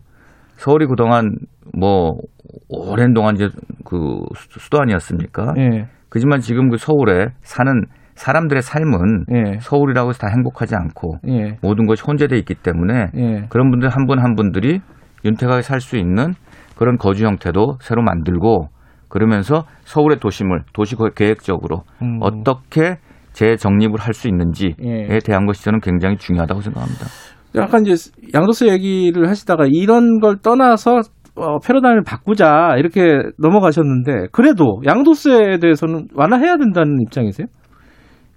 서울이 0.58 0.86
그동안 0.86 1.36
뭐 1.76 2.14
오랜 2.70 3.14
동안 3.14 3.36
이제 3.36 3.50
그 3.86 3.98
수- 4.36 4.60
수도 4.60 4.80
아니었습니까? 4.82 5.54
예. 5.58 5.88
그지만 6.10 6.40
지금 6.42 6.70
그 6.70 6.78
서울에 6.78 7.28
사는 7.42 7.72
사람들의 8.16 8.62
삶은 8.62 9.26
예. 9.34 9.60
서울이라고 9.60 10.10
해서 10.10 10.20
다 10.20 10.28
행복하지 10.28 10.76
않고 10.76 11.18
예. 11.30 11.58
모든 11.62 11.86
것이 11.88 12.04
혼재돼 12.06 12.38
있기 12.40 12.56
때문에 12.56 13.08
예. 13.16 13.46
그런 13.50 13.72
분들 13.72 13.90
한 13.90 14.06
분한 14.06 14.36
분들이 14.36 14.82
윤택하게 15.26 15.62
살 15.64 15.82
수 15.82 15.98
있는 15.98 16.34
그런 16.76 16.98
거주 16.98 17.26
형태도 17.26 17.78
새로 17.82 18.02
만들고 18.04 18.68
그러면서 19.10 19.66
서울의 19.86 20.20
도심을 20.20 20.64
도시 20.74 20.96
거- 20.96 21.10
계획적으로 21.10 21.84
음. 22.02 22.20
어떻게 22.22 22.98
재정립을 23.34 24.00
할 24.00 24.14
수 24.14 24.28
있는지에 24.28 24.74
예. 24.84 25.20
대한 25.26 25.46
것이 25.48 25.64
저는 25.64 25.80
굉장히 25.80 26.18
중요하다고 26.18 26.62
생각합니다. 26.62 27.06
약간 27.56 27.86
이제 27.86 28.12
양도세 28.34 28.68
얘기를 28.72 29.28
하시다가 29.30 29.66
이런 29.70 30.20
걸 30.20 30.38
떠나서 30.38 31.02
어, 31.36 31.60
패러다임을 31.60 32.04
바꾸자 32.04 32.76
이렇게 32.78 33.24
넘어가셨는데 33.40 34.28
그래도 34.32 34.82
양도세에 34.86 35.58
대해서는 35.60 36.08
완화해야 36.14 36.58
된다는 36.58 37.02
입장이세요? 37.02 37.48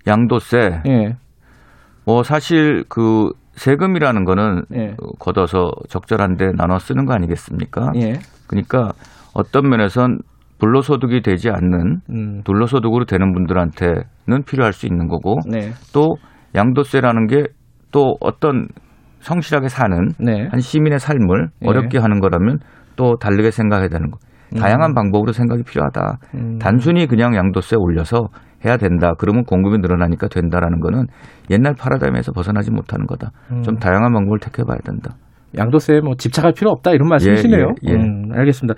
양도세 0.07 0.83
예. 0.87 1.17
뭐 2.07 2.23
사실 2.23 2.85
그 2.89 3.31
세금이라는 3.53 4.25
거는 4.25 4.63
예. 4.75 4.89
어, 4.91 5.07
걷어서 5.19 5.73
적절한데 5.89 6.53
나눠 6.57 6.79
쓰는 6.79 7.05
거 7.05 7.15
아니겠습니까? 7.15 7.93
예. 7.97 8.15
그러니까 8.47 8.93
어떤 9.35 9.69
면에선 9.69 10.19
불로소득이 10.59 11.21
되지 11.21 11.51
않는 11.51 12.01
음. 12.09 12.43
불로소득으로 12.45 13.05
되는 13.05 13.35
분들한테는 13.35 14.45
필요할 14.47 14.73
수 14.73 14.87
있는 14.87 15.09
거고 15.09 15.37
네. 15.51 15.73
또 15.93 16.17
양도세라는 16.55 17.27
게 17.27 17.45
또 17.97 18.15
어떤 18.21 18.69
성실하게 19.21 19.69
사는 19.69 20.09
네. 20.19 20.49
한 20.51 20.61
시민의 20.61 20.99
삶을 20.99 21.49
예. 21.63 21.67
어렵게 21.67 21.99
하는 21.99 22.21
거라면 22.21 22.59
또 22.97 23.17
다르게 23.17 23.51
생각해야 23.51 23.89
되는 23.89 24.11
거. 24.11 24.19
다양한 24.59 24.95
방법으로 24.95 25.33
생각이 25.33 25.63
필요하다. 25.65 26.19
음. 26.35 26.59
단순히 26.59 27.07
그냥 27.07 27.35
양도세 27.35 27.77
올려서 27.77 28.29
해야 28.65 28.77
된다. 28.77 29.13
그러면 29.19 29.45
공급이 29.45 29.79
늘어나니까 29.79 30.29
된다라는 30.29 30.81
거는 30.81 31.07
옛날 31.51 31.75
파라다임에서 31.75 32.33
벗어나지 32.33 32.71
못하는 32.71 33.07
거다. 33.07 33.31
음. 33.53 33.63
좀 33.63 33.77
다양한 33.77 34.13
방법을 34.13 34.39
택해봐야 34.39 34.79
된다. 34.85 35.17
양도세에 35.59 36.01
뭐 36.01 36.15
집착할 36.17 36.53
필요 36.57 36.71
없다 36.71 36.93
이런 36.93 37.09
말씀이시네요. 37.09 37.73
예, 37.87 37.91
예. 37.91 37.95
음, 37.95 38.31
알겠습니다. 38.33 38.75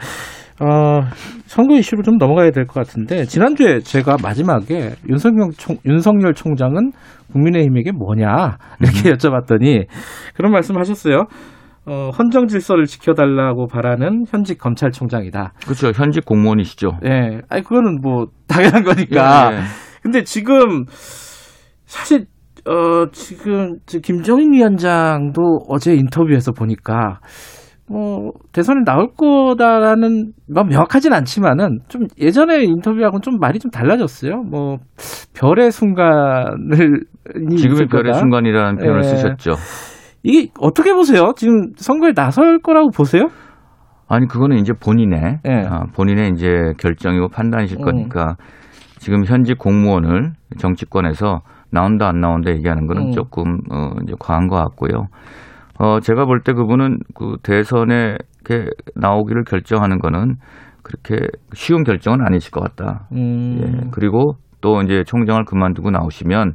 어, 0.61 1.01
선거 1.47 1.75
이슈로 1.77 2.03
좀 2.03 2.16
넘어가야 2.19 2.51
될 2.51 2.66
것 2.66 2.75
같은데 2.75 3.25
지난주에 3.25 3.79
제가 3.81 4.16
마지막에 4.23 4.91
윤석열, 5.09 5.51
총, 5.57 5.77
윤석열 5.87 6.35
총장은 6.35 6.93
국민의힘에게 7.33 7.93
뭐냐 7.93 8.57
이렇게 8.81 9.12
여쭤봤더니 9.12 9.87
그런 10.35 10.53
말씀하셨어요. 10.53 11.27
어, 11.89 12.11
헌정 12.11 12.47
질서를 12.47 12.84
지켜달라고 12.84 13.66
바라는 13.66 14.24
현직 14.28 14.59
검찰총장이다. 14.59 15.55
그렇죠. 15.64 15.91
현직 15.95 16.24
공무원이시죠. 16.24 16.99
예, 17.07 17.41
아니 17.49 17.62
그거는 17.62 18.01
뭐 18.03 18.26
당연한 18.47 18.82
거니까. 18.84 19.53
예, 19.53 19.57
예. 19.57 19.61
근데 20.03 20.22
지금 20.22 20.84
사실 21.86 22.26
어 22.66 23.07
지금 23.12 23.78
저 23.86 23.99
김정인 24.01 24.53
위원장도 24.53 25.41
어제 25.68 25.95
인터뷰에서 25.95 26.53
보니까 26.53 27.20
뭐 27.89 28.32
대선에 28.53 28.82
나올 28.84 29.09
거다라는 29.16 30.32
뭐 30.53 30.64
명확하진 30.64 31.12
않지만은 31.14 31.80
좀 31.89 32.03
예전에 32.20 32.64
인터뷰하고는 32.64 33.22
좀 33.22 33.39
말이 33.39 33.59
좀 33.59 33.70
달라졌어요. 33.70 34.43
뭐 34.43 34.76
별의 35.34 35.70
순간을 35.70 37.05
지금의 37.57 37.86
별의 37.86 38.12
순간이라는 38.14 38.76
표현을 38.76 38.99
예. 39.01 39.03
쓰셨죠. 39.05 39.53
이게 40.23 40.51
어떻게 40.61 40.93
보세요? 40.93 41.33
지금 41.37 41.73
선거에 41.77 42.12
나설 42.12 42.59
거라고 42.61 42.91
보세요? 42.91 43.29
아니 44.09 44.27
그거는 44.27 44.59
이제 44.59 44.73
본인의 44.73 45.41
예. 45.47 45.53
아, 45.69 45.85
본인의 45.95 46.31
이제 46.35 46.73
결정이고 46.79 47.29
판단이실 47.29 47.79
음. 47.81 47.85
거니까 47.85 48.37
지금 48.99 49.25
현직 49.25 49.59
공무원을 49.59 50.33
정치권에서 50.59 51.41
나온다 51.71 52.09
안 52.09 52.21
나온다 52.21 52.51
얘기하는 52.51 52.87
거는 52.87 53.09
음. 53.09 53.12
조금 53.12 53.59
어 53.71 53.91
이제 54.03 54.14
과한 54.19 54.49
것 54.49 54.57
같고요. 54.57 55.07
어 55.79 56.01
제가 56.01 56.25
볼 56.25 56.41
때 56.43 56.53
그분은 56.55 56.99
그 57.14 57.37
대선에 57.43 58.16
이렇게 58.45 58.71
나오기를 58.97 59.45
결정하는 59.45 59.99
거는 59.99 60.37
그렇게 60.83 61.27
쉬운 61.53 61.85
결정은 61.85 62.21
아니실 62.27 62.51
것 62.51 62.62
같다. 62.62 63.07
음. 63.12 63.59
예. 63.62 63.89
그리고 63.93 64.37
또 64.61 64.81
이제 64.83 65.05
총장을 65.07 65.45
그만두고 65.45 65.91
나오시면 65.91 66.49
이 66.49 66.53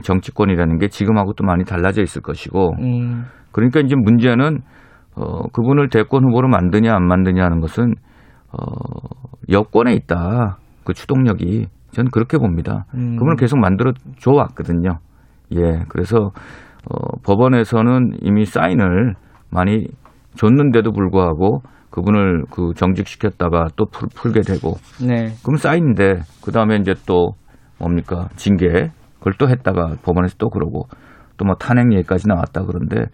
정치권이라는 0.00 0.78
게 0.78 0.88
지금하고 0.88 1.32
또 1.34 1.44
많이 1.44 1.64
달라져 1.64 2.02
있을 2.02 2.22
것이고 2.22 2.74
음. 2.80 3.24
그러니까 3.52 3.80
이제 3.80 3.94
문제는 3.96 4.60
어 5.14 5.48
그분을 5.48 5.88
대권 5.88 6.24
후보로 6.24 6.48
만드냐 6.48 6.94
안 6.94 7.06
만드냐 7.06 7.42
하는 7.42 7.60
것은 7.60 7.94
어 8.52 8.66
여권에 9.50 9.94
있다. 9.94 10.58
그 10.84 10.92
추동력이 10.92 11.66
저는 11.92 12.10
그렇게 12.10 12.38
봅니다. 12.38 12.84
음. 12.94 13.16
그분을 13.16 13.36
계속 13.36 13.58
만들어 13.58 13.92
줘 14.18 14.32
왔거든요. 14.32 14.98
예. 15.52 15.84
그래서 15.88 16.30
어 16.90 17.18
법원에서는 17.24 18.18
이미 18.20 18.44
사인을 18.44 19.14
많이 19.50 19.86
줬는데도 20.34 20.92
불구하고 20.92 21.62
그분을 21.90 22.44
그 22.50 22.72
정직시켰다가 22.76 23.68
또 23.76 23.86
풀, 23.86 24.08
풀게 24.14 24.42
되고 24.42 24.74
네. 25.00 25.32
그럼 25.42 25.56
사인인데 25.56 26.20
그 26.44 26.52
다음에 26.52 26.76
이제 26.76 26.94
또 27.06 27.32
뭡니까 27.78 28.28
징계 28.36 28.90
그걸 29.26 29.32
또 29.38 29.48
했다가 29.48 29.96
법원에서 30.04 30.36
또 30.38 30.50
그러고 30.50 30.86
또 31.36 31.44
뭐 31.44 31.54
탄핵 31.56 31.92
얘기까지 31.92 32.28
나왔다 32.28 32.62
그런데 32.64 33.06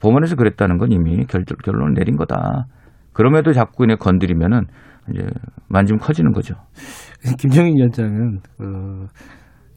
법원에서 0.00 0.34
그랬다는 0.36 0.76
건 0.78 0.90
이미 0.90 1.24
결, 1.26 1.44
결론을 1.44 1.94
내린 1.94 2.16
거다. 2.16 2.66
그럼에도 3.12 3.52
자꾸 3.52 3.84
이제 3.84 3.94
건드리면은 3.94 4.66
이제 5.10 5.26
만지면 5.68 6.00
커지는 6.00 6.32
거죠. 6.32 6.54
김정인 7.38 7.76
위원장은 7.76 8.40
그 8.58 9.06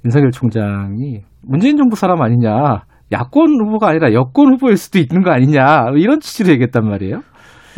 윤석열 0.04 0.32
총장이 0.32 1.22
문재인 1.44 1.78
정부 1.78 1.96
사람 1.96 2.22
아니냐. 2.22 2.84
야권 3.12 3.48
후보가 3.62 3.90
아니라 3.90 4.12
여권 4.14 4.54
후보일 4.54 4.78
수도 4.78 4.98
있는 4.98 5.22
거 5.22 5.32
아니냐. 5.32 5.92
이런 5.96 6.20
취지로 6.20 6.52
얘기했단 6.54 6.84
말이에요. 6.84 7.22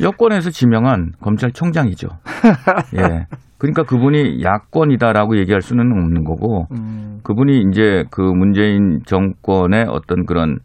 여권에서 0.01 0.49
지명한 0.51 1.11
검찰총장이죠. 1.21 2.07
예. 2.97 3.25
그러니까 3.57 3.83
그분이 3.83 4.43
야권이다라고 4.43 5.37
얘기할 5.37 5.61
수는 5.61 5.91
없는 5.91 6.23
거고 6.23 6.67
음. 6.71 7.19
그분이 7.23 7.65
이제 7.69 8.03
그 8.11 8.21
문재인 8.21 8.99
정권의 9.05 9.85
어떤 9.89 10.25
그런 10.25 10.59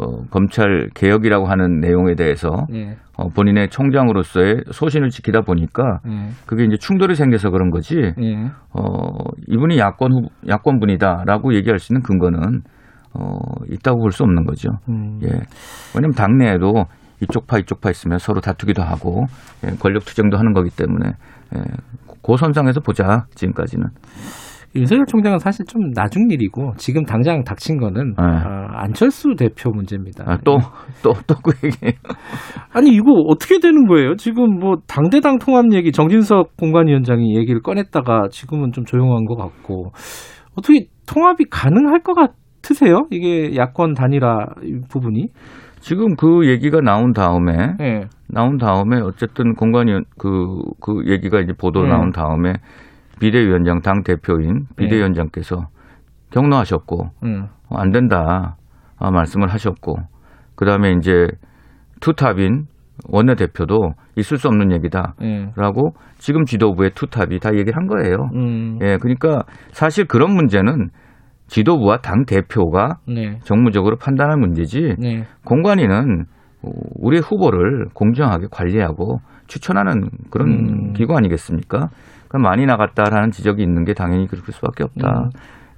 어, 0.00 0.22
검찰 0.30 0.88
개혁이라고 0.94 1.46
하는 1.46 1.80
내용에 1.80 2.14
대해서 2.14 2.66
예. 2.72 2.96
어, 3.16 3.28
본인의 3.30 3.68
총장으로서의 3.70 4.62
소신을 4.70 5.08
지키다 5.10 5.40
보니까 5.40 5.98
예. 6.06 6.28
그게 6.46 6.64
이제 6.64 6.76
충돌이 6.78 7.16
생겨서 7.16 7.50
그런 7.50 7.70
거지. 7.70 7.96
예. 7.96 8.50
어, 8.72 9.24
이분이 9.48 9.76
야권 9.78 10.12
후, 10.12 10.28
야권 10.48 10.78
분이다라고 10.78 11.52
얘기할 11.54 11.80
수 11.80 11.92
있는 11.92 12.02
근거는 12.02 12.60
어, 13.14 13.38
있다고 13.68 13.98
볼 13.98 14.12
수 14.12 14.22
없는 14.22 14.44
거죠. 14.44 14.68
음. 14.88 15.18
예. 15.24 15.28
왜냐면 15.96 16.12
당내에도 16.14 16.84
이쪽 17.20 17.48
파 17.48 17.58
이쪽 17.58 17.80
파 17.80 17.90
있으면 17.90 18.18
서로 18.18 18.40
다투기도 18.40 18.80
하고 18.82 19.24
예, 19.66 19.70
권력 19.80 20.04
투쟁도 20.04 20.38
하는 20.38 20.52
거기 20.52 20.70
때문에 20.70 21.10
예, 21.56 21.62
그 22.22 22.36
선상에서 22.36 22.80
보자 22.80 23.26
지금까지는. 23.34 23.86
윤석열 24.76 25.06
총장은 25.06 25.38
사실 25.38 25.64
좀 25.64 25.90
나중 25.92 26.30
일이고 26.30 26.74
지금 26.76 27.04
당장 27.04 27.42
닥친 27.42 27.78
거는 27.78 28.14
네. 28.18 28.22
어, 28.22 28.68
안철수 28.72 29.34
대표 29.36 29.70
문제입니다. 29.70 30.24
아, 30.26 30.36
또또 30.44 31.14
또그 31.26 31.52
얘기. 31.64 31.96
아니 32.72 32.90
이거 32.90 33.12
어떻게 33.28 33.60
되는 33.60 33.86
거예요? 33.86 34.16
지금 34.16 34.58
뭐 34.58 34.76
당대당 34.86 35.38
통합 35.38 35.72
얘기 35.72 35.90
정진석 35.90 36.56
공관위원장이 36.58 37.36
얘기를 37.36 37.62
꺼냈다가 37.62 38.28
지금은 38.30 38.72
좀 38.72 38.84
조용한 38.84 39.24
것 39.24 39.36
같고 39.36 39.92
어떻게 40.54 40.86
통합이 41.06 41.44
가능할 41.50 42.02
것 42.02 42.14
같으세요? 42.14 43.06
이게 43.10 43.56
야권 43.56 43.94
단일화 43.94 44.46
이 44.64 44.80
부분이? 44.90 45.28
지금 45.80 46.14
그 46.16 46.46
얘기가 46.46 46.80
나온 46.82 47.12
다음에 47.12 47.74
예. 47.80 48.00
나온 48.28 48.58
다음에 48.58 49.00
어쨌든 49.00 49.54
공관위 49.54 49.92
그, 50.18 50.60
그 50.80 51.02
얘기가 51.06 51.40
이제 51.40 51.52
보도 51.58 51.82
네. 51.82 51.88
나온 51.88 52.10
다음에 52.10 52.54
비대위원장 53.20 53.80
당 53.80 54.02
대표인 54.02 54.66
비대위원장께서 54.76 55.68
경로하셨고 56.30 57.10
음. 57.24 57.46
어, 57.68 57.78
안 57.78 57.90
된다 57.90 58.56
아, 58.98 59.10
말씀을 59.10 59.48
하셨고 59.48 59.96
그 60.54 60.64
다음에 60.64 60.92
이제 60.92 61.28
투탑인 62.00 62.66
원내 63.08 63.34
대표도 63.36 63.92
있을 64.16 64.38
수 64.38 64.48
없는 64.48 64.72
예. 64.72 64.76
얘기다라고 64.76 65.92
지금 66.18 66.44
지도부의 66.44 66.90
투탑이 66.94 67.38
다 67.38 67.50
얘기를 67.52 67.76
한 67.76 67.86
거예요. 67.86 68.28
음. 68.34 68.78
예, 68.82 68.96
그러니까 68.98 69.44
사실 69.70 70.04
그런 70.06 70.34
문제는 70.34 70.88
지도부와 71.46 71.98
당 71.98 72.24
대표가 72.24 72.98
네. 73.06 73.38
정무적으로 73.44 73.96
판단할 73.96 74.36
문제지 74.36 74.96
네. 74.98 75.24
공관위는 75.44 76.26
우리 76.62 77.18
후보를 77.18 77.86
공정하게 77.94 78.46
관리하고 78.50 79.18
추천하는 79.46 80.08
그런 80.30 80.48
음. 80.48 80.92
기구 80.92 81.16
아니겠습니까? 81.16 81.88
그럼 82.28 82.42
많이 82.42 82.66
나갔다라는 82.66 83.30
지적이 83.30 83.62
있는 83.62 83.84
게 83.84 83.94
당연히 83.94 84.26
그럴 84.26 84.42
수밖에 84.44 84.84
없다. 84.84 85.08
음. 85.08 85.30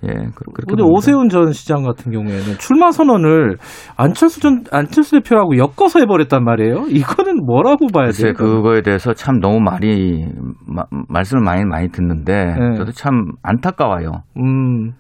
예, 0.03 0.09
그- 0.35 0.45
봅니다. 0.66 0.85
오세훈 0.89 1.28
전 1.28 1.53
시장 1.53 1.83
같은 1.83 2.11
경우에는 2.11 2.57
출마 2.59 2.91
선언을 2.91 3.59
안철수 3.99 4.41
전 4.41 4.64
안철수 4.72 5.20
대표라고 5.20 5.59
엮어서 5.59 6.01
해버렸단 6.01 6.43
말이에요. 6.43 6.87
이거는 6.89 7.45
뭐라고 7.45 7.87
봐야 7.93 8.11
돼요? 8.11 8.33
그거에 8.33 8.81
대해서 8.81 9.12
참 9.12 9.41
너무 9.41 9.61
많이 9.61 10.24
마- 10.66 10.87
말씀을 11.09 11.43
많이 11.45 11.66
많이 11.66 11.89
듣는데 11.91 12.47
네. 12.47 12.74
저도 12.76 12.93
참 12.93 13.26
안타까워요. 13.43 14.11
음, 14.39 14.93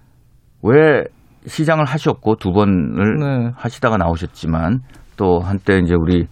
왜 0.62 1.04
시장을 1.46 1.86
하셨고 1.86 2.36
두 2.36 2.52
번을 2.52 3.18
네. 3.20 3.50
하시다가 3.56 3.96
나오셨지만 3.96 4.80
또 5.20 5.38
한때 5.40 5.78
이제 5.80 5.94
우리 5.94 6.26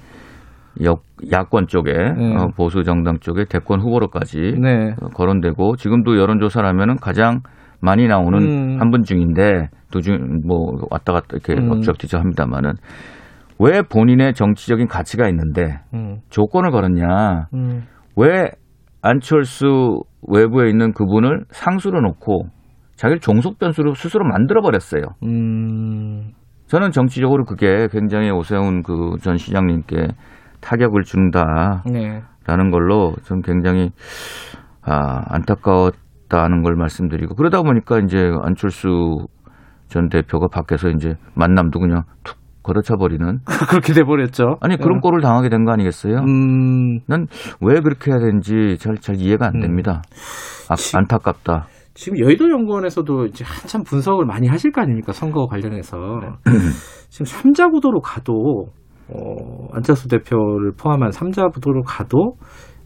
역, 0.82 1.02
야권 1.30 1.66
쪽에 1.66 1.92
네. 1.92 2.36
어, 2.36 2.48
보수 2.56 2.84
정당 2.84 3.18
쪽에 3.20 3.44
대권 3.44 3.80
후보로까지 3.80 4.54
네. 4.58 4.94
어, 5.02 5.08
거론되고 5.08 5.76
지금도 5.76 6.16
여론조사라면은 6.16 6.96
가장 6.96 7.40
많이 7.82 8.08
나오는 8.08 8.38
음. 8.38 8.80
한분 8.80 9.02
중인데 9.02 9.68
도중 9.92 10.40
뭐 10.46 10.72
왔다 10.90 11.12
갔다 11.12 11.28
이렇게 11.32 11.52
음. 11.52 11.70
엎치락뒤적 11.70 12.18
합니다만은 12.18 12.72
왜 13.58 13.82
본인의 13.82 14.32
정치적인 14.32 14.86
가치가 14.86 15.28
있는데 15.28 15.80
음, 15.92 16.20
조건을 16.30 16.70
걸었냐? 16.70 17.48
음, 17.52 17.82
왜 18.16 18.50
안철수 19.02 20.00
외부에 20.26 20.70
있는 20.70 20.92
그분을 20.92 21.44
상수로 21.50 22.00
놓고 22.00 22.46
자기를 22.94 23.20
종속 23.20 23.58
변수로 23.58 23.94
스스로 23.94 24.24
만들어 24.24 24.62
버렸어요. 24.62 25.02
음, 25.24 26.32
저는 26.68 26.90
정치적으로 26.92 27.44
그게 27.44 27.88
굉장히 27.90 28.30
오세훈 28.30 28.82
그 28.82 29.16
전 29.22 29.36
시장님께 29.36 30.08
타격을 30.60 31.02
준다라는 31.04 31.82
네. 31.92 32.22
걸로 32.70 33.14
좀 33.24 33.40
굉장히 33.42 33.90
아, 34.82 35.22
안타까웠다는 35.28 36.62
걸 36.62 36.74
말씀드리고 36.76 37.34
그러다 37.36 37.62
보니까 37.62 37.98
이제 38.00 38.30
안철수 38.42 39.26
전 39.88 40.08
대표가 40.08 40.48
밖에서 40.48 40.88
이제 40.90 41.14
만남도 41.34 41.78
그냥 41.80 42.02
툭 42.24 42.36
걸어차 42.62 42.96
버리는 42.96 43.38
그렇게 43.70 43.92
돼버렸죠. 43.94 44.56
아니 44.60 44.76
그런 44.76 45.00
꼴을 45.00 45.22
당하게 45.22 45.48
된 45.48 45.64
거 45.64 45.72
아니겠어요? 45.72 46.18
음, 46.18 47.00
난왜 47.06 47.80
그렇게 47.82 48.10
해야 48.10 48.18
되는지 48.18 48.76
잘, 48.78 48.96
잘 48.98 49.16
이해가 49.16 49.46
안 49.46 49.54
음. 49.56 49.60
됩니다. 49.60 50.02
아, 50.68 50.74
안타깝다. 50.94 51.66
지금 51.98 52.20
여의도 52.20 52.48
연구원에서도 52.48 53.26
이제 53.26 53.44
한참 53.44 53.82
분석을 53.82 54.24
많이 54.24 54.46
하실 54.46 54.70
거 54.70 54.80
아닙니까? 54.80 55.12
선거 55.12 55.46
관련해서. 55.46 55.96
지금 57.10 57.26
삼자 57.26 57.66
구도로 57.70 58.00
가도, 58.00 58.66
어, 59.08 59.66
안철수 59.72 60.06
대표를 60.06 60.74
포함한 60.80 61.10
삼자 61.10 61.48
구도로 61.48 61.82
가도, 61.82 62.36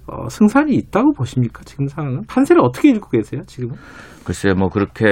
어, 0.06 0.30
승산이 0.30 0.74
있다고 0.76 1.12
보십니까? 1.12 1.60
지금 1.64 1.88
상황은? 1.88 2.22
판세를 2.26 2.62
어떻게 2.62 2.88
읽고 2.88 3.10
계세요? 3.10 3.42
지금은? 3.42 3.74
글쎄 4.24 4.54
뭐 4.54 4.70
그렇게 4.70 5.04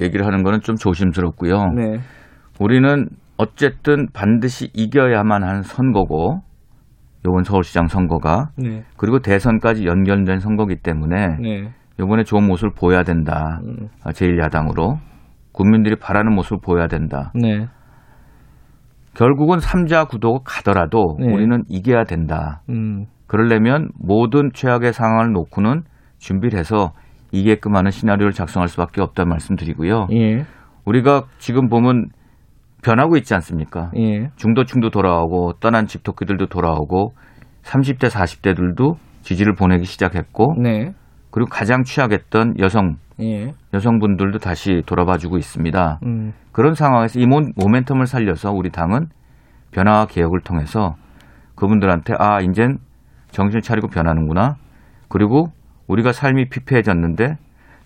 얘기를 0.00 0.24
하는 0.24 0.42
거는 0.44 0.62
좀 0.62 0.76
조심스럽고요. 0.76 1.72
네. 1.76 1.98
우리는 2.58 3.10
어쨌든 3.36 4.06
반드시 4.14 4.70
이겨야만 4.72 5.42
하는 5.42 5.60
선거고 5.60 6.40
요번 7.26 7.44
서울시장 7.44 7.88
선거가 7.88 8.48
네. 8.56 8.82
그리고 8.96 9.18
대선까지 9.18 9.84
연결된 9.84 10.38
선거기 10.38 10.76
때문에 10.76 11.36
네. 11.38 11.72
요번에 11.98 12.24
좋은 12.24 12.46
모습을 12.46 12.70
보여야 12.74 13.02
된다. 13.02 13.60
음, 13.64 13.88
아, 14.04 14.10
제1야당으로 14.10 14.98
국민들이 15.52 15.96
바라는 15.96 16.34
모습을 16.34 16.58
보여야 16.62 16.86
된다. 16.86 17.32
네. 17.34 17.66
결국은 19.14 19.60
삼자 19.60 20.06
구도가 20.06 20.40
가더라도 20.44 21.16
네. 21.20 21.32
우리는 21.32 21.62
이겨야 21.68 22.04
된다. 22.04 22.62
음, 22.70 23.06
그러려면 23.26 23.88
모든 23.98 24.50
최악의 24.52 24.92
상황을 24.92 25.32
놓고는 25.32 25.82
준비를 26.18 26.58
해서 26.58 26.92
이게끔 27.30 27.76
하는 27.76 27.90
시나리오를 27.90 28.32
작성할 28.32 28.68
수밖에 28.68 29.00
없다는 29.02 29.28
말씀드리고요. 29.30 30.06
예. 30.12 30.44
우리가 30.84 31.24
지금 31.38 31.68
보면 31.68 32.08
변하고 32.82 33.16
있지 33.16 33.34
않습니까? 33.34 33.90
예. 33.96 34.28
중도층도 34.36 34.90
돌아오고 34.90 35.54
떠난 35.60 35.86
집토끼들도 35.86 36.46
돌아오고 36.46 37.14
30대 37.62 38.10
40대들도 38.10 38.96
지지를 39.22 39.54
보내기 39.54 39.84
시작했고 39.84 40.56
네. 40.60 40.92
그리고 41.32 41.48
가장 41.50 41.82
취약했던 41.82 42.54
여성 42.60 42.96
예. 43.20 43.52
여성분들도 43.74 44.38
다시 44.38 44.82
돌아봐주고 44.86 45.38
있습니다. 45.38 45.98
음, 46.04 46.32
그런 46.52 46.74
상황에서 46.74 47.18
이 47.18 47.26
모- 47.26 47.40
모멘텀을 47.40 48.06
살려서 48.06 48.52
우리 48.52 48.70
당은 48.70 49.06
변화와 49.72 50.06
개혁을 50.06 50.40
통해서 50.42 50.94
그분들한테 51.56 52.14
아 52.18 52.40
이젠 52.40 52.78
정신 53.30 53.60
차리고 53.60 53.88
변하는구나. 53.88 54.56
그리고 55.08 55.46
우리가 55.88 56.12
삶이 56.12 56.48
피폐해졌는데 56.50 57.36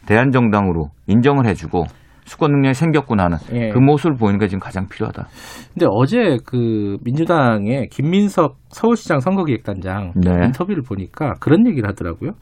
대한정당으로 0.06 0.90
인정을 1.06 1.46
해주고 1.46 1.84
수권 2.24 2.50
능력이 2.50 2.74
생겼구나 2.74 3.24
하는 3.24 3.38
예. 3.52 3.70
그 3.70 3.78
모습을 3.78 4.16
보이는 4.16 4.38
게 4.40 4.48
지금 4.48 4.58
가장 4.58 4.88
필요하다. 4.88 5.26
근데 5.72 5.86
어제 5.88 6.38
그 6.44 6.96
민주당의 7.04 7.86
김민석 7.88 8.56
서울시장 8.70 9.20
선거기획단장 9.20 10.12
네. 10.16 10.46
인터뷰를 10.46 10.82
보니까 10.82 11.34
그런 11.40 11.66
얘기를 11.68 11.88
하더라고요. 11.88 12.32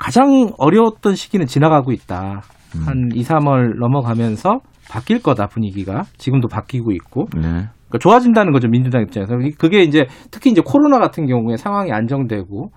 가장 0.00 0.50
어려웠던 0.58 1.14
시기는 1.14 1.44
지나가고 1.46 1.92
있다. 1.92 2.40
음. 2.74 2.80
한 2.86 3.08
2, 3.14 3.22
3월 3.22 3.78
넘어가면서 3.78 4.60
바뀔 4.90 5.22
거다 5.22 5.46
분위기가 5.46 6.04
지금도 6.16 6.48
바뀌고 6.48 6.92
있고 6.92 7.26
네. 7.34 7.40
그러니까 7.42 7.98
좋아진다는 8.00 8.52
거죠 8.52 8.68
민주당 8.68 9.02
입장에서 9.02 9.34
그게 9.58 9.82
이제 9.82 10.06
특히 10.30 10.50
이제 10.50 10.62
코로나 10.64 10.98
같은 10.98 11.26
경우에 11.26 11.56
상황이 11.56 11.92
안정되고 11.92 12.70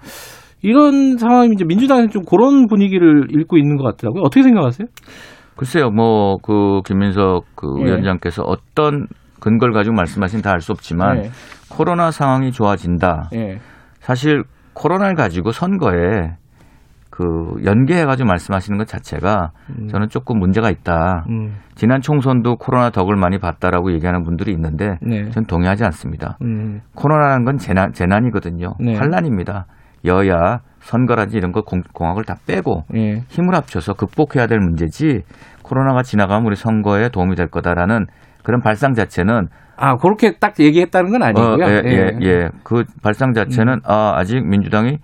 이런 0.61 1.17
상황이 1.17 1.49
이제 1.53 1.63
민주당은 1.65 2.09
좀 2.09 2.23
그런 2.23 2.67
분위기를 2.67 3.27
읽고 3.31 3.57
있는 3.57 3.77
것 3.77 3.83
같더라고요. 3.83 4.23
어떻게 4.23 4.43
생각하세요? 4.43 4.87
글쎄요, 5.55 5.89
뭐 5.91 6.37
그 6.41 6.81
김민석 6.85 7.43
그 7.55 7.67
예. 7.81 7.85
위원장께서 7.85 8.43
어떤 8.43 9.07
근거를 9.39 9.73
가지고 9.73 9.95
말씀하신 9.95 10.41
다 10.41 10.51
알 10.51 10.61
수 10.61 10.71
없지만 10.71 11.25
예. 11.25 11.29
코로나 11.69 12.11
상황이 12.11 12.51
좋아진다. 12.51 13.29
예. 13.35 13.59
사실 13.99 14.43
코로나를 14.73 15.15
가지고 15.15 15.51
선거에 15.51 16.35
그 17.13 17.63
연계해가지고 17.63 18.27
말씀하시는 18.27 18.75
것 18.79 18.87
자체가 18.87 19.51
음. 19.69 19.87
저는 19.87 20.09
조금 20.09 20.39
문제가 20.39 20.71
있다. 20.71 21.25
음. 21.29 21.57
지난 21.75 22.01
총선도 22.01 22.55
코로나 22.55 22.89
덕을 22.89 23.15
많이 23.15 23.37
봤다라고 23.37 23.93
얘기하는 23.93 24.23
분들이 24.23 24.51
있는데 24.53 24.97
네. 24.99 25.29
전 25.29 25.45
동의하지 25.45 25.83
않습니다. 25.83 26.39
음. 26.41 26.81
코로나라는 26.95 27.45
건 27.45 27.57
재난, 27.57 27.93
재난이거든요. 27.93 28.73
네. 28.79 28.95
환란입니다. 28.95 29.67
여야 30.05 30.61
선거라든지 30.79 31.37
이런 31.37 31.51
거 31.51 31.61
공, 31.61 31.83
공학을 31.93 32.23
다 32.23 32.35
빼고 32.47 32.85
예. 32.95 33.21
힘을 33.27 33.53
합쳐서 33.53 33.93
극복해야 33.93 34.47
될 34.47 34.59
문제지 34.59 35.21
코로나가 35.61 36.01
지나가면 36.01 36.47
우리 36.47 36.55
선거에 36.55 37.09
도움이 37.09 37.35
될 37.35 37.47
거다라는 37.47 38.07
그런 38.43 38.59
발상 38.59 38.95
자체는 38.95 39.49
아, 39.77 39.97
그렇게 39.97 40.37
딱 40.39 40.59
얘기했다는 40.59 41.11
건 41.11 41.21
아니고요. 41.21 41.63
어, 41.63 41.69
예, 41.69 41.81
예, 41.85 42.17
예. 42.23 42.49
그 42.63 42.85
발상 43.03 43.33
자체는 43.33 43.81
아, 43.85 44.13
아직 44.15 44.43
민주당이 44.43 44.97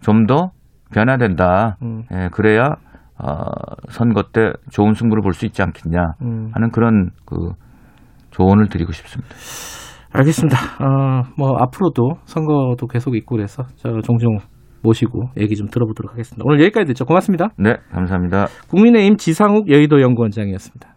좀더 0.00 0.52
변화된다. 0.92 1.76
음. 1.82 2.02
예, 2.12 2.28
그래야 2.32 2.76
어, 3.18 3.44
선거 3.90 4.22
때 4.32 4.52
좋은 4.70 4.94
승부를 4.94 5.22
볼 5.22 5.32
수 5.34 5.44
있지 5.46 5.62
않겠냐 5.62 6.14
음. 6.22 6.50
하는 6.54 6.70
그런 6.70 7.10
그 7.26 7.36
조언을 8.30 8.68
드리고 8.68 8.92
싶습니다. 8.92 9.34
알겠습니다. 10.12 10.56
어, 10.82 11.22
뭐 11.36 11.56
앞으로도 11.58 12.14
선거도 12.24 12.86
계속 12.86 13.14
있고 13.16 13.36
그래서 13.36 13.64
저 13.76 13.90
종종 14.02 14.38
모시고 14.82 15.30
얘기 15.38 15.54
좀 15.54 15.68
들어보도록 15.68 16.12
하겠습니다. 16.12 16.42
오늘 16.46 16.60
여기까지 16.62 16.86
듣죠. 16.86 17.04
고맙습니다. 17.04 17.48
네, 17.58 17.76
감사합니다. 17.92 18.46
국민의힘 18.70 19.16
지상욱 19.18 19.70
여의도 19.70 20.00
연구원장이었습니다. 20.00 20.88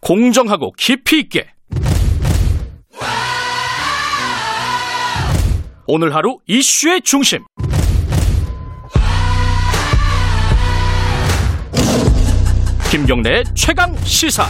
공정하고 0.00 0.72
깊이 0.76 1.20
있게 1.20 1.46
오늘 5.92 6.14
하루 6.14 6.38
이슈의 6.46 7.00
중심 7.02 7.40
김경래의 12.92 13.42
최강 13.56 13.92
시사 14.04 14.44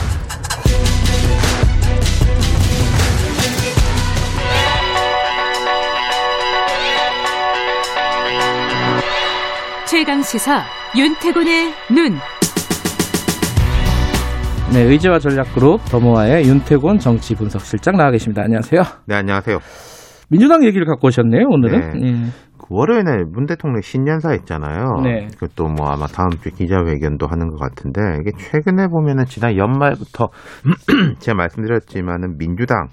최강 9.88 10.22
시사 10.22 10.62
윤태곤의 10.94 11.72
눈. 11.90 12.18
네, 14.74 14.82
의제와 14.82 15.18
전략그룹 15.18 15.86
더모아의 15.86 16.44
윤태곤 16.44 16.98
정치 16.98 17.34
분석실장 17.34 17.96
나와 17.96 18.10
계십니다. 18.10 18.42
안녕하세요. 18.42 18.84
네, 19.06 19.14
안녕하세요. 19.14 19.58
민주당 20.30 20.64
얘기를 20.64 20.86
갖고 20.86 21.08
오셨네요, 21.08 21.44
오늘은. 21.48 22.00
네. 22.00 22.06
예. 22.06 22.12
그 22.56 22.66
월요일에 22.70 23.24
문 23.32 23.46
대통령 23.46 23.80
신년사 23.80 24.32
있잖아요. 24.34 25.00
네. 25.02 25.26
그것도 25.38 25.68
뭐 25.68 25.88
아마 25.88 26.06
다음 26.06 26.30
주 26.30 26.50
기자회견도 26.50 27.26
하는 27.26 27.48
것 27.48 27.58
같은데 27.58 28.00
이게 28.20 28.30
최근에 28.36 28.86
보면은 28.86 29.24
지난 29.24 29.56
연말부터 29.56 30.28
제가 31.18 31.36
말씀드렸지만은 31.36 32.38
민주당 32.38 32.88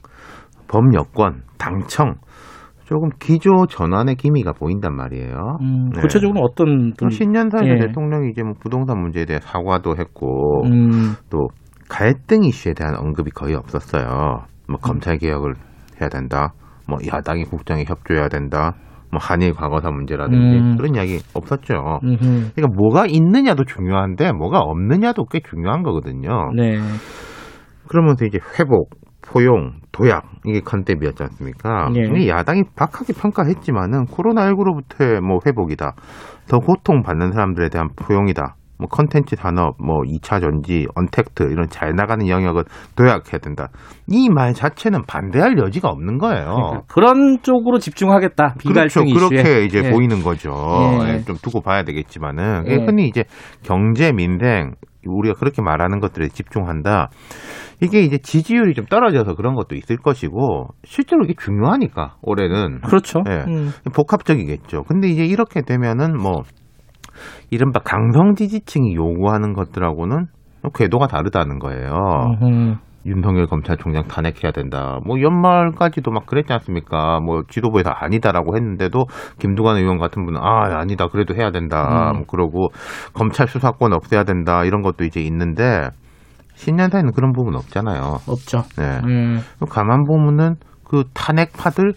범여권 0.67 1.43
당청 1.59 2.15
조금 2.85 3.09
기조 3.19 3.67
전환의 3.67 4.15
기미가 4.15 4.53
보인단 4.53 4.95
말이에요. 4.95 5.57
음, 5.61 5.89
네. 5.93 6.01
구체적으로 6.01 6.39
어떤 6.39 6.93
좀 6.97 7.09
분? 7.09 7.09
신년사에서 7.09 7.67
예. 7.67 7.79
대통령이 7.87 8.29
이제 8.31 8.41
뭐 8.41 8.53
부동산 8.59 8.99
문제에 8.99 9.25
대해 9.25 9.39
사과도 9.41 9.95
했고 9.99 10.63
음, 10.65 11.13
또 11.29 11.49
갈등 11.89 12.45
이슈에 12.45 12.73
대한 12.73 12.95
언급이 12.95 13.29
거의 13.31 13.55
없었어요. 13.55 14.45
뭐 14.69 14.77
검찰 14.81 15.17
개혁을 15.17 15.53
해야 16.01 16.09
된다. 16.09 16.53
뭐 16.87 16.97
야당이 17.05 17.43
국정에 17.45 17.83
협조해야 17.87 18.29
된다. 18.29 18.75
뭐 19.11 19.19
한일 19.21 19.53
과거사 19.53 19.89
문제라든지 19.89 20.57
음. 20.57 20.75
그런 20.75 20.95
이야기 20.95 21.19
없었죠. 21.33 21.99
음흠. 22.03 22.51
그러니까 22.55 22.67
뭐가 22.75 23.05
있느냐도 23.07 23.63
중요한데 23.63 24.33
뭐가 24.33 24.59
없느냐도 24.59 25.25
꽤 25.25 25.39
중요한 25.39 25.83
거거든요. 25.83 26.51
네. 26.55 26.77
그러면서 27.87 28.25
이제 28.25 28.37
회복, 28.59 28.89
포용, 29.21 29.79
도약 29.91 30.25
이게 30.45 30.59
컨셉이었지 30.59 31.23
않습니까? 31.23 31.89
네. 31.93 32.27
야당이 32.27 32.63
박하게 32.75 33.13
평가했지만은 33.13 34.05
코로나19로부터의 34.05 35.21
뭐 35.21 35.39
회복이다. 35.45 35.93
더 36.49 36.59
고통받는 36.59 37.31
사람들에 37.31 37.69
대한 37.69 37.89
포용이다. 37.95 38.55
뭐 38.79 38.87
컨텐츠 38.87 39.35
산업, 39.37 39.75
뭐 39.83 40.01
2차 40.05 40.39
전지, 40.41 40.85
언택트 40.95 41.43
이런 41.51 41.67
잘 41.69 41.93
나가는 41.95 42.27
영역은 42.27 42.63
도약해야 42.95 43.39
된다. 43.41 43.69
이 44.07 44.29
말 44.29 44.53
자체는 44.53 45.03
반대할 45.07 45.57
여지가 45.57 45.89
없는 45.89 46.17
거예요. 46.19 46.53
그러니까 46.53 46.81
그런 46.87 47.37
쪽으로 47.41 47.79
집중하겠다. 47.79 48.55
그렇죠. 48.59 49.01
비갈등 49.01 49.07
이슈에. 49.07 49.27
그렇게 49.29 49.63
이제 49.65 49.81
예. 49.85 49.89
보이는 49.89 50.21
거죠. 50.21 50.51
예. 51.05 51.13
예, 51.13 51.19
좀 51.23 51.35
두고 51.37 51.61
봐야 51.61 51.83
되겠지만은 51.83 52.65
예. 52.67 52.75
흔히 52.75 53.07
이제 53.07 53.23
경제 53.63 54.11
민생 54.11 54.73
우리가 55.05 55.35
그렇게 55.39 55.61
말하는 55.61 55.99
것들에 55.99 56.27
집중한다. 56.27 57.09
이게 57.81 58.01
이제 58.01 58.17
지지율이 58.17 58.73
좀 58.73 58.85
떨어져서 58.85 59.35
그런 59.35 59.55
것도 59.55 59.75
있을 59.75 59.97
것이고 59.97 60.67
실제로 60.83 61.23
이게 61.23 61.33
중요하니까 61.39 62.15
올해는 62.21 62.81
그렇죠. 62.81 63.21
예. 63.29 63.45
음. 63.47 63.71
복합적이겠죠. 63.93 64.83
근데 64.83 65.07
이제 65.07 65.25
이렇게 65.25 65.61
되면은 65.61 66.17
뭐 66.17 66.41
이른바 67.49 67.79
강성 67.79 68.35
지지층이 68.35 68.95
요구하는 68.95 69.53
것들하고는 69.53 70.27
궤도가 70.73 71.07
다르다는 71.07 71.59
거예요. 71.59 71.91
음흠. 72.41 72.75
윤석열 73.05 73.47
검찰총장 73.47 74.03
탄핵해야 74.07 74.51
된다. 74.53 74.99
뭐 75.05 75.21
연말까지도 75.21 76.11
막 76.11 76.25
그랬지 76.25 76.51
않습니까? 76.51 77.21
뭐 77.21 77.43
지도부에서 77.47 77.89
아니다라고 77.89 78.57
했는데도 78.57 79.05
김두관 79.39 79.77
의원 79.77 79.97
같은 79.97 80.25
분은 80.25 80.41
아 80.41 80.77
아니다 80.77 81.07
그래도 81.07 81.33
해야 81.33 81.51
된다. 81.51 82.11
음. 82.11 82.17
뭐 82.17 82.25
그러고 82.27 82.67
검찰 83.13 83.47
수사권 83.47 83.93
없애야 83.93 84.25
된다 84.25 84.65
이런 84.65 84.81
것도 84.81 85.05
이제 85.05 85.21
있는데 85.21 85.87
신년사에는 86.55 87.13
그런 87.13 87.31
부분 87.31 87.55
없잖아요. 87.55 88.17
없죠. 88.27 88.63
네. 88.77 88.99
음. 89.05 89.39
가만 89.69 90.03
보면은 90.03 90.55
그 90.83 91.03
탄핵파들 91.13 91.93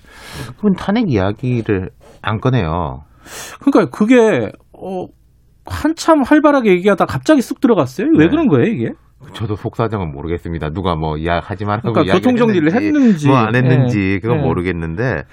그분 0.56 0.74
탄핵 0.74 1.10
이야기를 1.10 1.90
안 2.22 2.38
꺼내요. 2.38 3.02
그러니까 3.60 3.96
그게 3.96 4.52
어, 4.72 5.06
한참 5.70 6.22
활발하게 6.22 6.70
얘기하다 6.72 7.06
갑자기 7.06 7.40
쑥 7.40 7.60
들어갔어요. 7.60 8.08
왜 8.16 8.26
네. 8.26 8.30
그런 8.30 8.48
거예요, 8.48 8.66
이게? 8.66 8.92
저도 9.34 9.54
속사정은 9.54 10.12
모르겠습니다. 10.12 10.70
누가 10.70 10.96
뭐 10.96 11.16
이야기하지 11.16 11.64
말라고 11.64 11.92
그러니까 11.92 12.14
교통 12.14 12.36
정리를 12.36 12.72
했는지, 12.74 13.28
뭐안 13.28 13.54
했는지 13.54 14.14
예. 14.14 14.18
그건 14.18 14.38
예. 14.38 14.42
모르겠는데 14.42 15.24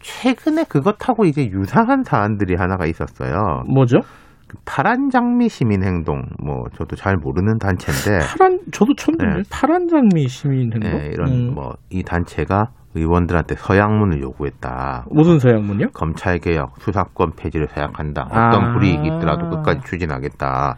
최근에 0.00 0.64
그것하고 0.64 1.24
이제 1.24 1.46
유사한 1.50 2.04
사안들이 2.04 2.54
하나가 2.54 2.86
있었어요. 2.86 3.64
뭐죠? 3.66 4.00
그 4.46 4.56
파란 4.64 5.10
장미 5.10 5.48
시민 5.48 5.82
행동 5.82 6.22
뭐 6.42 6.64
저도 6.76 6.96
잘 6.96 7.16
모르는 7.16 7.58
단체인데 7.58 8.26
파란 8.26 8.60
저도 8.72 8.94
처음 8.96 9.16
듣네. 9.16 9.34
네. 9.36 9.42
파란 9.48 9.88
장미 9.88 10.28
시민 10.28 10.72
행동. 10.72 10.90
예, 10.90 11.06
이런 11.12 11.28
음. 11.28 11.54
뭐이 11.54 12.02
단체가 12.04 12.68
의원들한테 12.94 13.54
서양문을 13.56 14.20
요구했다. 14.20 15.06
무슨 15.10 15.38
서양문이요? 15.38 15.88
검찰 15.94 16.38
개혁, 16.38 16.74
수사권 16.78 17.32
폐지를 17.36 17.68
생각한다. 17.68 18.26
아. 18.30 18.48
어떤 18.48 18.72
불이익이 18.72 19.06
있더라도 19.06 19.48
끝까지 19.48 19.80
추진하겠다. 19.84 20.76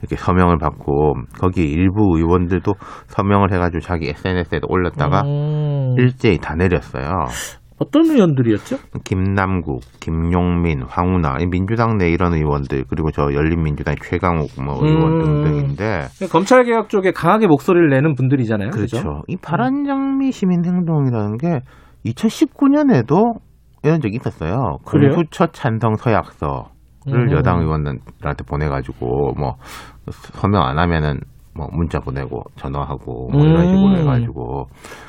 이렇게 0.00 0.16
서명을 0.16 0.58
받고 0.58 1.14
거기 1.40 1.70
일부 1.70 2.16
의원들도 2.16 2.72
서명을 3.06 3.52
해가지고 3.52 3.80
자기 3.80 4.08
SNS에도 4.08 4.66
올렸다가 4.68 5.22
음. 5.22 5.94
일제히 5.98 6.38
다 6.38 6.54
내렸어요. 6.56 7.26
어떤 7.82 8.04
의원들이었죠? 8.06 8.76
김남국, 9.04 9.80
김용민, 10.00 10.82
황운하, 10.82 11.38
이 11.40 11.46
민주당 11.46 11.98
내 11.98 12.08
이런 12.10 12.32
의원들 12.34 12.84
그리고 12.88 13.10
저 13.10 13.32
열린민주당 13.32 13.96
최강욱 14.00 14.50
뭐 14.64 14.76
의원 14.82 15.14
음. 15.14 15.18
등등인데 15.20 16.08
검찰 16.30 16.64
개혁 16.64 16.88
쪽에 16.88 17.10
강하게 17.10 17.48
목소리를 17.48 17.88
내는 17.88 18.14
분들이잖아요. 18.14 18.70
그렇죠. 18.70 18.96
그죠? 18.98 19.22
이 19.26 19.36
파란 19.36 19.84
장미 19.84 20.30
시민 20.30 20.64
행동이라는 20.64 21.36
게 21.38 21.60
2019년에도 22.06 23.40
이런 23.82 24.00
적이 24.00 24.16
있었어요. 24.16 24.78
공수처 24.84 25.46
찬성 25.48 25.96
서약서를 25.96 26.68
음. 27.08 27.32
여당 27.32 27.60
의원들한테 27.60 28.44
보내가지고 28.46 29.34
뭐 29.36 29.56
서명 30.10 30.62
안 30.62 30.78
하면은 30.78 31.18
뭐 31.54 31.68
문자 31.72 31.98
보내고 31.98 32.44
전화하고 32.56 33.28
뭐 33.30 33.44
이런 33.44 33.66
식으로 33.66 33.88
음. 33.88 33.96
해가지고 33.96 34.66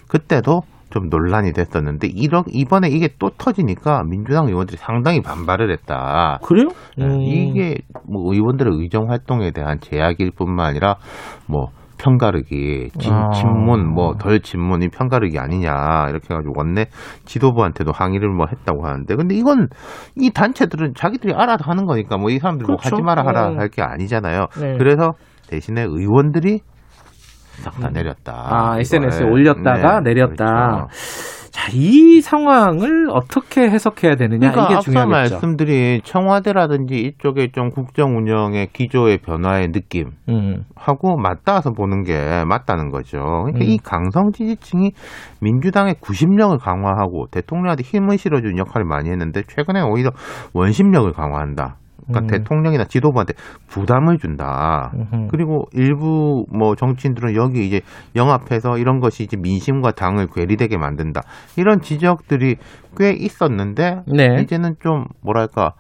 그때도 0.09 0.61
좀 0.93 1.09
논란이 1.09 1.53
됐었는데 1.53 2.07
이런 2.13 2.43
이번에 2.47 2.87
이게 2.87 3.09
또 3.17 3.31
터지니까 3.35 4.03
민주당 4.07 4.47
의원들이 4.47 4.77
상당히 4.77 5.21
반발을 5.23 5.71
했다. 5.71 6.37
그래요? 6.43 6.67
네, 6.95 7.05
음. 7.05 7.19
이게 7.19 7.77
뭐 8.07 8.31
의원들의 8.31 8.71
의정 8.77 9.09
활동에 9.09 9.49
대한 9.49 9.79
제약일 9.81 10.29
뿐만 10.37 10.67
아니라 10.67 10.97
뭐 11.47 11.69
편가르기, 11.97 12.89
진, 12.99 13.13
아. 13.13 13.31
친문, 13.31 13.93
뭐 13.93 14.13
덜 14.19 14.39
친문이 14.41 14.89
편가르기 14.89 15.39
아니냐 15.39 16.07
이렇게 16.09 16.27
해가지고 16.29 16.53
원내 16.57 16.85
지도부한테도 17.25 17.91
항의를 17.91 18.29
뭐 18.29 18.45
했다고 18.51 18.85
하는데 18.85 19.15
근데 19.15 19.33
이건 19.35 19.69
이 20.17 20.29
단체들은 20.29 20.93
자기들이 20.95 21.33
알아서 21.33 21.63
하는 21.65 21.85
거니까 21.85 22.17
뭐 22.17 22.29
이 22.29 22.37
사람들 22.39 22.67
뭐 22.67 22.75
그렇죠. 22.77 22.95
하지 22.97 23.01
마라 23.03 23.25
하라 23.25 23.47
어. 23.47 23.55
할게 23.57 23.81
아니잖아요. 23.81 24.45
네. 24.59 24.77
그래서 24.77 25.13
대신에 25.47 25.81
의원들이 25.81 26.59
싹다 27.61 27.89
내렸다. 27.89 28.33
아, 28.33 28.79
SNS에 28.79 29.21
이걸. 29.25 29.31
올렸다가 29.33 30.01
네, 30.01 30.13
내렸다. 30.13 30.87
그렇죠. 30.87 30.87
자, 31.51 31.69
이 31.71 32.19
상황을 32.19 33.09
어떻게 33.11 33.69
해석해야 33.69 34.15
되느냐 34.15 34.49
그러니까 34.49 34.65
이게 34.65 34.73
앞서 34.73 34.91
중요하겠죠. 34.91 35.35
말씀드린 35.35 36.01
청와대라든지 36.03 36.95
이쪽의 36.95 37.51
좀 37.51 37.69
국정 37.69 38.17
운영의 38.17 38.69
기조의 38.73 39.19
변화의 39.19 39.71
느낌 39.71 40.09
음. 40.29 40.63
하고 40.75 41.15
맞닿아서 41.15 41.69
보는 41.71 42.03
게 42.05 42.43
맞다는 42.47 42.89
거죠. 42.89 43.19
그러니까 43.19 43.59
음. 43.65 43.69
이 43.69 43.77
강성 43.77 44.31
지지층이 44.31 44.93
민주당의 45.41 45.97
구심력을 46.01 46.57
강화하고 46.57 47.27
대통령한테 47.29 47.83
힘을 47.83 48.17
실어주는 48.17 48.57
역할을 48.57 48.85
많이 48.85 49.11
했는데 49.11 49.43
최근에 49.47 49.81
오히려 49.81 50.09
원심력을 50.55 51.13
강화한다. 51.13 51.77
그러니까 52.07 52.19
음. 52.19 52.27
대통령이나 52.39 52.85
지도부한테 52.85 53.33
부담을 53.67 54.17
준다. 54.17 54.91
음흠. 54.95 55.27
그리고 55.31 55.65
일부 55.73 56.45
뭐 56.51 56.75
정치인들은 56.75 57.35
여기 57.35 57.65
이제 57.65 57.81
영합해서 58.15 58.77
이런 58.77 58.99
것이 58.99 59.23
이제 59.23 59.37
민심과 59.37 59.91
당을 59.91 60.27
괴리되게 60.33 60.77
만든다. 60.77 61.21
이런 61.57 61.81
지적들이 61.81 62.55
꽤 62.97 63.11
있었는데 63.11 64.01
네. 64.07 64.41
이제는 64.41 64.75
좀 64.81 65.05
뭐랄까 65.21 65.73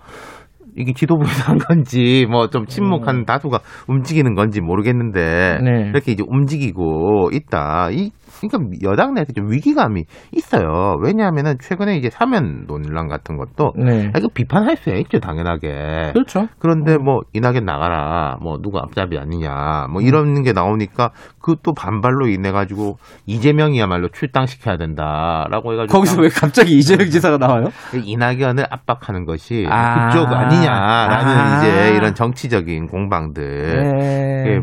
이게 0.75 0.93
지도부에서 0.93 1.43
한 1.51 1.57
건지 1.59 2.25
뭐 2.29 2.47
좀 2.47 2.65
침묵한 2.65 3.25
다수가 3.25 3.59
움직이는 3.87 4.35
건지 4.35 4.61
모르겠는데 4.61 5.57
음. 5.59 5.63
네. 5.65 5.89
이렇게 5.89 6.11
이제 6.11 6.23
움직이고 6.27 7.29
있다. 7.31 7.89
이 7.91 8.11
그러니까 8.47 8.77
여당 8.83 9.13
내에서 9.13 9.33
좀 9.33 9.51
위기감이 9.51 10.03
있어요. 10.31 10.97
왜냐하면은 11.01 11.55
최근에 11.59 11.97
이제 11.97 12.09
사면 12.11 12.65
논란 12.67 13.07
같은 13.07 13.37
것도 13.37 13.73
네. 13.77 14.11
아, 14.13 14.19
이거 14.19 14.27
비판할 14.33 14.77
수 14.77 14.89
있죠 14.95 15.19
당연하게. 15.19 16.11
그렇죠. 16.13 16.47
그런데 16.59 16.97
뭐 16.97 17.21
이낙연 17.33 17.65
나가라, 17.65 18.37
뭐 18.41 18.59
누구 18.61 18.77
앞잡이 18.77 19.17
아니냐, 19.17 19.85
음. 19.87 19.93
뭐 19.93 20.01
이런 20.01 20.43
게 20.43 20.53
나오니까 20.53 21.11
그 21.39 21.63
또 21.63 21.73
반발로 21.73 22.27
인해 22.27 22.51
가지고 22.51 22.97
이재명이야말로 23.25 24.09
출당시켜야 24.09 24.77
된다라고 24.77 25.73
해가지고 25.73 25.97
거기서 25.97 26.21
왜 26.21 26.29
갑자기 26.29 26.77
이재명 26.77 27.09
지사가 27.09 27.37
나와요? 27.37 27.69
이낙연을 28.03 28.65
압박하는 28.69 29.25
것이 29.25 29.65
아. 29.69 30.09
그쪽 30.09 30.27
아니냐라는 30.27 31.35
아. 31.35 31.57
이제 31.57 31.95
이런 31.95 32.13
정치적인 32.13 32.87
공방들. 32.87 33.93
네. 33.97 34.61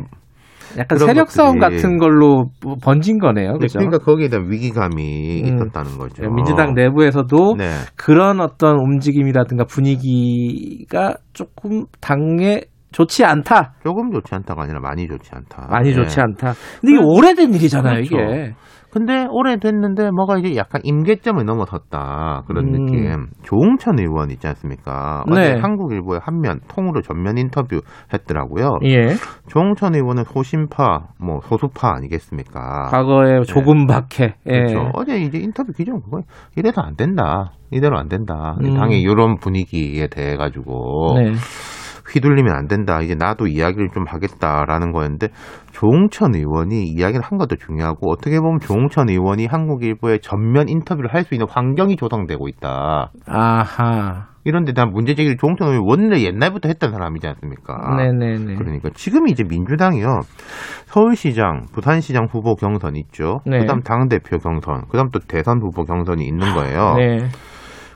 예. 0.76 0.80
약간 0.80 0.98
세력 0.98 1.30
싸움. 1.30 1.58
같은 1.58 1.98
걸로 1.98 2.50
번진 2.82 3.18
거네요. 3.18 3.58
그죠? 3.58 3.78
그러니까 3.78 3.98
거기에 3.98 4.28
대한 4.28 4.50
위기감이 4.50 5.42
음. 5.42 5.46
있었다는 5.46 5.98
거죠. 5.98 6.30
민주당 6.30 6.74
내부에서도 6.74 7.56
네. 7.58 7.70
그런 7.96 8.40
어떤 8.40 8.76
움직임이라든가 8.78 9.64
분위기가 9.64 11.16
조금 11.32 11.84
당에 12.00 12.62
좋지 12.92 13.24
않다. 13.24 13.74
조금 13.82 14.10
좋지 14.12 14.34
않다가 14.34 14.62
아니라 14.64 14.80
많이 14.80 15.06
좋지 15.06 15.30
않다. 15.32 15.68
많이 15.70 15.90
예. 15.90 15.94
좋지 15.94 16.20
않다. 16.20 16.52
근데 16.80 16.94
이게 16.94 17.02
오래된 17.02 17.54
일이잖아요, 17.54 17.94
그렇죠. 18.02 18.16
이게. 18.16 18.54
근데 18.92 19.24
오래됐는데 19.30 20.10
뭐가 20.10 20.38
이제 20.38 20.56
약간 20.56 20.80
임계점을 20.82 21.44
넘어섰다 21.44 22.42
그런 22.48 22.74
음. 22.74 22.86
느낌. 22.86 23.26
조홍천 23.44 24.00
의원 24.00 24.32
있지 24.32 24.48
않습니까? 24.48 25.22
어제 25.30 25.54
네. 25.54 25.60
한국일보에 25.60 26.18
한 26.20 26.40
면 26.40 26.58
통으로 26.66 27.00
전면 27.02 27.38
인터뷰 27.38 27.82
했더라고요. 28.12 28.78
예. 28.86 29.14
조홍천 29.48 29.94
의원은 29.94 30.24
소심파, 30.24 31.10
뭐 31.20 31.38
소수파 31.42 31.92
아니겠습니까? 31.94 32.88
과거에 32.90 33.42
조금 33.42 33.86
박해. 33.86 34.34
예. 34.46 34.50
네. 34.50 34.58
그렇죠. 34.64 34.90
어제 34.94 35.18
이제 35.20 35.38
인터뷰 35.38 35.72
기준 35.72 36.00
그거 36.00 36.22
이래서 36.56 36.80
안 36.80 36.96
된다. 36.96 37.52
이대로 37.70 37.96
안 37.96 38.08
된다. 38.08 38.56
음. 38.60 38.74
당의 38.74 39.02
이런 39.02 39.36
분위기에 39.38 40.08
대해 40.08 40.36
가지고 40.36 41.14
네. 41.16 41.30
휘둘리면 42.12 42.54
안 42.54 42.66
된다. 42.66 43.00
이제 43.00 43.14
나도 43.14 43.46
이야기를 43.46 43.90
좀 43.94 44.04
하겠다라는 44.06 44.92
거였는데 44.92 45.28
조홍천 45.72 46.34
의원이 46.34 46.84
이야기를 46.84 47.22
한 47.22 47.38
것도 47.38 47.56
중요하고 47.56 48.10
어떻게 48.10 48.38
보면 48.40 48.60
조홍천 48.60 49.08
의원이 49.08 49.46
한국일보에 49.46 50.18
전면 50.18 50.68
인터뷰를 50.68 51.14
할 51.14 51.20
수 51.20 51.34
있는 51.34 51.46
환경이 51.48 51.96
조성되고 51.96 52.48
있다. 52.48 53.12
아하. 53.26 54.26
이런 54.44 54.64
데 54.64 54.72
대한 54.72 54.90
문제 54.90 55.14
제기를 55.14 55.36
조홍천 55.36 55.68
의원이 55.68 55.84
원래 55.86 56.22
옛날부터 56.22 56.68
했던 56.70 56.92
사람이지 56.92 57.26
않습니까? 57.26 57.94
네네네. 57.96 58.54
그러니까 58.54 58.88
지금이 58.94 59.30
이제 59.30 59.44
민주당이요. 59.44 60.20
서울시장, 60.86 61.66
부산시장 61.74 62.26
후보 62.30 62.54
경선 62.54 62.96
있죠. 62.96 63.40
네. 63.44 63.58
그다음 63.58 63.82
당 63.82 64.08
대표 64.08 64.38
경선, 64.38 64.86
그다음 64.88 65.10
또 65.10 65.18
대선 65.20 65.60
후보 65.60 65.84
경선이 65.84 66.24
있는 66.24 66.54
거예요. 66.54 66.94
네. 66.94 67.28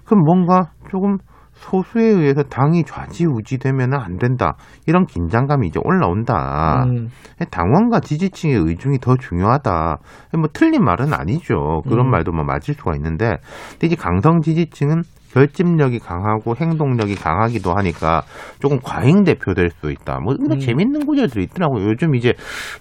그럼 0.05 0.23
뭔가 0.23 0.71
조금 0.91 1.17
소수에 1.55 2.05
의해서 2.05 2.43
당이 2.43 2.85
좌지우지되면 2.85 3.95
안 3.95 4.19
된다. 4.19 4.57
이런 4.87 5.07
긴장감이 5.07 5.69
이제 5.69 5.81
올라온다. 5.83 6.85
음. 6.85 7.09
당원과 7.51 8.01
지지층의 8.01 8.57
의중이 8.57 8.99
더 8.99 9.17
중요하다. 9.17 9.99
뭐 10.37 10.49
틀린 10.53 10.85
말은 10.85 11.15
아니죠. 11.15 11.83
그런 11.89 12.07
음. 12.07 12.11
말도 12.11 12.33
뭐 12.33 12.45
맞을 12.45 12.75
수가 12.75 12.95
있는데, 12.97 13.37
근데 13.73 13.87
이제 13.87 13.97
강성 13.97 14.41
지지층은 14.41 15.03
결집력이 15.33 15.99
강하고 15.99 16.55
행동력이 16.55 17.17
강하기도 17.17 17.75
하니까 17.75 18.23
조금 18.61 18.79
과잉 18.81 19.25
대표될 19.25 19.71
수 19.71 19.91
있다. 19.91 20.21
뭐 20.21 20.35
이런 20.35 20.53
음. 20.53 20.59
재밌는 20.61 21.07
구절들이 21.07 21.43
있더라고요. 21.45 21.89
요즘 21.89 22.15
이제 22.15 22.35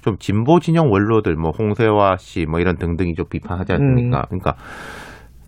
좀 0.04 0.18
진보 0.20 0.60
진영 0.60 0.92
원로들 0.92 1.36
뭐 1.36 1.50
홍세화 1.58 2.18
씨 2.20 2.46
뭐 2.46 2.60
이런 2.60 2.76
등등이 2.78 3.16
좀 3.16 3.26
비판하지 3.28 3.74
않습니까? 3.74 4.20
음. 4.20 4.24
그러니까 4.30 4.54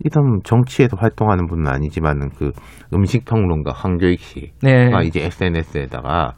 이런 0.00 0.40
정치에서 0.44 0.96
활동하는 0.98 1.46
분은 1.46 1.66
아니지만은 1.66 2.30
그 2.36 2.52
음식 2.94 3.24
평론가 3.24 3.72
황교익 3.74 4.20
씨가 4.20 4.50
네. 4.62 4.90
이제 5.04 5.24
SNS에다가 5.24 6.34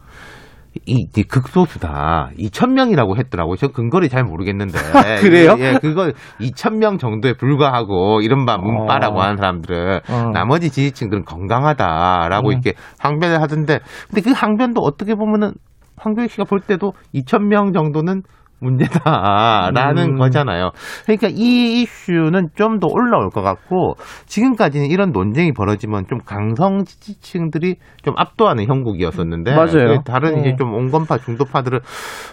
이, 0.87 1.07
이 1.17 1.23
극소수다. 1.23 2.31
2천 2.39 2.73
명이라고 2.73 3.17
했더라고요. 3.17 3.57
저 3.57 3.69
근거를 3.69 4.09
잘 4.09 4.25
모르겠는데. 4.25 4.79
그래요? 5.21 5.57
예, 5.59 5.75
예, 5.75 5.79
그거 5.81 6.13
2천 6.41 6.79
명 6.79 6.99
정도에 6.99 7.35
불과하고 7.35 8.21
이른바 8.23 8.57
문바라고 8.59 9.19
어. 9.19 9.23
하는 9.23 9.37
사람들은 9.37 10.01
어. 10.09 10.31
나머지 10.33 10.71
지지층들은 10.71 11.25
건강하다라고 11.25 12.49
음. 12.49 12.53
이렇게 12.53 12.75
항변을 12.99 13.41
하던데 13.41 13.81
근데 14.09 14.21
그 14.21 14.33
항변도 14.33 14.81
어떻게 14.81 15.15
보면은 15.15 15.53
황교익 15.97 16.31
씨가 16.31 16.45
볼 16.45 16.61
때도 16.61 16.93
2천 17.15 17.49
명 17.49 17.73
정도는 17.73 18.23
문제다라는 18.61 20.15
음. 20.15 20.19
거잖아요. 20.19 20.71
그러니까 21.05 21.29
이 21.31 21.83
이슈는 21.83 22.51
좀 22.55 22.79
더 22.79 22.87
올라올 22.87 23.31
것 23.31 23.43
같고 23.43 23.97
지금까지는 24.27 24.87
이런 24.87 25.11
논쟁이 25.11 25.53
벌어지면 25.53 26.07
좀 26.09 26.19
강성 26.25 26.85
지지층들이 26.85 27.77
좀 28.03 28.15
압도하는 28.17 28.67
형국이었었는데 28.67 29.55
맞아요. 29.57 29.99
그 29.99 30.05
다른 30.05 30.39
이제 30.41 30.51
어. 30.51 30.57
좀 30.57 30.75
온건파 30.75 31.19
중도파들은 31.19 31.81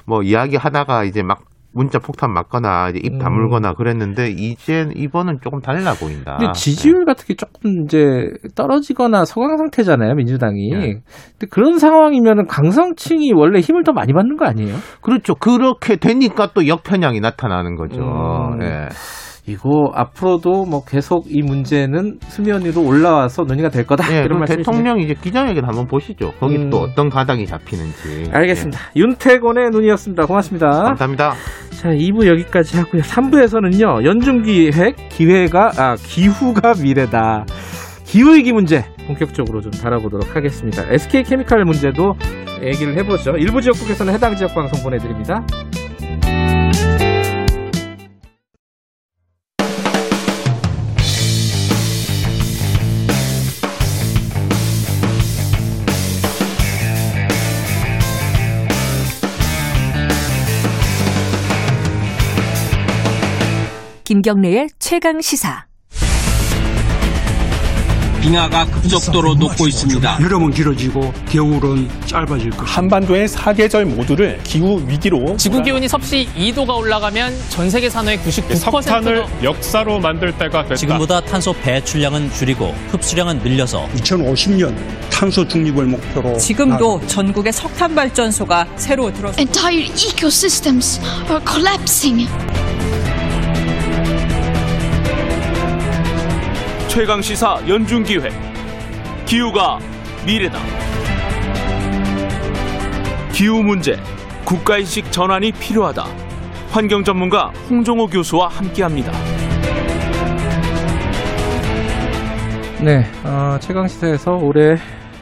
뭐 0.05 0.21
이야기 0.21 0.55
하다가 0.55 1.03
이제 1.05 1.23
막 1.23 1.39
문자 1.75 1.99
폭탄 1.99 2.31
맞거나 2.31 2.89
이제 2.89 3.01
입 3.03 3.15
음. 3.15 3.19
다물거나 3.19 3.73
그랬는데 3.73 4.29
이제 4.29 4.87
이번은 4.95 5.39
조금 5.43 5.59
달라 5.59 5.93
보인다. 5.93 6.37
근데 6.39 6.53
지지율 6.53 7.03
같은 7.03 7.25
게 7.27 7.35
조금 7.35 7.83
이제 7.83 8.29
떨어지거나 8.55 9.25
서강 9.25 9.57
상태잖아요, 9.57 10.15
민주당이. 10.15 10.69
네. 10.69 10.79
근데 10.79 11.47
그런 11.51 11.77
상황이면 11.77 12.47
강성층이 12.47 13.33
원래 13.33 13.59
힘을 13.59 13.83
더 13.83 13.91
많이 13.91 14.13
받는 14.13 14.37
거 14.37 14.45
아니에요? 14.45 14.77
그렇죠. 15.01 15.35
그렇게 15.35 15.97
되니까 15.97 16.51
또 16.53 16.65
역편향이 16.65 17.19
나타나는 17.19 17.75
거죠. 17.75 18.01
음. 18.01 18.61
예. 18.61 18.87
이거 19.47 19.91
앞으로도 19.93 20.65
뭐 20.65 20.83
계속 20.83 21.25
이 21.29 21.41
문제는 21.43 22.17
수면 22.27 22.65
위로 22.65 22.81
올라와서 22.83 23.43
논의가 23.43 23.69
될 23.69 23.85
거다. 23.85 24.11
예, 24.11 24.23
이런 24.23 24.39
말씀이시네요. 24.39 24.63
대통령 24.65 24.99
이제 24.99 25.13
기자회견 25.13 25.65
한번 25.65 25.85
보시죠. 25.85 26.31
거기 26.39 26.57
음. 26.57 26.69
또 26.71 26.79
어떤 26.79 27.09
가닥이 27.09 27.45
잡히는지. 27.45 28.31
알겠습니다. 28.31 28.79
윤태곤의 28.95 29.69
눈이었습니다. 29.69 30.25
고맙습니다. 30.25 30.67
예. 30.67 30.87
감사합니다. 30.87 31.33
자, 31.71 31.89
2부 31.89 32.25
여기까지 32.27 32.77
하고요. 32.77 33.01
3부에서는요, 33.03 34.05
연중 34.05 34.41
기획 34.41 34.95
기회가, 35.09 35.71
아, 35.77 35.95
기후가 35.95 36.73
미래다. 36.81 37.45
기후 38.05 38.33
위기 38.35 38.53
문제 38.53 38.83
본격적으로 39.07 39.61
좀 39.61 39.71
다뤄보도록 39.71 40.35
하겠습니다. 40.35 40.83
SK 40.89 41.23
케미칼 41.23 41.63
문제도 41.65 42.13
얘기를 42.63 42.97
해보죠. 42.97 43.31
일부 43.37 43.61
지역국에서는 43.61 44.13
해당 44.13 44.35
지역 44.35 44.55
방송 44.55 44.81
보내드립니다. 44.81 45.43
김경래의 64.25 64.69
최강 64.79 65.21
시사. 65.21 65.65
빙하가 68.23 68.65
급속도로 68.65 69.35
녹고 69.35 69.67
있습니다. 69.67 70.17
여름은 70.19 70.49
길어지고 70.49 71.13
겨울은 71.29 71.87
짧아질 72.07 72.49
것. 72.49 72.63
한반도의 72.63 73.27
사계절 73.27 73.85
모두를 73.85 74.39
기후 74.43 74.83
위기로 74.87 75.37
지구 75.37 75.61
기온이 75.61 75.87
섭씨 75.87 76.27
2도가 76.35 76.75
올라가면 76.75 77.35
전 77.49 77.69
세계 77.69 77.87
산업의 77.87 78.17
99%가 78.17 78.55
석탄을 78.55 79.25
역사로 79.43 79.99
만들 79.99 80.35
때가 80.35 80.63
됐다. 80.63 80.73
지금보다 80.73 81.21
탄소 81.21 81.53
배출량은 81.53 82.31
줄이고 82.31 82.73
흡수량은 82.89 83.43
늘려서 83.43 83.87
2050년 83.93 84.75
탄소 85.11 85.47
중립을 85.47 85.85
목표로 85.85 86.39
지금도 86.39 87.05
전국의 87.05 87.53
석탄 87.53 87.93
발전소가 87.93 88.65
새로 88.75 89.13
들어서 89.13 89.39
Entire 89.39 89.85
ecosystems 89.85 90.99
are 91.29 91.39
collapsing. 91.45 92.27
최강 96.95 97.21
시사 97.21 97.57
연중 97.67 98.03
기획 98.03 98.31
기후가 99.25 99.79
미래다. 100.25 100.57
기후 103.33 103.61
문제 103.61 103.97
국가인식 104.45 105.11
전환이 105.11 105.51
필요하다. 105.51 106.03
환경 106.69 107.03
전문가 107.03 107.51
홍종호 107.69 108.05
교수와 108.05 108.47
함께합니다. 108.47 109.11
네, 112.81 113.03
어, 113.25 113.59
최강 113.59 113.89
시사에서 113.89 114.31
올해 114.31 114.75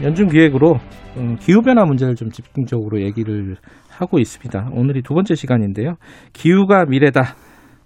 연중 0.04 0.28
기획으로 0.28 0.76
음, 1.18 1.38
기후 1.38 1.64
변화 1.64 1.86
문제를 1.86 2.14
좀 2.14 2.30
집중적으로 2.30 3.02
얘기를 3.02 3.56
하고 3.90 4.20
있습니다. 4.20 4.70
오늘이 4.74 5.02
두 5.02 5.16
번째 5.16 5.34
시간인데요. 5.34 5.96
기후가 6.34 6.86
미래다. 6.86 7.36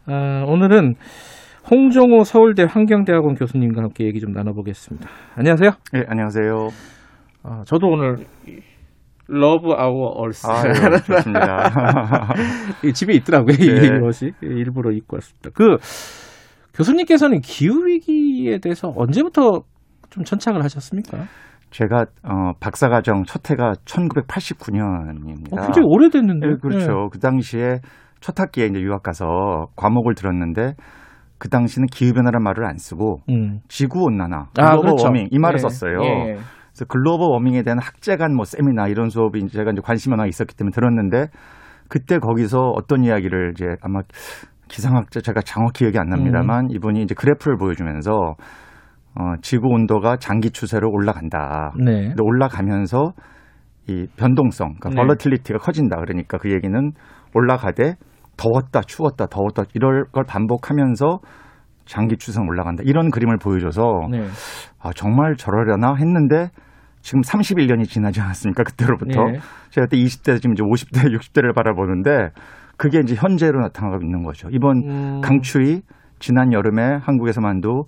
아, 0.08 0.44
오늘은 0.46 0.96
홍종호 1.70 2.24
서울대 2.24 2.64
환경대학원 2.64 3.36
교수님과 3.36 3.82
함께 3.82 4.06
얘기 4.06 4.20
좀 4.20 4.32
나눠보겠습니다. 4.32 5.10
안녕하세요. 5.36 5.72
네, 5.92 6.04
안녕하세요. 6.08 6.70
어, 7.44 7.62
저도 7.66 7.88
오늘 7.88 8.16
Love 9.28 9.74
Our 9.74 10.12
Earth 10.16 10.48
아, 10.48 10.64
예, 10.66 10.98
좋습니다. 11.00 11.70
집에 12.94 13.14
있더라고요. 13.16 13.58
네. 13.58 13.98
이 13.98 14.00
것이 14.00 14.32
일부러 14.42 14.92
입고 14.92 15.18
왔습니다. 15.18 15.50
그 15.54 15.76
교수님께서는 16.74 17.42
기후 17.42 17.86
위기에 17.86 18.60
대해서 18.60 18.94
언제부터 18.96 19.64
좀 20.10 20.24
천착을 20.24 20.64
하셨습니까? 20.64 21.26
제가 21.72 22.06
어, 22.24 22.54
박사과정 22.62 23.24
첫 23.26 23.50
해가 23.52 23.74
1989년입니다. 23.84 25.52
어, 25.52 25.66
굉장히 25.66 25.86
오래됐는데. 25.86 26.48
네, 26.48 26.56
그렇죠. 26.62 27.10
그 27.12 27.20
당시에 27.20 27.80
첫 28.22 28.40
학기에 28.40 28.68
이제 28.68 28.80
유학 28.80 29.04
가서 29.04 29.68
과목을 29.76 30.16
들었는데 30.16 30.76
그 31.38 31.50
당시는 31.50 31.88
기후 31.88 32.14
변화라는 32.14 32.44
말을 32.44 32.66
안 32.66 32.78
쓰고 32.78 33.22
음. 33.30 33.60
지구 33.68 34.04
온난화, 34.04 34.48
아, 34.58 34.70
글로벌 34.72 34.82
그렇죠. 34.82 35.06
워밍 35.06 35.28
이 35.32 35.40
말을 35.40 35.56
예, 35.58 35.62
썼어요. 35.62 36.02
예. 36.04 36.24
그래서 36.34 36.86
글로벌 36.88 37.30
워밍에 37.32 37.64
대한 37.64 37.80
학제간 37.80 38.36
뭐 38.36 38.46
세미나 38.46 38.88
이런 38.88 39.10
수업이 39.10 39.48
제가 39.48 39.72
이제 39.72 39.82
관심이 39.84 40.14
하나 40.14 40.26
있었기 40.26 40.56
때문에 40.56 40.72
들었는데 40.74 41.28
그때 41.90 42.20
거기서 42.20 42.60
어떤 42.76 43.04
이야기를 43.04 43.52
이제 43.56 43.66
아마 43.82 44.02
기상학자 44.68 45.22
제가 45.22 45.42
정확히 45.42 45.80
기억이 45.80 45.98
안 45.98 46.08
납니다만 46.10 46.66
음. 46.66 46.72
이분이 46.72 47.02
이제 47.02 47.16
그래프를 47.16 47.58
보여주면서 47.58 48.36
어, 49.16 49.34
지구 49.42 49.70
온도가 49.70 50.18
장기 50.18 50.52
추세로 50.52 50.92
올라간다. 50.92 51.74
네. 51.78 52.10
근데 52.10 52.22
올라가면서 52.22 53.14
이 53.88 54.06
변동성, 54.18 54.76
그러니까 54.80 54.90
네. 54.90 54.96
벌러틸리티가 54.96 55.60
커진다. 55.60 55.98
그러니까 55.98 56.38
그 56.38 56.52
얘기는 56.52 56.92
올라가되 57.34 57.96
더웠다, 58.38 58.82
추웠다, 58.82 59.26
더웠다 59.28 59.64
이럴 59.74 60.06
걸 60.06 60.24
반복하면서 60.24 61.20
장기 61.86 62.18
추세는 62.18 62.48
올라간다. 62.48 62.84
이런 62.86 63.10
그림을 63.10 63.38
보여줘서 63.38 64.08
네. 64.12 64.26
아, 64.82 64.92
정말 64.96 65.36
저러려나 65.36 65.96
했는데 65.96 66.50
지금 67.02 67.22
31년이 67.22 67.86
지나지 67.88 68.20
않았습니까? 68.22 68.64
그때로부터. 68.64 69.24
네. 69.26 69.40
제가 69.70 69.88
그때 69.88 69.98
20대 69.98 70.42
지금 70.42 70.54
이제 70.54 70.64
50대, 70.64 71.16
60대를 71.18 71.54
바라보는데 71.56 72.30
그게 72.76 73.00
이제 73.00 73.16
현재로 73.16 73.62
나타나고 73.62 74.04
있는 74.04 74.24
거죠. 74.24 74.50
이번 74.52 74.78
음. 74.86 75.22
강추위 75.22 75.82
지난 76.20 76.52
여름에 76.52 77.00
한국에서만도 77.02 77.86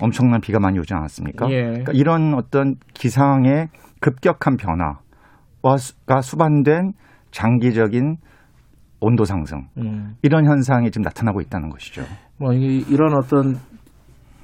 엄청난 0.00 0.40
비가 0.40 0.58
많이 0.60 0.78
오지 0.78 0.94
않았습니까? 0.94 1.50
예. 1.50 1.62
그러니까 1.62 1.92
이런 1.92 2.34
어떤 2.34 2.76
기상의 2.94 3.68
급격한 4.00 4.56
변화가 4.56 6.20
수반된 6.22 6.92
장기적인 7.30 8.16
온도 9.00 9.24
상승 9.24 9.62
음. 9.78 10.14
이런 10.22 10.44
현상이 10.46 10.90
지금 10.90 11.02
나타나고 11.02 11.40
있다는 11.40 11.68
것이죠. 11.70 12.02
뭐 12.38 12.52
이- 12.52 12.84
이런 12.90 13.14
어떤 13.16 13.56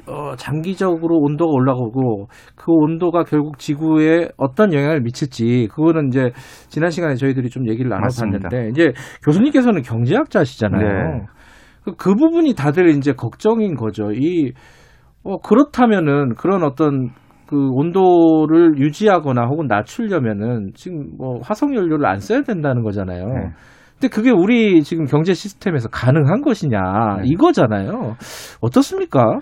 어, 0.06 0.36
장기적으로 0.36 1.16
온도가 1.18 1.50
올라가고 1.50 2.26
그 2.56 2.72
온도가 2.72 3.24
결국 3.24 3.58
지구에 3.58 4.28
어떤 4.36 4.74
영향을 4.74 5.00
미칠지 5.00 5.66
그거는 5.72 6.08
이제 6.08 6.30
지난 6.68 6.90
시간에 6.90 7.14
저희들이 7.14 7.48
좀 7.48 7.66
얘기를. 7.68 7.88
나눠봤는데 7.88 8.68
이제 8.68 8.92
교수님께서는 9.24 9.80
경제학자시잖아요. 9.82 10.82
네. 11.20 11.26
그, 11.84 11.92
그 11.96 12.14
부분이 12.14 12.54
다들 12.54 12.88
이제 12.90 13.12
걱정인 13.12 13.76
거죠. 13.76 14.12
이 14.12 14.52
어, 15.22 15.38
그렇다면은 15.38 16.34
그런 16.34 16.64
어떤 16.64 17.08
그 17.46 17.56
온도를 17.72 18.78
유지하거나 18.78 19.46
혹은 19.46 19.66
낮추려면은 19.68 20.72
지금 20.74 21.16
뭐 21.16 21.38
화석 21.42 21.74
연료를 21.74 22.06
안 22.06 22.18
써야 22.20 22.42
된다는 22.42 22.82
거잖아요. 22.82 23.24
네. 23.26 23.50
근데 24.04 24.08
그게 24.08 24.30
우리 24.30 24.82
지금 24.82 25.06
경제 25.06 25.32
시스템에서 25.32 25.88
가능한 25.88 26.42
것이냐 26.42 26.78
네. 27.22 27.22
이거잖아요. 27.24 28.16
어떻습니까? 28.60 29.40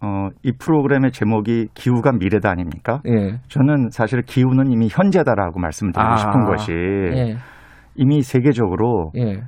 어, 0.00 0.28
이 0.44 0.52
프로그램의 0.52 1.10
제목이 1.10 1.68
기후가 1.74 2.12
미래다 2.12 2.50
아닙니까? 2.50 3.00
예. 3.08 3.40
저는 3.48 3.90
사실 3.90 4.22
기후는 4.22 4.70
이미 4.70 4.88
현재다라고 4.88 5.58
말씀을 5.58 5.92
드리고 5.92 6.08
아, 6.08 6.16
싶은 6.16 6.44
것이 6.44 6.72
예. 6.72 7.36
이미 7.96 8.22
세계적으로 8.22 9.10
예. 9.16 9.40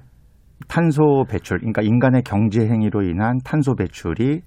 탄소 0.69 1.25
배출, 1.29 1.59
그러니까 1.59 1.83
인간의 1.83 2.23
경제 2.23 2.67
행위로 2.67 3.03
인한 3.03 3.39
탄소 3.45 3.75
배출이 3.77 4.41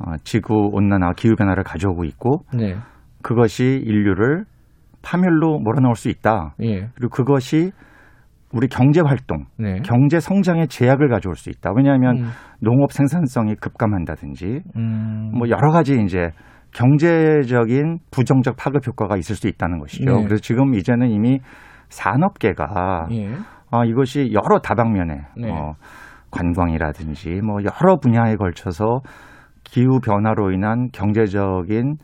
어, 0.00 0.16
지구 0.24 0.68
온난화, 0.72 1.12
기후 1.16 1.36
변화를 1.36 1.62
가져오고 1.62 2.04
있고 2.04 2.40
네. 2.52 2.74
그것이 3.22 3.82
인류를 3.84 4.44
파멸로 5.02 5.60
몰아넣을 5.60 5.94
수 5.94 6.08
있다. 6.08 6.54
예. 6.62 6.88
그리고 6.94 7.08
그것이 7.10 7.70
우리 8.52 8.68
경제 8.68 9.00
활동, 9.00 9.46
네. 9.58 9.80
경제 9.82 10.20
성장에 10.20 10.66
제약을 10.66 11.08
가져올 11.08 11.36
수 11.36 11.48
있다. 11.50 11.70
왜냐하면 11.74 12.18
음. 12.18 12.28
농업 12.60 12.92
생산성이 12.92 13.54
급감한다든지 13.56 14.60
음. 14.76 15.30
뭐 15.34 15.48
여러 15.48 15.70
가지 15.70 16.00
이제 16.04 16.30
경제적인 16.72 17.98
부정적 18.10 18.56
파급 18.56 18.86
효과가 18.86 19.16
있을 19.16 19.36
수 19.36 19.48
있다는 19.48 19.78
것이죠. 19.78 20.04
네. 20.16 20.24
그래서 20.24 20.36
지금 20.40 20.74
이제는 20.74 21.10
이미 21.10 21.40
산업계가 21.88 23.08
예. 23.12 23.30
아, 23.70 23.84
이것이 23.84 24.32
여러 24.32 24.58
다방면에 24.58 25.14
네. 25.36 25.50
어, 25.50 25.74
관광이라든지 26.30 27.40
뭐 27.42 27.58
여러 27.62 27.96
분야에 27.96 28.36
걸쳐서 28.36 29.00
기후 29.64 30.00
변화로 30.00 30.52
인한 30.52 30.88
경제적인 30.92 31.96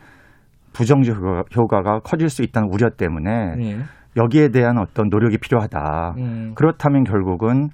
부정적 0.72 1.16
효과- 1.16 1.42
효과가 1.56 2.00
커질 2.00 2.28
수 2.28 2.42
있다는 2.42 2.68
우려 2.70 2.90
때문에 2.90 3.54
예. 3.60 3.76
여기에 4.16 4.48
대한 4.48 4.78
어떤 4.78 5.08
노력이 5.08 5.38
필요하다. 5.38 6.14
음. 6.18 6.52
그렇다면 6.54 7.04
결국은 7.04 7.68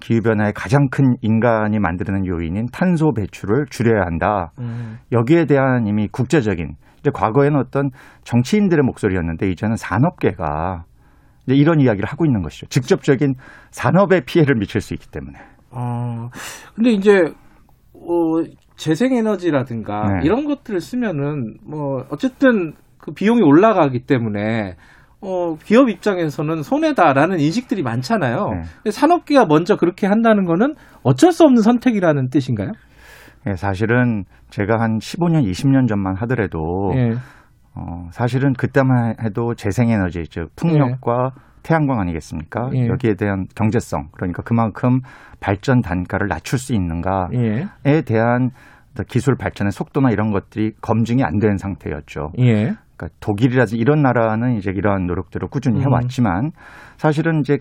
기후 0.00 0.20
변화의 0.20 0.52
가장 0.54 0.88
큰 0.90 1.16
인간이 1.22 1.78
만드는 1.78 2.26
요인인 2.26 2.66
탄소 2.72 3.12
배출을 3.12 3.66
줄여야 3.70 4.02
한다. 4.02 4.52
음. 4.58 4.98
여기에 5.12 5.46
대한 5.46 5.86
이미 5.86 6.08
국제적인 6.08 6.74
이제 6.98 7.10
과거에는 7.12 7.58
어떤 7.58 7.90
정치인들의 8.24 8.82
목소리였는데 8.82 9.50
이제는 9.50 9.76
산업계가 9.76 10.84
이제 11.46 11.54
이런 11.54 11.80
이야기를 11.80 12.06
하고 12.08 12.24
있는 12.24 12.42
것이죠. 12.42 12.66
직접적인 12.66 13.34
산업에 13.70 14.20
피해를 14.24 14.56
미칠 14.56 14.80
수 14.80 14.94
있기 14.94 15.10
때문에. 15.10 15.38
어, 15.70 16.28
근데 16.74 16.90
이제 16.90 17.22
어, 17.94 18.42
재생에너지라든가 18.76 20.14
네. 20.14 20.20
이런 20.24 20.44
것들을 20.44 20.80
쓰면은 20.80 21.56
뭐 21.66 22.04
어쨌든 22.10 22.72
그 22.98 23.12
비용이 23.12 23.42
올라가기 23.42 24.00
때문에 24.06 24.74
어, 25.24 25.56
기업 25.64 25.88
입장에서는 25.88 26.62
손해다라는 26.62 27.40
인식들이 27.40 27.82
많잖아요. 27.82 28.48
네. 28.50 28.62
근데 28.76 28.90
산업계가 28.90 29.46
먼저 29.46 29.76
그렇게 29.76 30.06
한다는 30.06 30.44
거는 30.44 30.74
어쩔 31.02 31.32
수 31.32 31.44
없는 31.44 31.62
선택이라는 31.62 32.28
뜻인가요? 32.28 32.72
예, 33.46 33.54
사실은 33.56 34.24
제가 34.50 34.80
한 34.80 34.98
15년, 34.98 35.48
20년 35.50 35.88
전만 35.88 36.14
하더라도 36.16 36.92
예. 36.94 37.12
어, 37.74 38.08
사실은 38.10 38.52
그때만 38.52 39.16
해도 39.22 39.54
재생에너지, 39.54 40.24
즉 40.30 40.48
풍력과 40.56 41.32
태양광 41.62 41.98
아니겠습니까? 42.00 42.70
예. 42.74 42.86
여기에 42.88 43.14
대한 43.14 43.46
경제성, 43.56 44.08
그러니까 44.12 44.42
그만큼 44.42 45.00
발전 45.40 45.80
단가를 45.80 46.28
낮출 46.28 46.58
수 46.58 46.74
있는가에 46.74 47.66
예. 47.86 48.02
대한 48.02 48.50
기술 49.08 49.34
발전의 49.36 49.72
속도나 49.72 50.10
이런 50.10 50.30
것들이 50.30 50.72
검증이 50.80 51.24
안 51.24 51.38
된 51.40 51.56
상태였죠. 51.56 52.30
예. 52.38 52.74
그러니까 53.04 53.16
독일이라든지 53.20 53.76
이런 53.76 54.02
나라는 54.02 54.56
이제 54.56 54.70
이러한 54.74 55.06
노력들을 55.06 55.48
꾸준히 55.48 55.80
음. 55.80 55.82
해왔지만 55.82 56.50
사실은 56.96 57.40
이제 57.40 57.58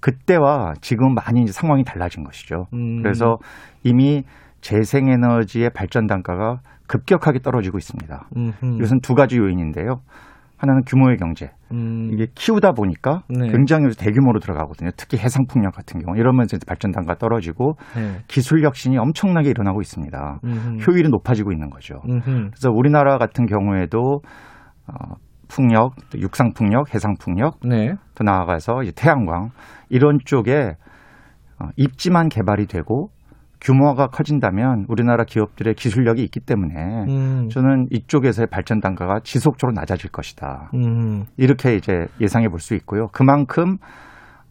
그때와 0.00 0.74
지금 0.80 1.14
많이 1.14 1.42
이제 1.42 1.52
상황이 1.52 1.84
달라진 1.84 2.24
것이죠. 2.24 2.66
음. 2.72 3.02
그래서 3.02 3.36
이미 3.82 4.24
재생에너지의 4.60 5.70
발전 5.74 6.06
단가가 6.06 6.60
급격하게 6.86 7.40
떨어지고 7.40 7.78
있습니다. 7.78 8.28
음흠. 8.36 8.76
이것은 8.76 9.00
두 9.00 9.14
가지 9.14 9.38
요인인데요. 9.38 10.00
하나는 10.60 10.82
규모의 10.86 11.16
경제. 11.16 11.50
음. 11.72 12.10
이게 12.12 12.26
키우다 12.34 12.72
보니까 12.72 13.22
네. 13.30 13.48
굉장히 13.48 13.88
대규모로 13.96 14.40
들어가거든요. 14.40 14.90
특히 14.96 15.16
해상 15.16 15.46
풍력 15.46 15.74
같은 15.74 16.00
경우 16.00 16.18
이러면서 16.18 16.58
발전 16.66 16.90
단가 16.90 17.14
떨어지고 17.14 17.76
네. 17.96 18.18
기술 18.28 18.62
혁신이 18.62 18.98
엄청나게 18.98 19.48
일어나고 19.48 19.80
있습니다. 19.80 20.40
음흠. 20.44 20.84
효율이 20.86 21.08
높아지고 21.08 21.52
있는 21.52 21.70
거죠. 21.70 22.02
음흠. 22.06 22.50
그래서 22.50 22.70
우리나라 22.70 23.16
같은 23.16 23.46
경우에도 23.46 24.20
어, 24.90 25.14
풍력, 25.48 25.94
또 26.10 26.18
육상 26.20 26.52
풍력, 26.54 26.94
해상 26.94 27.14
풍력, 27.18 27.58
네. 27.64 27.94
또 28.14 28.24
나아가서 28.24 28.82
이제 28.82 28.92
태양광 28.94 29.50
이런 29.88 30.18
쪽에 30.24 30.76
어, 31.58 31.68
입지만 31.76 32.28
개발이 32.28 32.66
되고 32.66 33.10
규모가 33.60 34.06
커진다면 34.06 34.86
우리나라 34.88 35.24
기업들의 35.24 35.74
기술력이 35.74 36.22
있기 36.22 36.40
때문에 36.40 37.04
음. 37.08 37.48
저는 37.50 37.88
이쪽에서의 37.90 38.46
발전 38.50 38.80
단가가 38.80 39.20
지속적으로 39.22 39.74
낮아질 39.74 40.10
것이다. 40.10 40.70
음. 40.74 41.24
이렇게 41.36 41.74
이제 41.74 42.06
예상해 42.20 42.48
볼 42.48 42.58
수 42.60 42.74
있고요. 42.76 43.08
그만큼 43.08 43.76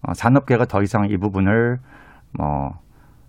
어, 0.01 0.13
산업계가 0.13 0.65
더 0.65 0.81
이상 0.81 1.07
이 1.09 1.17
부분을 1.17 1.77
뭐 2.37 2.77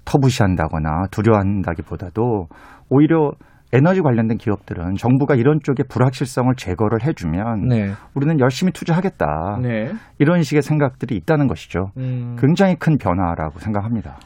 터부시한다거나 0.04 1.06
두려워한다기보다도 1.10 2.48
오히려 2.90 3.32
에너지 3.72 4.00
관련된 4.00 4.36
기업들은 4.38 4.96
정부가 4.96 5.34
이런 5.36 5.60
쪽에 5.62 5.84
불확실성을 5.88 6.52
제거를 6.56 7.04
해주면 7.04 7.68
네. 7.68 7.92
우리는 8.14 8.40
열심히 8.40 8.72
투자하겠다. 8.72 9.58
네. 9.62 9.92
이런 10.18 10.42
식의 10.42 10.62
생각들이 10.62 11.14
있다는 11.16 11.46
것이죠. 11.46 11.92
음. 11.96 12.36
굉장히 12.40 12.74
큰 12.76 12.98
변화라고 12.98 13.60
생각합니다. 13.60 14.16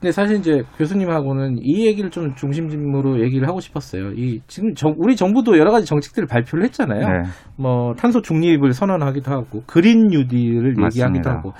근데 0.00 0.12
사실 0.12 0.36
이제 0.36 0.62
교수님하고는 0.78 1.56
이 1.60 1.86
얘기를 1.86 2.10
좀 2.10 2.34
중심으로 2.36 3.20
얘기를 3.20 3.48
하고 3.48 3.58
싶었어요. 3.60 4.12
이 4.12 4.40
지금 4.46 4.74
정- 4.74 4.94
우리 4.96 5.16
정부도 5.16 5.58
여러 5.58 5.72
가지 5.72 5.86
정책들을 5.86 6.28
발표를 6.28 6.64
했잖아요. 6.66 7.00
네. 7.08 7.28
뭐 7.56 7.94
탄소 7.94 8.20
중립을 8.22 8.72
선언하기도 8.72 9.30
하고 9.30 9.62
그린 9.66 10.06
뉴딜을 10.08 10.70
얘기하기도 10.70 10.80
맞습니다. 10.82 11.30
하고. 11.32 11.52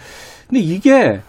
근데 0.48 0.60
이게 0.60 1.20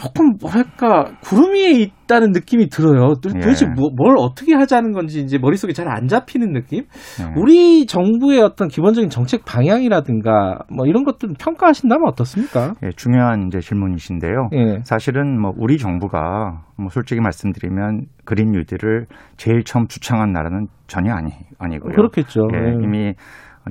조금 0.00 0.34
뭐랄까 0.40 1.06
구름 1.22 1.54
위에 1.54 1.72
있다는 1.72 2.30
느낌이 2.30 2.68
들어요. 2.68 3.14
도- 3.20 3.30
예. 3.34 3.40
도대체 3.40 3.66
뭐- 3.66 3.90
뭘 3.96 4.14
어떻게 4.16 4.54
하자는 4.54 4.92
건지 4.92 5.20
이제 5.20 5.38
머릿속에 5.38 5.72
잘 5.72 5.88
안 5.88 6.06
잡히는 6.06 6.52
느낌? 6.52 6.84
네. 7.18 7.32
우리 7.36 7.84
정부의 7.86 8.40
어떤 8.42 8.68
기본적인 8.68 9.10
정책 9.10 9.44
방향이라든가 9.44 10.58
뭐 10.74 10.86
이런 10.86 11.02
것들 11.02 11.30
평가하신다면 11.40 12.06
어떻습니까? 12.06 12.74
예, 12.84 12.90
중요한 12.90 13.48
이제 13.48 13.58
질문이신데요. 13.58 14.50
예. 14.52 14.78
사실은 14.84 15.40
뭐 15.40 15.50
우리 15.56 15.78
정부가 15.78 16.62
뭐 16.76 16.90
솔직히 16.90 17.20
말씀드리면 17.20 18.02
그린 18.24 18.52
뉴딜을 18.52 19.06
제일 19.36 19.64
처음 19.64 19.88
주창한 19.88 20.30
나라는 20.32 20.66
전혀 20.86 21.12
아니 21.12 21.30
아니고요. 21.58 21.92
그렇겠죠. 21.94 22.42
예, 22.54 22.58
예. 22.58 22.74
이미 22.84 23.14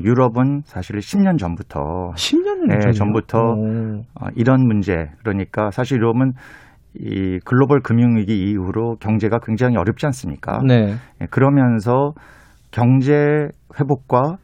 유럽은 0.04 0.62
사실 0.66 0.98
10년 0.98 1.38
전부터 1.38 2.12
10년 2.16 2.74
예, 2.74 2.80
전이요? 2.80 2.91
전부터 2.93 3.39
오. 3.39 4.02
어, 4.20 4.28
이런 4.36 4.66
문제 4.68 4.93
그러니까 5.20 5.72
사실 5.72 5.98
유럽은 5.98 6.34
이 7.00 7.39
글로벌 7.45 7.82
금융위기 7.82 8.34
이후로 8.52 8.95
경제가 9.00 9.39
굉장히 9.43 9.78
어렵지 9.78 10.06
않습니까? 10.08 10.62
네. 10.66 10.95
예, 11.22 11.26
그러면서 11.30 12.14
경제 12.72 13.48
회복과 13.80 14.38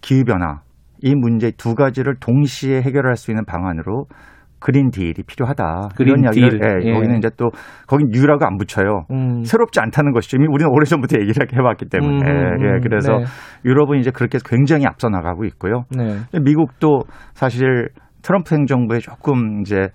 기후 0.00 0.24
변화 0.24 0.60
이 1.02 1.14
문제 1.14 1.50
두 1.50 1.74
가지를 1.74 2.16
동시에 2.20 2.80
해결할 2.82 3.16
수 3.16 3.30
있는 3.30 3.44
방안으로 3.44 4.06
Green 4.66 4.90
Deal이 4.90 5.14
필요하다. 5.28 5.90
Green 5.94 6.14
이런 6.18 6.24
이야기를 6.24 6.58
Deal. 6.58 6.60
예, 6.60 6.88
예. 6.88 6.92
거기는 6.92 7.18
이제 7.18 7.30
또 7.36 7.50
거긴 7.86 8.08
New라고 8.10 8.44
안 8.46 8.56
붙여요. 8.56 9.04
음. 9.12 9.44
새롭지 9.44 9.78
않다는 9.78 10.12
것이죠. 10.12 10.38
이미 10.38 10.48
우리는 10.50 10.68
오래전부터 10.68 11.20
얘기를 11.20 11.46
해왔기 11.54 11.84
때문에. 11.88 12.28
음, 12.28 12.56
예, 12.62 12.80
그래서 12.82 13.18
네. 13.18 13.24
유럽은 13.64 14.00
이제 14.00 14.10
그렇게 14.10 14.38
굉장히 14.44 14.84
앞서 14.84 15.08
나가고 15.08 15.44
있고요. 15.44 15.84
네. 15.96 16.18
미국도 16.40 17.02
사실 17.34 17.90
트럼프 18.22 18.56
행정부에 18.56 18.98
조금 18.98 19.60
이제 19.60 19.86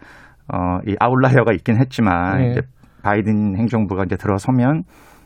어, 0.48 0.78
이 0.88 0.96
outlier가 1.02 1.52
있긴 1.52 1.78
했지만 1.78 2.38
네. 2.38 2.52
이제 2.52 2.62
바이든 3.04 3.58
행정부가 3.58 4.06
이제 4.06 4.16
들어서면 4.16 4.84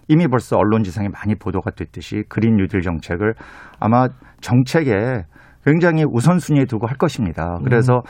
이미 0.07 0.27
벌써 0.27 0.57
언론지상에 0.57 1.09
많이 1.09 1.35
보도가 1.35 1.69
됐듯이 1.69 2.23
그린 2.29 2.55
뉴딜 2.55 2.81
정책을 2.81 3.35
아마 3.79 4.07
정책에 4.41 5.25
굉장히 5.63 6.03
우선순위에 6.03 6.65
두고 6.65 6.87
할 6.87 6.97
것입니다. 6.97 7.59
그래서 7.63 8.01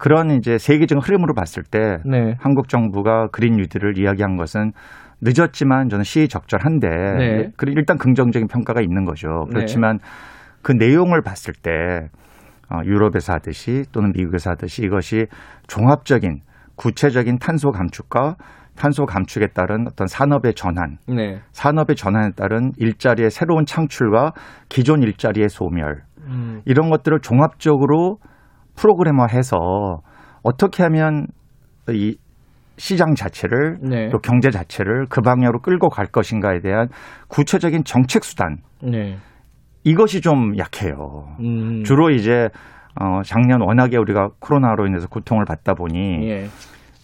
그런 0.00 0.30
이제 0.30 0.56
세계적 0.56 1.06
흐름으로 1.06 1.34
봤을 1.34 1.62
때 1.62 1.98
네. 2.06 2.34
한국 2.40 2.70
정부가 2.70 3.28
그린 3.28 3.56
뉴딜을 3.56 3.98
이야기한 3.98 4.36
것은 4.36 4.72
늦었지만 5.20 5.90
저는 5.90 6.04
시의적절한데 6.04 6.88
네. 6.88 7.50
그리고 7.58 7.78
일단 7.78 7.98
긍정적인 7.98 8.48
평가가 8.48 8.80
있는 8.80 9.04
거죠. 9.04 9.44
그렇지만 9.50 9.98
그 10.62 10.72
내용을 10.72 11.20
봤을 11.20 11.52
때 11.52 12.08
어, 12.70 12.80
유럽에서 12.82 13.34
하듯이 13.34 13.84
또는 13.92 14.12
미국에서 14.16 14.52
하듯이 14.52 14.82
이것이 14.84 15.26
종합적인 15.66 16.40
구체적인 16.76 17.38
탄소 17.38 17.70
감축과 17.70 18.36
탄소 18.76 19.04
감축에 19.04 19.48
따른 19.48 19.86
어떤 19.86 20.06
산업의 20.06 20.54
전환, 20.54 20.96
네. 21.08 21.42
산업의 21.52 21.96
전환에 21.96 22.30
따른 22.36 22.72
일자리의 22.78 23.30
새로운 23.30 23.66
창출과 23.66 24.32
기존 24.70 25.02
일자리의 25.02 25.50
소멸 25.50 26.04
음. 26.22 26.62
이런 26.64 26.88
것들을 26.88 27.20
종합적으로 27.20 28.16
프로그래머해서 28.76 29.56
어떻게 30.42 30.82
하면 30.82 31.26
이 31.90 32.16
시장 32.76 33.14
자체를 33.14 33.78
네. 33.82 34.08
또 34.08 34.18
경제 34.18 34.50
자체를 34.50 35.06
그 35.10 35.20
방향으로 35.20 35.60
끌고 35.60 35.90
갈 35.90 36.06
것인가에 36.06 36.60
대한 36.60 36.88
구체적인 37.28 37.84
정책 37.84 38.24
수단 38.24 38.56
네. 38.82 39.16
이것이 39.84 40.20
좀 40.20 40.56
약해요. 40.58 41.36
음. 41.40 41.82
주로 41.84 42.10
이제 42.10 42.48
어 43.00 43.22
작년 43.22 43.60
워낙에 43.60 43.96
우리가 43.98 44.30
코로나로 44.40 44.86
인해서 44.86 45.06
고통을 45.08 45.44
받다 45.44 45.74
보니 45.74 46.28
예. 46.28 46.46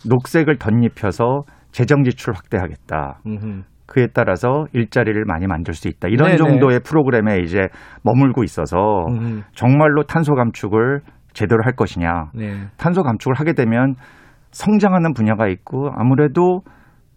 녹색을 0.09 0.57
덧입혀서 0.59 1.43
재정 1.73 2.05
지출 2.05 2.35
확대하겠다. 2.35 3.21
음흠. 3.27 3.63
그에 3.87 4.09
따라서 4.13 4.67
일자리를 4.73 5.25
많이 5.27 5.47
만들 5.47 5.75
수 5.75 5.89
있다. 5.89 6.09
이런 6.09 6.31
네네. 6.31 6.39
정도의 6.39 6.81
프로그램에 6.81 7.39
이제 7.39 7.69
머물고 8.03 8.43
있어서 8.45 8.77
음흠. 9.09 9.43
정말로 9.55 10.03
탄소 10.05 10.35
감축을 10.35 11.01
제대로 11.37 11.63
할 11.63 11.75
것이냐. 11.75 12.31
네. 12.35 12.65
탄소 12.79 13.03
감축을 13.03 13.35
하게 13.35 13.53
되면 13.53 13.95
성장하는 14.51 15.13
분야가 15.13 15.49
있고 15.49 15.91
아무래도 15.95 16.63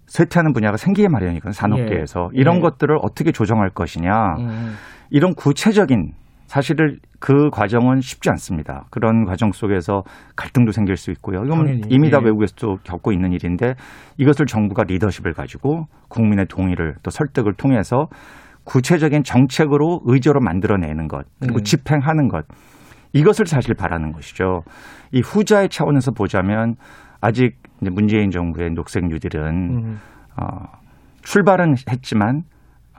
쇠퇴하는 0.07 0.51
분야가 0.53 0.75
생기게 0.77 1.07
마련이거든요. 1.07 1.53
산업계에서. 1.53 2.29
예. 2.35 2.39
이런 2.39 2.57
예. 2.57 2.61
것들을 2.61 2.97
어떻게 3.01 3.31
조정할 3.31 3.69
것이냐. 3.69 4.11
음. 4.39 4.73
이런 5.09 5.33
구체적인 5.35 6.11
사실을 6.47 6.97
그 7.19 7.49
과정은 7.51 8.01
쉽지 8.01 8.29
않습니다. 8.31 8.85
그런 8.89 9.23
과정 9.23 9.51
속에서 9.51 10.01
갈등도 10.35 10.71
생길 10.71 10.97
수 10.97 11.11
있고요. 11.11 11.43
이건 11.45 11.59
당연히. 11.59 11.81
이미 11.89 12.09
다 12.09 12.17
예. 12.21 12.25
외국에서도 12.25 12.77
겪고 12.83 13.13
있는 13.13 13.31
일인데 13.31 13.75
이것을 14.17 14.47
정부가 14.47 14.83
리더십을 14.83 15.33
가지고 15.33 15.85
국민의 16.09 16.47
동의를 16.47 16.95
또 17.03 17.11
설득을 17.11 17.53
통해서 17.53 18.07
구체적인 18.65 19.23
정책으로 19.23 20.01
의제로 20.05 20.41
만들어내는 20.41 21.07
것 21.07 21.25
그리고 21.39 21.59
음. 21.59 21.63
집행하는 21.63 22.27
것 22.27 22.45
이것을 23.13 23.45
사실 23.47 23.73
바라는 23.75 24.11
것이죠. 24.11 24.61
이 25.11 25.21
후자의 25.21 25.69
차원에서 25.69 26.11
보자면 26.11 26.75
아직 27.21 27.55
문재인 27.81 28.29
정부의 28.29 28.71
녹색 28.71 29.05
뉴딜은 29.07 29.43
음. 29.45 29.97
어, 30.39 30.45
출발은 31.23 31.75
했지만 31.89 32.43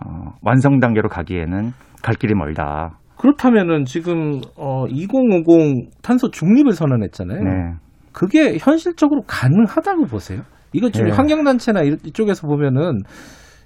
어, 0.02 0.32
완성 0.42 0.78
단계로 0.80 1.08
가기에는 1.08 1.72
갈 2.02 2.14
길이 2.14 2.34
멀다. 2.34 2.98
그렇다면은 3.18 3.84
지금 3.84 4.40
어 4.56 4.86
2050 4.88 5.90
탄소 6.02 6.30
중립을 6.30 6.72
선언했잖아요. 6.72 7.40
네. 7.42 7.74
그게 8.12 8.56
현실적으로 8.58 9.22
가능하다고 9.26 10.06
보세요? 10.06 10.40
이거 10.72 10.88
지금 10.90 11.10
네. 11.10 11.14
환경단체나 11.16 11.82
이- 11.82 11.96
이쪽에서 12.04 12.46
보면은 12.46 13.00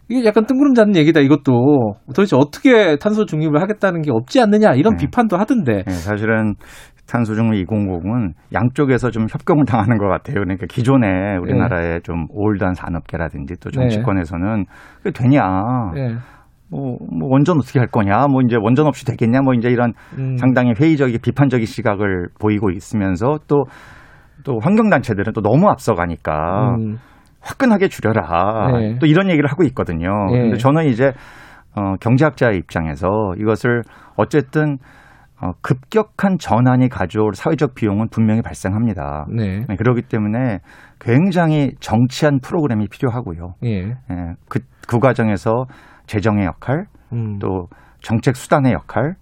이게 0.08 0.24
약간 0.26 0.44
뜬구름 0.44 0.74
잡는 0.74 0.96
얘기다 0.96 1.20
이것도 1.20 1.94
도대체 2.14 2.36
어떻게 2.36 2.96
탄소 2.96 3.24
중립을 3.24 3.60
하겠다는 3.60 4.02
게 4.02 4.10
없지 4.12 4.40
않느냐 4.40 4.74
이런 4.74 4.96
네. 4.96 5.04
비판도 5.04 5.36
하던데 5.36 5.82
네, 5.84 5.90
사실은 5.90 6.54
탄소 7.06 7.34
중립 7.34 7.66
2050은 7.66 8.32
양쪽에서 8.52 9.10
좀 9.10 9.26
협경을 9.30 9.64
당하는 9.66 9.98
것 9.98 10.08
같아요. 10.08 10.36
그러니까 10.36 10.66
기존에 10.66 11.36
우리나라의 11.36 12.00
좀 12.02 12.26
올드한 12.30 12.74
산업계라든지 12.74 13.54
또 13.60 13.70
정치권에서는 13.70 14.64
그게 15.02 15.10
되냐. 15.10 15.42
네. 15.94 16.14
뭐, 16.70 16.96
뭐 17.10 17.28
원전 17.30 17.58
어떻게 17.58 17.78
할 17.78 17.88
거냐, 17.88 18.26
뭐 18.26 18.40
이제 18.42 18.56
원전 18.58 18.86
없이 18.86 19.04
되겠냐, 19.04 19.42
뭐 19.42 19.52
이제 19.54 19.68
이런 19.68 19.92
음. 20.18 20.36
상당히 20.38 20.72
회의적이고 20.78 21.18
비판적인 21.22 21.66
시각을 21.66 22.28
보이고 22.40 22.70
있으면서 22.70 23.38
또, 23.46 23.64
또 24.42 24.58
환경 24.60 24.88
단체들은 24.88 25.34
또 25.34 25.42
너무 25.42 25.68
앞서가니까 25.68 26.74
음. 26.78 26.96
화끈하게 27.44 27.88
줄여라. 27.88 28.72
네. 28.78 28.98
또 28.98 29.06
이런 29.06 29.30
얘기를 29.30 29.48
하고 29.50 29.62
있거든요. 29.64 30.08
네. 30.32 30.40
근데 30.40 30.56
저는 30.56 30.86
이제 30.86 31.12
어, 31.76 31.96
경제학자의 32.00 32.56
입장에서 32.58 33.08
이것을 33.38 33.82
어쨌든 34.16 34.78
어, 35.40 35.52
급격한 35.60 36.38
전환이 36.38 36.88
가져올 36.88 37.34
사회적 37.34 37.74
비용은 37.74 38.08
분명히 38.10 38.40
발생합니다. 38.40 39.26
네. 39.34 39.66
그렇기 39.76 40.02
때문에 40.02 40.60
굉장히 41.00 41.72
정치한 41.80 42.38
프로그램이 42.40 42.86
필요하고요. 42.88 43.54
예. 43.64 43.88
예, 43.88 43.94
그, 44.48 44.60
그 44.88 44.98
과정에서 45.00 45.66
재정의 46.06 46.46
역할, 46.46 46.86
음. 47.12 47.38
또 47.40 47.66
정책 48.00 48.36
수단의 48.36 48.72
역할, 48.72 49.16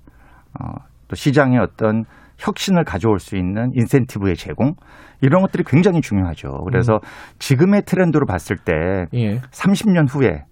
어, 0.61 0.75
또 1.09 1.17
시장의 1.17 1.59
어떤 1.59 2.05
혁신을 2.39 2.85
가져올 2.85 3.19
수 3.19 3.37
있는 3.37 3.71
인센티브의 3.75 4.37
제공 4.37 4.75
이런 5.23 5.41
것들이 5.41 5.63
굉장히 5.65 6.01
중요하죠. 6.01 6.65
그래서 6.65 6.99
지금의 7.39 7.83
트렌드로 7.83 8.27
봤을 8.27 8.57
때 8.57 8.73
음. 8.75 9.19
예. 9.19 9.39
30년 9.39 10.07
후에 10.11 10.45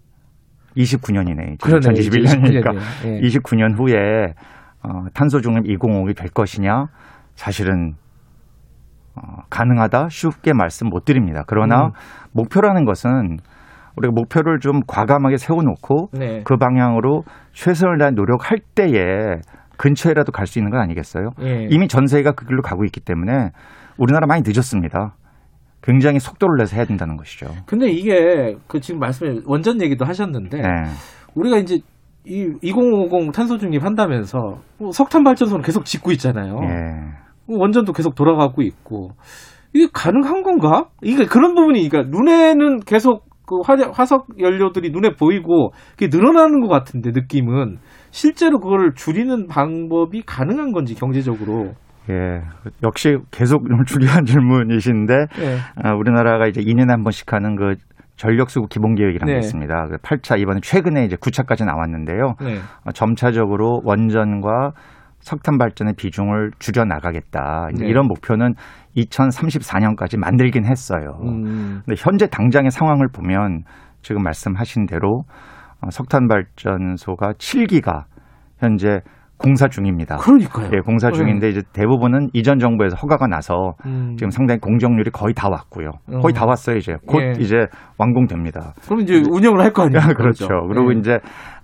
29년이네. 0.76 1.60
그러네, 1.60 1.88
2021년이니까 1.88 2.70
29년이네요. 2.70 3.06
예. 3.06 3.20
29년 3.20 3.76
후에 3.76 4.34
어, 4.82 5.04
탄소 5.12 5.40
중립 5.40 5.64
2050이 5.64 6.16
될 6.16 6.30
것이냐 6.30 6.86
사실은 7.34 7.94
어, 9.16 9.42
가능하다 9.50 10.08
쉽게 10.08 10.52
말씀 10.54 10.88
못 10.88 11.04
드립니다. 11.04 11.42
그러나 11.46 11.86
음. 11.86 11.90
목표라는 12.32 12.84
것은 12.84 13.38
우리가 13.96 14.12
목표를 14.14 14.60
좀 14.60 14.80
과감하게 14.86 15.36
세워놓고 15.36 16.10
네. 16.12 16.42
그 16.44 16.56
방향으로 16.56 17.24
최선을 17.52 17.98
다해 17.98 18.12
노력할 18.12 18.58
때에 18.76 19.40
근처에라도 19.80 20.30
갈 20.30 20.46
수 20.46 20.58
있는 20.58 20.70
거 20.70 20.78
아니겠어요? 20.78 21.30
예. 21.40 21.66
이미 21.70 21.88
전 21.88 22.06
세계가 22.06 22.32
그 22.32 22.44
길로 22.44 22.60
가고 22.60 22.84
있기 22.84 23.00
때문에 23.00 23.50
우리나라 23.96 24.26
많이 24.26 24.42
늦었습니다. 24.44 25.14
굉장히 25.82 26.18
속도를 26.18 26.58
내서 26.58 26.76
해야 26.76 26.84
된다는 26.84 27.16
것이죠. 27.16 27.46
근데 27.64 27.88
이게 27.90 28.56
그 28.66 28.80
지금 28.80 29.00
말씀에 29.00 29.40
원전 29.46 29.80
얘기도 29.80 30.04
하셨는데 30.04 30.58
네. 30.58 30.68
우리가 31.34 31.56
이제 31.56 31.78
이 32.26 32.52
2050 32.60 33.32
탄소 33.32 33.56
중립 33.56 33.82
한다면서 33.82 34.58
뭐 34.78 34.90
석탄 34.92 35.24
발전소는 35.24 35.62
계속 35.62 35.86
짓고 35.86 36.12
있잖아요. 36.12 36.58
예. 36.62 36.68
뭐 37.46 37.58
원전도 37.60 37.94
계속 37.94 38.14
돌아가고 38.14 38.60
있고 38.60 39.12
이게 39.72 39.88
가능한 39.90 40.42
건가? 40.42 40.88
이게 41.02 41.24
그런 41.24 41.54
부분이 41.54 41.88
그러니까 41.88 42.14
눈에는 42.14 42.80
계속 42.80 43.24
그 43.46 43.60
화, 43.64 43.74
화석 43.92 44.26
연료들이 44.38 44.90
눈에 44.90 45.14
보이고 45.18 45.72
그게 45.92 46.08
늘어나는 46.14 46.60
것 46.60 46.68
같은데 46.68 47.10
느낌은 47.12 47.78
실제로 48.10 48.58
그걸 48.58 48.92
줄이는 48.94 49.46
방법이 49.46 50.22
가능한 50.26 50.72
건지 50.72 50.94
경제적으로 50.94 51.74
예, 52.08 52.42
역시 52.82 53.18
계속 53.30 53.68
좀 53.68 53.84
중요한 53.84 54.24
질문이신데 54.24 55.14
예. 55.14 55.56
아, 55.76 55.94
우리나라가 55.94 56.46
이제 56.46 56.60
2년에 56.60 56.88
한 56.88 57.02
번씩 57.02 57.32
하는 57.32 57.56
그 57.56 57.74
전력수급 58.16 58.68
기본계획이라는 58.68 59.32
네. 59.32 59.38
게 59.38 59.38
있습니다. 59.38 59.86
그 59.86 59.96
8차 59.98 60.38
이번에 60.40 60.60
최근에 60.62 61.04
이제 61.04 61.16
9차까지 61.16 61.64
나왔는데요. 61.64 62.34
네. 62.40 62.58
어, 62.84 62.92
점차적으로 62.92 63.80
원전과 63.84 64.72
석탄 65.20 65.58
발전의 65.58 65.94
비중을 65.96 66.50
줄여 66.58 66.84
나가겠다. 66.84 67.68
네. 67.78 67.86
이런 67.86 68.06
목표는 68.08 68.54
2034년까지 68.96 70.18
만들긴 70.18 70.66
했어요. 70.66 71.18
음. 71.22 71.80
근데 71.84 71.94
현재 71.96 72.26
당장의 72.26 72.70
상황을 72.70 73.08
보면 73.08 73.62
지금 74.02 74.22
말씀하신 74.22 74.86
대로 74.86 75.22
어, 75.22 75.28
석탄 75.90 76.28
발전소가 76.28 77.32
7기가 77.34 78.04
현재 78.58 79.00
공사 79.38 79.68
중입니다. 79.68 80.16
그러니까요. 80.18 80.68
예, 80.74 80.80
공사 80.80 81.10
중인데 81.10 81.48
이제 81.48 81.62
대부분은 81.72 82.28
이전 82.34 82.58
정부에서 82.58 82.96
허가가 82.96 83.26
나서 83.26 83.72
음. 83.86 84.14
지금 84.18 84.28
상당히 84.28 84.60
공정률이 84.60 85.10
거의 85.12 85.32
다 85.32 85.48
왔고요. 85.48 85.92
어. 86.12 86.18
거의 86.20 86.34
다 86.34 86.44
왔어요 86.44 86.76
이제 86.76 86.96
곧 87.06 87.22
예. 87.22 87.32
이제 87.38 87.66
완공됩니다. 87.96 88.74
그럼 88.84 89.00
이제 89.00 89.22
운영을 89.30 89.60
할 89.60 89.72
거 89.72 89.84
아니에요? 89.84 90.12
그렇죠. 90.14 90.46
그리고 90.68 90.92
예. 90.94 90.98
이제 90.98 91.18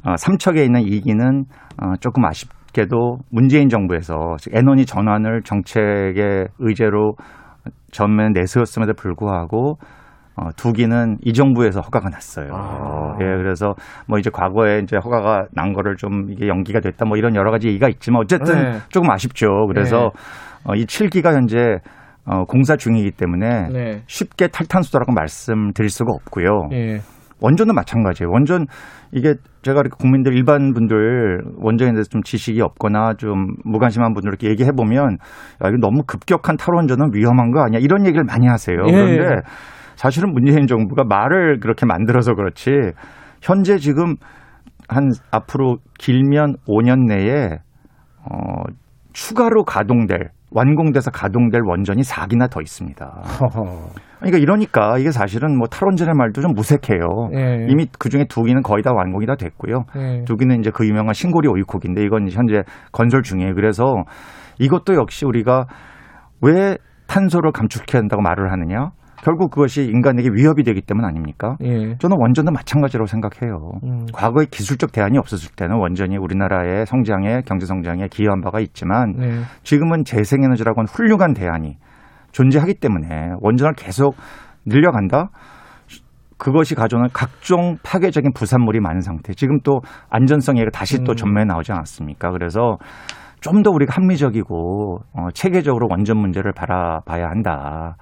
어, 0.07 0.17
삼척에 0.17 0.65
있는 0.65 0.81
2기는 0.85 1.45
어, 1.83 1.93
조금 2.01 2.25
아쉽게도 2.25 3.19
문재인 3.31 3.69
정부에서 3.69 4.37
즉 4.39 4.55
에너지 4.55 4.87
전환을 4.87 5.43
정책의 5.43 6.49
의제로 6.59 7.13
전면 7.93 8.33
내세웠음에도 8.33 8.95
불구하고 8.95 9.77
어, 10.37 10.51
두 10.57 10.73
기는 10.73 11.17
이 11.23 11.33
정부에서 11.33 11.81
허가가 11.81 12.11
났어요. 12.11 12.51
아. 12.53 13.17
예, 13.21 13.25
그래서 13.25 13.75
뭐 14.07 14.19
이제 14.19 14.31
과거에 14.31 14.81
이제 14.81 14.97
허가가 15.03 15.47
난 15.53 15.73
거를 15.73 15.97
좀 15.97 16.31
이게 16.31 16.47
연기가 16.47 16.81
됐다 16.81 17.07
뭐 17.07 17.17
이런 17.17 17.35
여러 17.35 17.51
가지 17.51 17.69
얘기가 17.69 17.89
있지만 17.89 18.21
어쨌든 18.23 18.55
네. 18.55 18.79
조금 18.91 19.11
아쉽죠. 19.11 19.67
그래서 19.69 20.11
어, 20.65 20.75
이 20.75 20.85
7기가 20.85 21.33
현재 21.33 21.79
어, 22.27 22.45
공사 22.45 22.77
중이기 22.77 23.13
때문에 23.13 23.69
네. 23.73 24.03
쉽게 24.07 24.49
탈탄소라고 24.49 25.13
말씀드릴 25.13 25.89
수가 25.89 26.13
없고요. 26.13 26.69
예. 26.73 27.01
원전도 27.41 27.75
마찬가지예요. 27.75 28.31
원전 28.31 28.67
이게 29.13 29.35
제가 29.63 29.81
이렇게 29.81 29.97
국민들 29.99 30.35
일반 30.35 30.73
분들 30.73 31.43
원전에 31.59 31.93
대해서 31.93 32.09
좀 32.09 32.23
지식이 32.23 32.61
없거나 32.61 33.15
좀 33.19 33.55
무관심한 33.65 34.15
분들께 34.15 34.49
얘기해 34.49 34.73
보면 34.73 35.19
야, 35.65 35.69
이거 35.69 35.77
너무 35.81 36.03
급격한 36.07 36.57
탈원전은 36.57 37.11
위험한 37.13 37.53
거 37.53 37.63
아니야 37.63 37.79
이런 37.81 38.07
얘기를 38.07 38.25
많이 38.25 38.47
하세요. 38.47 38.77
예. 38.87 38.93
그런데 38.93 39.43
사실은 39.97 40.33
문재인 40.33 40.67
정부가 40.67 41.05
말을 41.05 41.59
그렇게 41.61 41.87
만들어서 41.87 42.35
그렇지 42.35 42.71
현재 43.43 43.79
지금 43.79 44.15
한 44.89 45.11
앞으로 45.31 45.79
길면 45.99 46.57
5년 46.69 47.07
내에 47.09 47.59
어, 48.23 48.63
추가로 49.13 49.65
가동될 49.65 50.31
완공돼서 50.53 51.11
가동될 51.11 51.61
원전이 51.67 52.03
4기나 52.03 52.51
더 52.51 52.61
있습니다. 52.61 53.23
그러니까 54.21 54.39
이러니까 54.39 54.99
이게 54.99 55.11
사실은 55.11 55.59
뭐 55.59 55.67
탈원전의 55.67 56.15
말도 56.15 56.41
좀 56.41 56.53
무색해요. 56.55 57.31
예. 57.35 57.67
이미 57.69 57.87
그 57.99 58.09
중에 58.09 58.25
두 58.29 58.43
기는 58.43 58.63
거의 58.63 58.83
다 58.83 58.93
완공이 58.95 59.27
다 59.27 59.35
됐고요. 59.37 59.85
예. 59.97 60.25
두 60.25 60.37
기는 60.37 60.59
이제 60.61 60.71
그 60.73 60.87
유명한 60.87 61.13
신고리 61.13 61.49
오이콕인데 61.49 62.03
이건 62.03 62.31
현재 62.31 62.63
건설 62.93 63.23
중이에요. 63.23 63.55
그래서 63.55 63.85
이것도 64.59 64.95
역시 64.95 65.27
우리가 65.27 65.67
왜 66.41 66.79
탄소를 67.07 67.53
감축해야 67.53 68.01
한다고 68.01 68.23
말을 68.23 68.53
하느냐? 68.53 68.91
결국 69.27 69.51
그것이 69.51 69.83
인간에게 69.83 70.29
위협이 70.33 70.63
되기 70.63 70.81
때문 70.81 71.05
아닙니까? 71.05 71.57
예. 71.65 71.97
저는 71.99 72.17
원전도 72.17 72.53
마찬가지라고 72.53 73.07
생각해요. 73.07 73.73
음. 73.83 74.07
과거에 74.13 74.47
기술적 74.49 74.93
대안이 74.93 75.19
없었을 75.19 75.51
때는 75.57 75.79
원전이 75.79 76.17
우리나라의 76.17 76.87
성장에 76.87 77.41
경제 77.45 77.67
성장에 77.67 78.07
기여한 78.07 78.41
바가 78.41 78.61
있지만 78.61 79.15
네. 79.19 79.41
지금은 79.65 80.05
재생에너지라고 80.05 80.79
하는 80.79 80.87
훌륭한 80.87 81.35
대안이 81.35 81.77
존재하기 82.31 82.75
때문에 82.75 83.33
원전을 83.41 83.73
계속 83.73 84.15
늘려간다. 84.65 85.31
그것이 86.39 86.77
가져오는 86.77 87.09
각종 87.13 87.79
파괴적인 87.83 88.31
부산물이 88.33 88.79
많은 88.79 89.01
상태. 89.01 89.35
지금 89.35 89.59
또 89.65 89.81
안전성 90.09 90.57
얘기가 90.59 90.71
다시 90.71 91.03
또 91.03 91.15
음. 91.15 91.17
전면에 91.17 91.47
나오지 91.47 91.73
않았습니까? 91.73 92.31
그래서 92.31 92.77
좀 93.41 93.65
더 93.65 93.71
우리가 93.73 93.95
합리적이고 93.97 94.99
어, 95.15 95.29
체계적으로 95.35 95.89
원전 95.91 96.17
문제를 96.19 96.53
바라봐야 96.53 97.27
한다. 97.27 97.97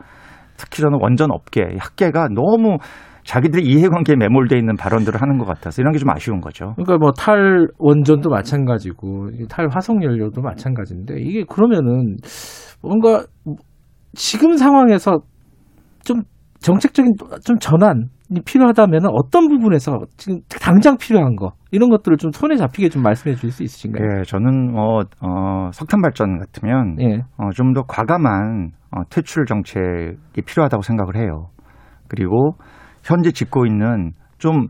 특히 0.57 0.83
저는 0.83 0.99
원전 1.01 1.31
업계, 1.31 1.63
학계가 1.79 2.29
너무 2.35 2.79
자기들의 3.25 3.65
이해관계에 3.65 4.17
매몰돼 4.17 4.59
있는 4.59 4.77
발언들을 4.77 5.21
하는 5.21 5.39
것 5.39 5.47
같아서 5.47 5.81
이런 5.81 5.93
게 5.93 5.99
좀 5.99 6.11
아쉬운 6.11 6.41
거죠. 6.41 6.75
그러니까 6.77 6.99
뭐 6.99 7.13
탈 7.17 7.69
원전도 7.79 8.29
마찬가지고 8.29 9.31
이탈 9.41 9.69
화석 9.73 10.03
연료도 10.03 10.43
마찬가지인데 10.43 11.15
이게 11.21 11.45
그러면은 11.49 12.17
뭔가 12.83 13.25
지금 14.13 14.57
상황에서 14.57 15.21
좀 16.05 16.21
정책적인 16.61 17.15
좀 17.45 17.59
전환이 17.59 18.05
필요하다면은 18.45 19.11
어떤 19.13 19.49
부분에서 19.49 20.01
지금 20.17 20.41
당장 20.61 20.97
필요한 20.97 21.37
거 21.37 21.53
이런 21.71 21.91
것들을 21.91 22.17
좀 22.17 22.31
손에 22.33 22.57
잡히게 22.57 22.89
좀 22.89 23.03
말씀해 23.03 23.35
주실 23.35 23.51
수 23.51 23.63
있으신가요? 23.63 24.19
예, 24.19 24.23
저는 24.23 24.75
어, 24.77 25.01
어, 25.21 25.71
석탄 25.73 26.01
발전 26.01 26.39
같으면 26.39 26.97
예. 27.01 27.23
어, 27.37 27.51
좀 27.55 27.75
더 27.75 27.83
과감한 27.83 28.71
어, 28.93 29.03
퇴출 29.11 29.45
정책이 29.47 30.43
필요하다고 30.47 30.83
생각을 30.83 31.17
해요. 31.17 31.49
그리고 32.09 32.55
현재 33.03 33.31
짓고 33.31 33.67
있는 33.67 34.13
좀 34.39 34.69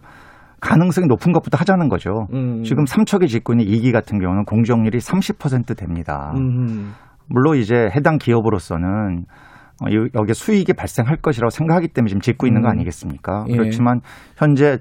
가능성이 0.60 1.06
높은 1.06 1.32
것부터 1.32 1.58
하자는 1.58 1.88
거죠. 1.90 2.26
음. 2.32 2.62
지금 2.62 2.86
삼척에 2.86 3.26
짓고 3.26 3.52
있는 3.52 3.66
2기 3.66 3.92
같은 3.92 4.18
경우는 4.18 4.44
공정률이 4.46 4.98
30% 4.98 5.76
됩니다. 5.76 6.32
음. 6.36 6.92
물론 7.28 7.56
이제 7.58 7.74
해당 7.94 8.16
기업으로서는 8.16 9.26
여기에 9.92 10.32
수익이 10.34 10.72
발생할 10.72 11.16
것이라고 11.16 11.50
생각하기 11.50 11.88
때문에 11.88 12.08
지금 12.08 12.20
짓고 12.20 12.46
있는 12.46 12.62
거 12.62 12.68
음. 12.68 12.72
아니겠습니까? 12.72 13.44
예. 13.48 13.56
그렇지만 13.56 14.00
현재 14.36 14.78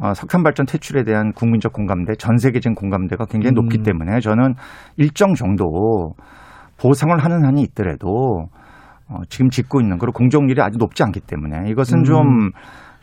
어, 0.00 0.14
석탄 0.14 0.42
발전 0.42 0.64
퇴출에 0.66 1.02
대한 1.02 1.32
국민적 1.32 1.72
공감대, 1.72 2.14
전 2.16 2.36
세계적인 2.38 2.74
공감대가 2.74 3.24
굉장히 3.26 3.52
음. 3.54 3.62
높기 3.62 3.82
때문에 3.82 4.20
저는 4.20 4.54
일정 4.96 5.34
정도 5.34 6.14
보상을 6.80 7.16
하는 7.18 7.44
한이 7.44 7.62
있더라도 7.62 8.46
어, 9.08 9.20
지금 9.28 9.50
짓고 9.50 9.80
있는 9.80 9.98
그리고 9.98 10.12
공정률이 10.12 10.60
아주 10.60 10.78
높지 10.78 11.02
않기 11.02 11.20
때문에 11.20 11.70
이것은 11.70 12.00
음. 12.00 12.04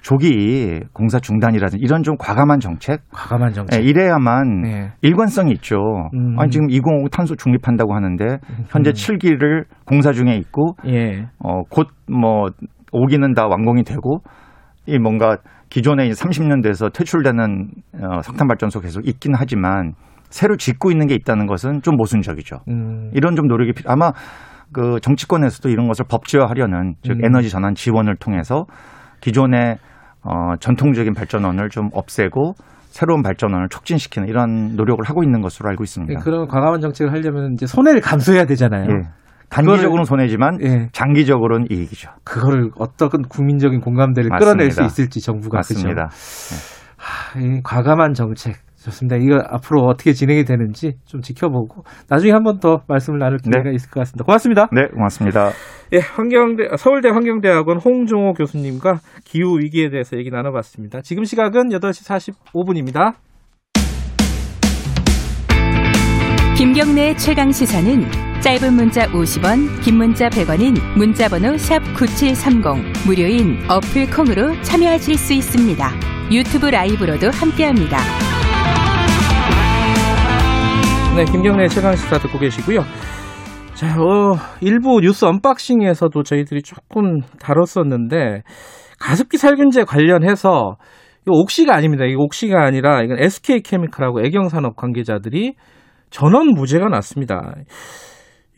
좀 0.05 0.17
조기 0.17 0.81
공사 0.93 1.19
중단이라든지 1.19 1.83
이런 1.83 2.03
좀 2.03 2.15
과감한 2.17 2.59
정책 2.59 3.01
과감한 3.11 3.53
정책. 3.53 3.79
예, 3.79 3.83
이래야만 3.83 4.61
네. 4.61 4.91
일관성이 5.01 5.51
있죠. 5.53 5.77
음. 6.13 6.39
아니 6.39 6.51
지금 6.51 6.69
2050 6.69 7.11
탄소 7.11 7.35
중립한다고 7.35 7.93
하는데 7.95 8.37
현재 8.69 8.91
7기를 8.91 9.65
공사 9.85 10.11
중에 10.11 10.35
있고 10.35 10.75
예. 10.87 11.25
어, 11.39 11.63
곧뭐 11.69 12.49
5기는 12.91 13.35
다 13.35 13.47
완공이 13.47 13.83
되고 13.83 14.21
이 14.85 14.99
뭔가 14.99 15.37
기존에 15.69 16.07
30년 16.09 16.61
돼서 16.61 16.89
퇴출되는 16.89 17.67
어, 18.01 18.21
석탄 18.21 18.47
발전소 18.47 18.79
계속 18.81 19.07
있긴 19.07 19.33
하지만 19.35 19.93
새로 20.29 20.55
짓고 20.55 20.91
있는 20.91 21.07
게 21.07 21.15
있다는 21.15 21.47
것은 21.47 21.81
좀 21.81 21.95
모순적이죠. 21.97 22.57
음. 22.69 23.09
이런 23.13 23.35
좀 23.35 23.47
노력이 23.47 23.73
필요. 23.73 23.91
아마 23.91 24.11
그 24.71 24.99
정치권에서도 25.01 25.69
이런 25.69 25.87
것을 25.87 26.05
법제화하려는 26.07 26.95
즉 27.01 27.13
음. 27.13 27.25
에너지 27.25 27.49
전환 27.49 27.73
지원을 27.73 28.15
통해서 28.17 28.65
기존의 29.21 29.77
어, 30.25 30.55
전통적인 30.59 31.13
발전원을 31.13 31.69
좀 31.69 31.89
없애고 31.93 32.53
새로운 32.89 33.21
발전원을 33.21 33.69
촉진시키는 33.69 34.27
이런 34.27 34.75
노력을 34.75 35.03
하고 35.05 35.23
있는 35.23 35.41
것으로 35.41 35.69
알고 35.69 35.83
있습니다. 35.83 36.19
그런 36.21 36.47
과감한 36.47 36.81
정책을 36.81 37.11
하려면 37.11 37.53
이제 37.53 37.65
손해를 37.65 38.01
감수해야 38.01 38.45
되잖아요. 38.45 38.87
예. 38.89 39.09
단기적으로는 39.49 40.05
손해지만 40.05 40.59
예. 40.61 40.89
장기적으로는 40.91 41.67
이익이죠. 41.69 42.09
그거를 42.23 42.71
어떤 42.77 43.09
국민적인 43.29 43.79
공감대를 43.81 44.29
맞습니다. 44.29 44.53
끌어낼 44.53 44.71
수 44.71 44.83
있을지 44.83 45.21
정부가 45.21 45.57
맞습니다. 45.57 46.07
그죠? 46.07 46.75
하, 46.97 47.39
이 47.39 47.61
과감한 47.63 48.13
정책 48.13 48.55
좋습니다. 48.85 49.17
이거 49.17 49.41
앞으로 49.49 49.81
어떻게 49.85 50.13
진행이 50.13 50.45
되는지 50.45 50.93
좀 51.05 51.21
지켜보고 51.21 51.83
나중에 52.09 52.31
한 52.31 52.43
번 52.43 52.59
더 52.59 52.83
말씀을 52.87 53.19
나눌 53.19 53.37
기회가 53.39 53.69
있을 53.71 53.89
것 53.89 53.99
같습니다. 54.01 54.23
고맙습니다. 54.23 54.67
네, 54.71 54.87
고맙습니다. 54.87 55.51
예, 55.93 55.99
환경대 55.99 56.69
서울대 56.77 57.09
환경대학원 57.09 57.77
홍종호 57.79 58.33
교수님과 58.33 58.99
기후 59.25 59.59
위기에 59.59 59.89
대해서 59.89 60.17
얘기 60.17 60.29
나눠봤습니다. 60.29 61.01
지금 61.01 61.25
시각은 61.25 61.69
8시 61.69 62.31
45분입니다. 62.53 63.13
김경래의 66.57 67.17
최강 67.17 67.51
시사는 67.51 68.09
짧은 68.41 68.73
문자 68.73 69.07
50원, 69.07 69.81
긴 69.81 69.97
문자 69.97 70.29
100원인 70.29 70.79
문자번호 70.97 71.57
샵 71.57 71.79
9730 71.97 72.63
무료인 73.05 73.57
어플 73.69 74.09
콩으로 74.11 74.61
참여하실 74.61 75.17
수 75.17 75.33
있습니다. 75.33 75.89
유튜브 76.31 76.67
라이브로도 76.67 77.31
함께합니다. 77.31 78.34
네, 81.15 81.23
김경래 81.23 81.69
최강 81.69 81.95
시사 81.95 82.17
듣고 82.17 82.37
계시고요. 82.37 82.81
자, 83.73 83.87
어, 83.97 84.35
일부 84.59 84.99
뉴스 84.99 85.23
언박싱에서도 85.23 86.23
저희들이 86.23 86.61
조금 86.61 87.21
다뤘었는데 87.39 88.41
가습기 88.99 89.37
살균제 89.37 89.85
관련해서 89.85 90.75
이 91.25 91.29
옥시가 91.29 91.73
아닙니다. 91.73 92.03
이거 92.03 92.21
옥시가 92.21 92.61
아니라 92.65 93.01
이건 93.01 93.17
SK 93.19 93.61
케미칼하고 93.61 94.25
애경산업 94.25 94.75
관계자들이 94.75 95.53
전원 96.09 96.47
무죄가 96.49 96.89
났습니다. 96.89 97.55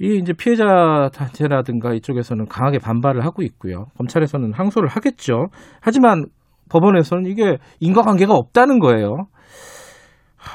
이 0.02 0.18
이제 0.20 0.34
피해자 0.34 1.12
단체라든가 1.14 1.94
이쪽에서는 1.94 2.48
강하게 2.48 2.80
반발을 2.80 3.24
하고 3.24 3.44
있고요. 3.44 3.86
검찰에서는 4.00 4.54
항소를 4.54 4.90
하겠죠. 4.90 5.50
하지만 5.80 6.26
법원에서는 6.72 7.28
이게 7.28 7.58
인과관계가 7.82 8.34
없다는 8.34 8.80
거예요. 8.80 9.28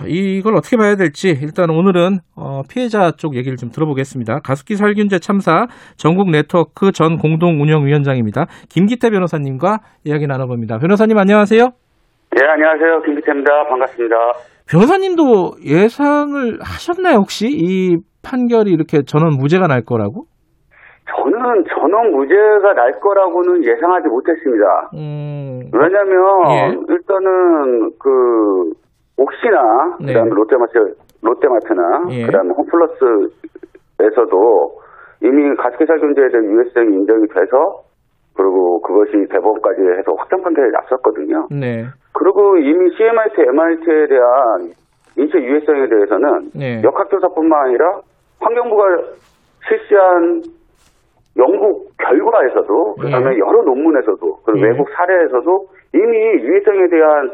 이걸 0.06 0.56
어떻게 0.56 0.76
봐야 0.76 0.96
될지 0.96 1.28
일단 1.28 1.70
오늘은 1.70 2.18
어, 2.36 2.62
피해자 2.68 3.12
쪽 3.12 3.36
얘기를 3.36 3.56
좀 3.56 3.70
들어보겠습니다. 3.70 4.40
가습기 4.40 4.76
살균제 4.76 5.18
참사 5.18 5.66
전국 5.96 6.30
네트워크 6.30 6.92
전 6.92 7.18
공동 7.18 7.60
운영위원장입니다. 7.60 8.46
김기태 8.68 9.10
변호사님과 9.10 9.78
이야기 10.04 10.26
나눠봅니다. 10.26 10.78
변호사님 10.78 11.18
안녕하세요. 11.18 11.62
네, 11.64 12.46
안녕하세요. 12.46 13.02
김기태입니다. 13.02 13.64
반갑습니다. 13.68 14.16
변호사님도 14.68 15.56
예상을 15.66 16.58
하셨나요 16.60 17.16
혹시 17.16 17.48
이 17.50 17.96
판결이 18.22 18.70
이렇게 18.70 19.02
전원 19.04 19.36
무죄가 19.36 19.66
날 19.66 19.82
거라고? 19.84 20.24
저는 21.10 21.64
전원 21.68 22.12
무죄가 22.12 22.72
날 22.74 22.92
거라고는 23.00 23.64
예상하지 23.64 24.08
못했습니다. 24.08 24.90
음, 24.94 25.68
왜냐면, 25.72 26.50
예. 26.50 26.76
일단은, 26.88 27.90
그, 27.98 28.70
옥시나, 29.16 29.96
네. 30.00 30.06
그 30.06 30.12
다음에 30.14 30.30
롯데마트, 30.30 30.94
롯데마트나, 31.22 32.04
예. 32.10 32.26
그 32.26 32.32
다음에 32.32 32.50
홈플러스에서도 32.56 33.32
이미 35.22 35.54
가습기 35.56 35.86
살균제에 35.86 36.28
대한 36.28 36.44
유해성이 36.46 36.94
인정이 36.96 37.26
돼서, 37.28 37.82
그리고 38.34 38.80
그것이 38.80 39.28
대법원까지 39.30 39.82
해서 39.98 40.14
확정 40.16 40.42
판결이 40.42 40.70
났었거든요. 40.72 41.48
네. 41.50 41.84
그리고 42.14 42.56
이미 42.56 42.90
CMIT, 42.96 43.40
MIT에 43.40 44.06
대한 44.08 44.72
인체 45.16 45.38
유해성에 45.38 45.88
대해서는 45.88 46.50
네. 46.54 46.82
역학조사뿐만 46.82 47.66
아니라 47.66 48.00
환경부가 48.40 48.84
실시한 49.68 50.42
연구 51.36 51.86
결과에서도 51.98 52.94
그다음에 52.96 53.30
네. 53.30 53.38
여러 53.38 53.62
논문에서도 53.62 54.36
그리고 54.44 54.60
네. 54.60 54.68
외국 54.68 54.88
사례에서도 54.90 55.66
이미 55.94 56.16
유해성에 56.16 56.88
대한 56.88 57.30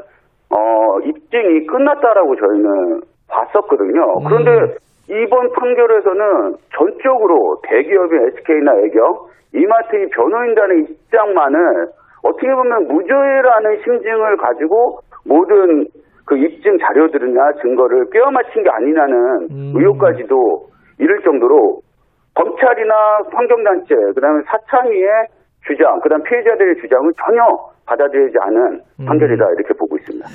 어, 0.51 1.01
입증이 1.01 1.67
끝났다라고 1.67 2.37
저희는 2.37 3.01
봤었거든요. 3.29 4.19
음. 4.19 4.25
그런데 4.27 4.75
이번 5.09 5.53
판결에서는 5.53 6.57
전적으로 6.77 7.61
대기업인 7.65 8.29
SK나 8.29 8.73
애경, 8.85 9.19
이마트의 9.55 10.09
변호인단의 10.11 10.87
입장만을 10.91 11.89
어떻게 12.23 12.49
보면 12.49 12.89
무죄라는 12.89 13.83
심증을 13.85 14.37
가지고 14.37 15.01
모든 15.25 15.87
그 16.27 16.37
입증 16.37 16.77
자료들이나 16.79 17.53
증거를 17.63 18.11
꿰어맞힌 18.11 18.63
게 18.63 18.71
아니냐는 18.71 19.49
음. 19.51 19.73
의혹까지도 19.75 20.67
이를 20.99 21.23
정도로 21.23 21.81
검찰이나 22.35 22.95
환경단체, 23.33 23.95
그 24.15 24.21
다음에 24.21 24.43
사창위의 24.47 25.09
주장, 25.67 26.01
그 26.01 26.09
다음 26.09 26.23
피해자들의 26.23 26.77
주장을 26.77 27.11
전혀 27.25 27.43
받아들이지 27.89 28.35
않은 28.41 28.81
음. 29.01 29.07
판결이다 29.07 29.45
이렇게 29.57 29.75
보고 29.79 29.97
있습니다. 29.97 30.27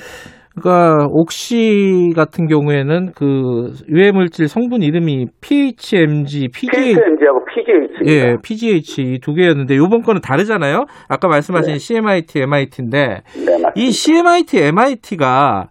그러니까 0.56 1.08
옥시 1.10 2.12
같은 2.16 2.48
경우에는 2.48 3.12
그 3.16 3.72
유해 3.90 4.12
물질 4.12 4.48
성분 4.48 4.84
이름이 4.84 5.28
PHMG, 5.42 6.50
PGH, 6.54 6.94
PHMG하고 6.94 7.46
PGH입니다. 7.46 8.06
예, 8.06 8.38
PGH 8.44 9.02
이 9.02 9.20
두 9.20 9.34
개였는데 9.34 9.76
요번 9.78 10.02
거는 10.04 10.22
다르잖아요. 10.22 10.86
아까 11.10 11.28
말씀하신 11.28 11.78
CMIT, 11.80 12.40
MIT인데 12.42 13.22
네. 13.46 13.64
이 13.76 13.92
CMIT, 13.92 14.60
MIT가 14.62 15.70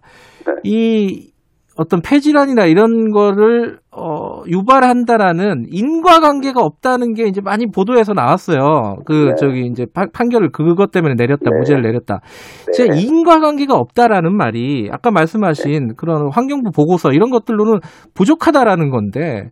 이 0.63 1.31
어떤 1.77 2.01
폐질환이나 2.01 2.65
이런 2.65 3.11
거를 3.11 3.77
어, 3.95 4.41
유발한다라는 4.47 5.65
인과관계가 5.69 6.61
없다는 6.61 7.13
게 7.13 7.23
이제 7.27 7.41
많이 7.41 7.67
보도에서 7.67 8.13
나왔어요. 8.13 8.97
그 9.05 9.13
네. 9.29 9.33
저기 9.39 9.65
이제 9.67 9.85
파- 9.93 10.07
판결을 10.11 10.51
그것 10.51 10.91
때문에 10.91 11.13
내렸다, 11.15 11.43
네. 11.51 11.57
무죄를 11.59 11.81
내렸다. 11.83 12.19
네. 12.67 12.71
제 12.73 12.85
인과관계가 13.01 13.75
없다라는 13.75 14.35
말이 14.35 14.89
아까 14.91 15.11
말씀하신 15.11 15.95
그런 15.95 16.29
환경부 16.31 16.71
보고서 16.71 17.11
이런 17.11 17.29
것들로는 17.29 17.79
부족하다라는 18.15 18.89
건데 18.89 19.49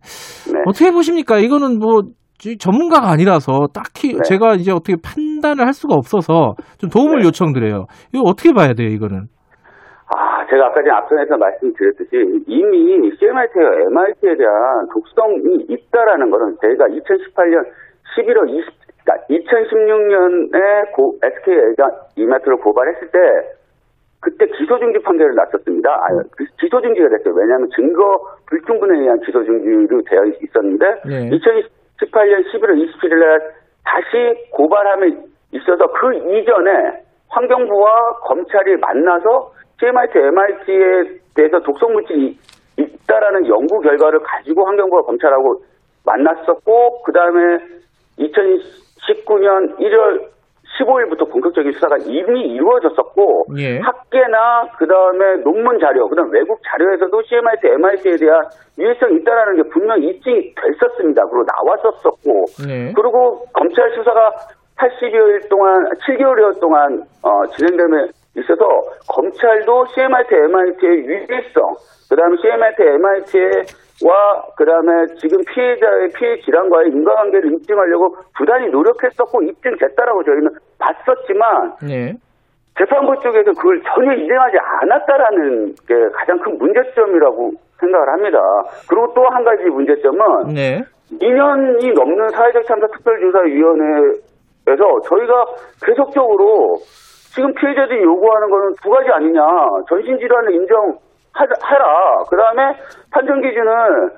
네. 0.52 0.58
어떻게 0.66 0.90
보십니까? 0.90 1.38
이거는 1.38 1.78
뭐이 1.78 2.58
전문가가 2.58 3.10
아니라서 3.10 3.68
딱히 3.72 4.14
네. 4.14 4.18
제가 4.24 4.54
이제 4.54 4.72
어떻게 4.72 4.96
판단을 5.00 5.64
할 5.66 5.72
수가 5.72 5.94
없어서 5.94 6.54
좀 6.78 6.90
도움을 6.90 7.24
요청드려요. 7.24 7.86
이거 8.12 8.22
어떻게 8.26 8.52
봐야 8.52 8.74
돼요, 8.74 8.88
이거는? 8.88 9.26
아, 10.52 10.54
제가 10.54 10.66
아까 10.66 10.82
전에 10.82 10.90
앞선에서 10.90 11.36
말씀드렸듯이 11.38 12.44
이미 12.46 13.10
CMIT와 13.16 13.72
MIT에 13.86 14.36
대한 14.36 14.86
독성이 14.92 15.64
있다라는 15.68 16.30
거는 16.30 16.56
저희가 16.60 16.86
2018년 16.88 17.64
11월 18.16 18.50
20, 18.50 18.68
그러니까 19.02 19.26
2016년에 19.30 20.92
고, 20.92 21.18
SK가 21.22 21.88
이마트를 22.16 22.58
고발했을 22.58 23.08
때 23.08 23.18
그때 24.20 24.46
기소중지 24.46 25.00
판결을 25.00 25.34
났었습니다. 25.34 25.90
아, 25.90 26.06
그 26.36 26.44
기소중지가 26.60 27.08
됐어요. 27.08 27.34
왜냐하면 27.34 27.68
증거 27.74 28.20
불충분에 28.46 29.00
의한 29.00 29.18
기소중지로 29.20 30.02
되어 30.02 30.24
있었는데 30.42 30.86
네. 31.08 31.30
2018년 31.30 32.44
11월 32.52 32.76
27일 32.76 33.18
날 33.18 33.40
다시 33.84 34.50
고발함에 34.52 35.08
있어서 35.52 35.86
그 35.92 36.14
이전에 36.14 37.02
환경부와 37.28 38.20
검찰이 38.22 38.76
만나서 38.76 39.52
CMIT, 39.80 40.18
MIT에 40.18 41.20
대해서 41.34 41.60
독성 41.60 41.92
물질이 41.92 42.38
있다라는 42.78 43.46
연구 43.48 43.80
결과를 43.80 44.20
가지고 44.20 44.66
환경부와 44.66 45.02
검찰하고 45.02 45.62
만났었고 46.04 47.02
그 47.02 47.12
다음에 47.12 47.58
2019년 48.18 49.78
1월 49.78 50.32
15일부터 50.78 51.30
본격적인 51.30 51.72
수사가 51.72 51.96
이미 51.98 52.40
이루어졌었고 52.54 53.44
예. 53.58 53.78
학계나 53.78 54.68
그 54.78 54.86
다음에 54.86 55.42
논문 55.44 55.78
자료, 55.78 56.08
그 56.08 56.16
다음 56.16 56.30
외국 56.32 56.60
자료에서도 56.64 57.22
CMIT, 57.22 57.68
MIT에 57.68 58.16
대한 58.16 58.42
유해성이 58.78 59.20
있다라는 59.20 59.62
게 59.62 59.68
분명히 59.68 60.08
입증이 60.08 60.54
됐었습니다. 60.54 61.22
그리고 61.26 61.44
나왔었었고 61.44 62.44
네. 62.66 62.92
그리고 62.96 63.44
검찰 63.52 63.90
수사가 63.90 64.30
80여일 64.78 65.48
동안, 65.48 65.84
7개월여 66.06 66.60
동안 66.60 67.02
어, 67.22 67.46
진행됨에 67.54 68.08
있어서 68.36 68.64
검찰도 69.08 69.86
CMIT, 69.94 70.34
MIT의 70.34 71.04
유해성, 71.04 71.74
그 72.08 72.16
다음에 72.16 72.36
CMIT, 72.40 72.82
MIT와 72.82 74.42
그 74.56 74.64
다음에 74.64 75.06
지금 75.20 75.38
피해자의 75.52 76.08
피해 76.16 76.40
질환과의 76.40 76.88
인과관계를 76.90 77.52
입증하려고 77.54 78.16
부단히 78.36 78.68
노력했었고 78.70 79.42
입증됐다라고 79.42 80.24
저희는 80.24 80.48
봤었지만 80.78 81.74
네. 81.86 82.14
재판부 82.78 83.14
쪽에서 83.22 83.52
그걸 83.52 83.82
전혀 83.94 84.14
인정하지 84.14 84.56
않았다라는 84.80 85.74
게 85.86 85.94
가장 86.14 86.38
큰 86.38 86.56
문제점이라고 86.56 87.52
생각을 87.80 88.08
합니다. 88.14 88.38
그리고 88.88 89.12
또 89.14 89.22
한 89.28 89.44
가지 89.44 89.64
문제점은 89.64 90.54
네. 90.54 90.80
2년이 91.20 91.92
넘는 91.92 92.28
사회적 92.30 92.64
참사 92.64 92.86
특별조사위원회에서 92.86 95.00
저희가 95.04 95.44
계속적으로 95.84 96.78
지금 97.34 97.52
피해자들이 97.54 98.02
요구하는 98.02 98.50
거는 98.50 98.74
두 98.82 98.90
가지 98.90 99.10
아니냐. 99.10 99.40
전신질환을 99.88 100.52
인정하라. 100.54 102.24
그 102.28 102.36
다음에 102.36 102.74
판정 103.10 103.40
기준을 103.40 104.10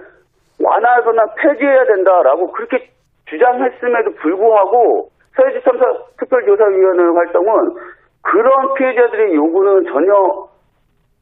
완화하거나 0.63 1.23
폐지해야 1.39 1.85
된다라고 1.85 2.51
그렇게 2.53 2.89
주장했음에도 3.27 4.11
불구하고 4.21 5.09
사회적 5.37 5.63
참사 5.65 5.85
특별조사위원회 6.19 7.03
활동은 7.17 7.75
그런 8.23 8.75
피해자들의 8.75 9.35
요구는 9.35 9.85
전혀 9.93 10.13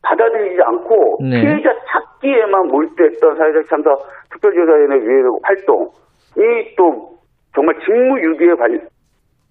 받아들이지 0.02 0.60
않고 0.62 1.18
네. 1.20 1.40
피해자 1.42 1.70
찾기에만 1.88 2.68
몰두했던 2.68 3.36
사회적 3.36 3.68
참사 3.68 3.90
특별조사위원회 4.32 4.96
위원 5.06 5.38
활동이 5.42 6.74
또 6.76 7.12
정말 7.54 7.74
직무유기에 7.84 8.54
관- 8.54 8.88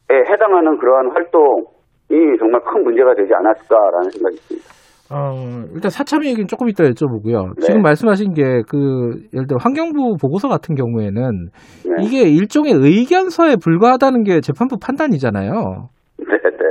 에 0.10 0.16
해당하는 0.30 0.78
그러한 0.78 1.12
활동 1.12 1.64
이 2.12 2.38
정말 2.38 2.62
큰 2.62 2.84
문제가 2.84 3.14
되지 3.16 3.32
않았을까라는 3.34 4.10
생각이 4.12 4.36
듭니다. 4.48 4.82
어, 5.14 5.68
일단 5.74 5.90
사참 5.92 6.24
얘기는 6.24 6.48
조금 6.48 6.70
이따 6.70 6.84
여쭤보고요. 6.86 7.56
네. 7.60 7.62
지금 7.66 7.82
말씀하신 7.82 8.34
게 8.34 8.62
그 8.70 9.16
예를 9.34 9.48
들어 9.48 9.58
환경부 9.60 10.16
보고서 10.22 10.48
같은 10.48 10.76
경우에는 10.76 11.50
네. 11.86 11.96
이게 12.04 12.30
일종의 12.30 12.72
의견서에 12.74 13.56
불과하다는 13.62 14.24
게 14.24 14.40
재판부 14.40 14.78
판단이잖아요. 14.82 15.90
네, 16.20 16.26
네. 16.26 16.66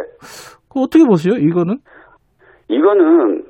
그 0.73 0.81
어떻게 0.81 1.05
보세요? 1.05 1.35
이거는? 1.35 1.77
이거는 2.69 3.45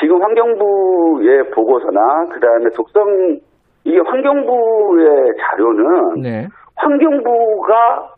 지금 0.00 0.20
환경부의 0.22 1.50
보고서나 1.54 2.00
그 2.32 2.40
다음에 2.40 2.70
독성 2.74 3.38
이게 3.84 3.98
환경부의 4.04 5.06
자료는 5.38 6.22
네. 6.22 6.46
환경부가 6.76 8.14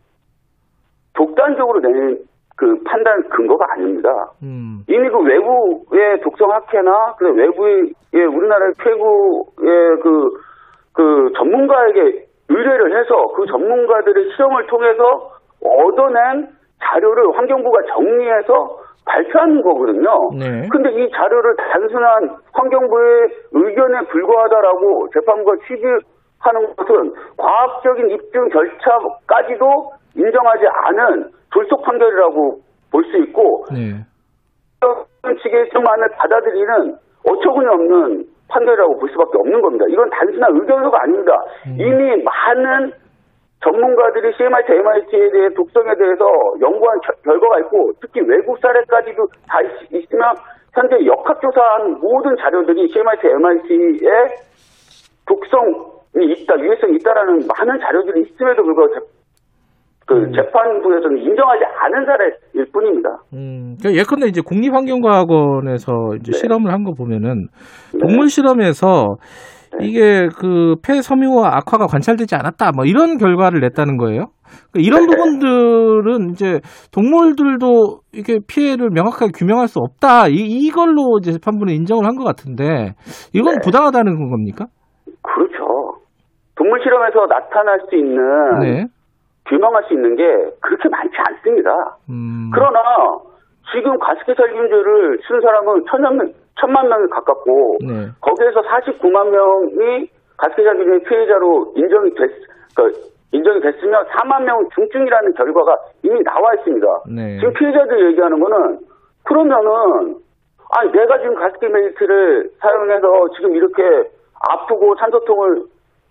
독단적으로 1.13 1.79
내는 1.81 2.17
그 2.61 2.77
판단 2.85 3.23
근거가 3.29 3.65
아닙니다. 3.71 4.09
음. 4.43 4.83
이미 4.87 5.09
그 5.09 5.17
외부의 5.17 6.21
독성학회나 6.21 7.15
그 7.17 7.33
외부의 7.33 7.91
예, 8.13 8.23
우리나라의 8.23 8.73
최고의 8.83 9.97
그, 10.03 10.29
그 10.93 11.31
전문가에게 11.37 12.27
의뢰를 12.49 12.99
해서 12.99 13.33
그 13.35 13.47
전문가들의 13.47 14.29
실험을 14.35 14.67
통해서 14.67 15.31
얻어낸 15.63 16.49
자료를 16.83 17.35
환경부가 17.35 17.79
정리해서 17.95 18.77
발표하는 19.07 19.63
거거든요. 19.63 20.29
네. 20.37 20.67
근데 20.71 20.91
이 20.91 21.09
자료를 21.09 21.55
단순한 21.55 22.29
환경부의 22.53 23.29
의견에 23.53 24.01
불과하다라고 24.05 25.09
재판부가 25.15 25.55
취지 25.65 25.83
하는 26.41 26.75
것은 26.75 27.13
과학적인 27.37 28.09
입증 28.11 28.49
절차까지도 28.49 29.65
인정하지 30.15 30.65
않은 30.67 31.29
졸속 31.53 31.81
판결이라고 31.83 32.59
볼 32.91 33.03
수 33.05 33.17
있고 33.17 33.65
네. 33.71 33.95
측의 35.43 35.69
정만을 35.71 36.09
받아들이는 36.17 36.95
어처구니 37.29 37.67
없는 37.67 38.25
판결이라고 38.49 38.97
볼 38.99 39.09
수밖에 39.09 39.37
없는 39.37 39.61
겁니다. 39.61 39.85
이건 39.89 40.09
단순한 40.09 40.51
의견서가 40.55 40.97
아닙니다. 41.03 41.31
이미 41.77 42.21
많은 42.23 42.91
전문가들이 43.63 44.33
CMIT, 44.35 44.73
MIT에 44.73 45.29
대해 45.31 45.49
독성에 45.55 45.93
대해서 45.95 46.25
연구한 46.61 46.99
겨- 47.01 47.13
결과가 47.23 47.59
있고 47.59 47.91
특히 48.01 48.19
외국 48.21 48.57
사례까지도 48.59 49.27
다 49.47 49.61
있, 49.61 49.93
있으면 50.03 50.33
현재 50.73 51.05
역학조사한 51.05 51.99
모든 52.01 52.35
자료들이 52.37 52.87
CMIT, 52.91 53.27
MIT의 53.27 54.09
독성이 55.27 55.73
있다, 56.19 56.59
유해성이 56.59 56.95
있다라는 56.99 57.47
많은 57.47 57.79
자료들이 57.79 58.21
있음에도 58.29 58.63
불구하고 58.63 58.93
재, 58.93 58.99
그 60.07 60.31
재판부에서는 60.35 61.17
인정하지 61.17 61.63
않은 61.65 62.05
사례일 62.05 62.65
뿐입니다. 62.73 63.09
음, 63.33 63.75
그러니까 63.79 64.01
예컨대 64.01 64.27
이제 64.27 64.41
국립환경과학원에서 64.41 65.91
네. 66.11 66.17
이제 66.19 66.31
실험을 66.33 66.71
한 66.73 66.83
거 66.83 66.91
보면은 66.93 67.47
동물 67.99 68.27
실험에서 68.27 69.05
네. 69.79 69.87
이게 69.87 70.27
그 70.37 70.75
폐 70.83 71.01
섬유와 71.01 71.55
악화가 71.55 71.85
관찰되지 71.87 72.35
않았다 72.35 72.71
뭐 72.75 72.83
이런 72.83 73.17
결과를 73.17 73.61
냈다는 73.61 73.95
거예요. 73.97 74.25
그러니까 74.73 74.79
이런 74.79 75.07
네. 75.07 75.15
부분들은 75.15 76.31
이제 76.31 76.59
동물들도 76.91 78.01
이게 78.13 78.39
피해를 78.47 78.89
명확하게 78.91 79.31
규명할 79.33 79.69
수 79.69 79.79
없다 79.79 80.27
이, 80.27 80.33
이걸로 80.35 81.19
이제 81.21 81.31
재판부는 81.31 81.73
인정을 81.73 82.05
한 82.05 82.15
것 82.17 82.25
같은데 82.25 82.95
이건 83.33 83.53
네. 83.55 83.59
부당하다는 83.63 84.29
겁니까? 84.29 84.65
동물 86.61 86.79
실험에서 86.83 87.25
나타날 87.25 87.81
수 87.89 87.95
있는 87.95 88.59
네. 88.59 88.85
규명할 89.49 89.83
수 89.85 89.95
있는 89.95 90.15
게 90.15 90.23
그렇게 90.61 90.89
많지 90.89 91.15
않습니다. 91.17 91.71
음, 92.07 92.51
그러나 92.53 92.79
지금 93.73 93.97
가습기 93.97 94.35
살균제를 94.35 95.19
쓴 95.27 95.41
사람은 95.41 95.85
천만 95.89 96.17
명, 96.17 96.31
천만 96.59 96.87
명이 96.87 97.07
가깝고 97.09 97.77
네. 97.81 98.09
거기에서 98.21 98.61
49만 98.61 99.29
명이 99.29 100.07
가습기 100.37 100.63
살균제 100.63 101.09
피해자로 101.09 101.73
인정이 101.75 102.13
됐, 102.13 102.29
그 102.75 102.91
인정이 103.31 103.59
됐으면 103.61 104.05
4만 104.05 104.43
명은 104.43 104.67
중증이라는 104.75 105.33
결과가 105.33 105.75
이미 106.03 106.23
나와 106.23 106.53
있습니다. 106.59 106.87
네. 107.15 107.39
지금 107.39 107.53
피해자들 107.53 108.11
얘기하는 108.11 108.39
거는 108.39 108.79
그러면은 109.23 110.19
아니 110.73 110.91
내가 110.91 111.17
지금 111.17 111.33
가습기 111.33 111.67
멜트를 111.67 112.51
사용해서 112.59 113.29
지금 113.35 113.55
이렇게 113.55 113.81
아프고 114.47 114.95
산소통을 114.95 115.63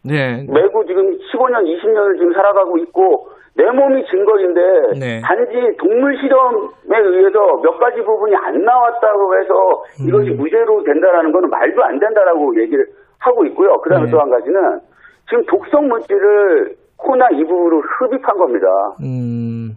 네. 0.05 0.47
매고 0.49 0.87
지금 0.87 1.19
15년, 1.19 1.65
20년을 1.65 2.19
지금 2.19 2.33
살아가고 2.33 2.79
있고 2.79 3.29
내 3.55 3.65
몸이 3.71 4.05
증거인데 4.07 4.61
네. 4.99 5.21
단지 5.21 5.77
동물 5.79 6.17
실험에 6.19 6.99
의해서 6.99 7.61
몇 7.63 7.79
가지 7.79 8.01
부분이 8.01 8.35
안 8.37 8.65
나왔다고 8.65 9.39
해서 9.39 9.55
음. 10.01 10.09
이것이 10.09 10.31
무죄로 10.31 10.83
된다라는 10.85 11.33
거는 11.33 11.51
말도 11.51 11.85
안 11.85 11.99
된다라고 11.99 12.59
얘기를 12.61 12.87
하고 13.19 13.45
있고요. 13.47 13.77
그다음에 13.83 14.07
네. 14.07 14.11
또한 14.11 14.31
가지는 14.31 14.81
지금 15.29 15.45
독성 15.47 15.89
물질을 15.89 16.77
코나 16.97 17.29
입으로 17.31 17.81
흡입한 17.81 18.37
겁니다. 18.37 18.67
음, 19.03 19.77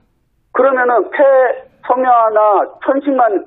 그러면은 0.52 1.10
폐 1.12 1.24
섬유화나 1.88 2.66
천식만 2.86 3.45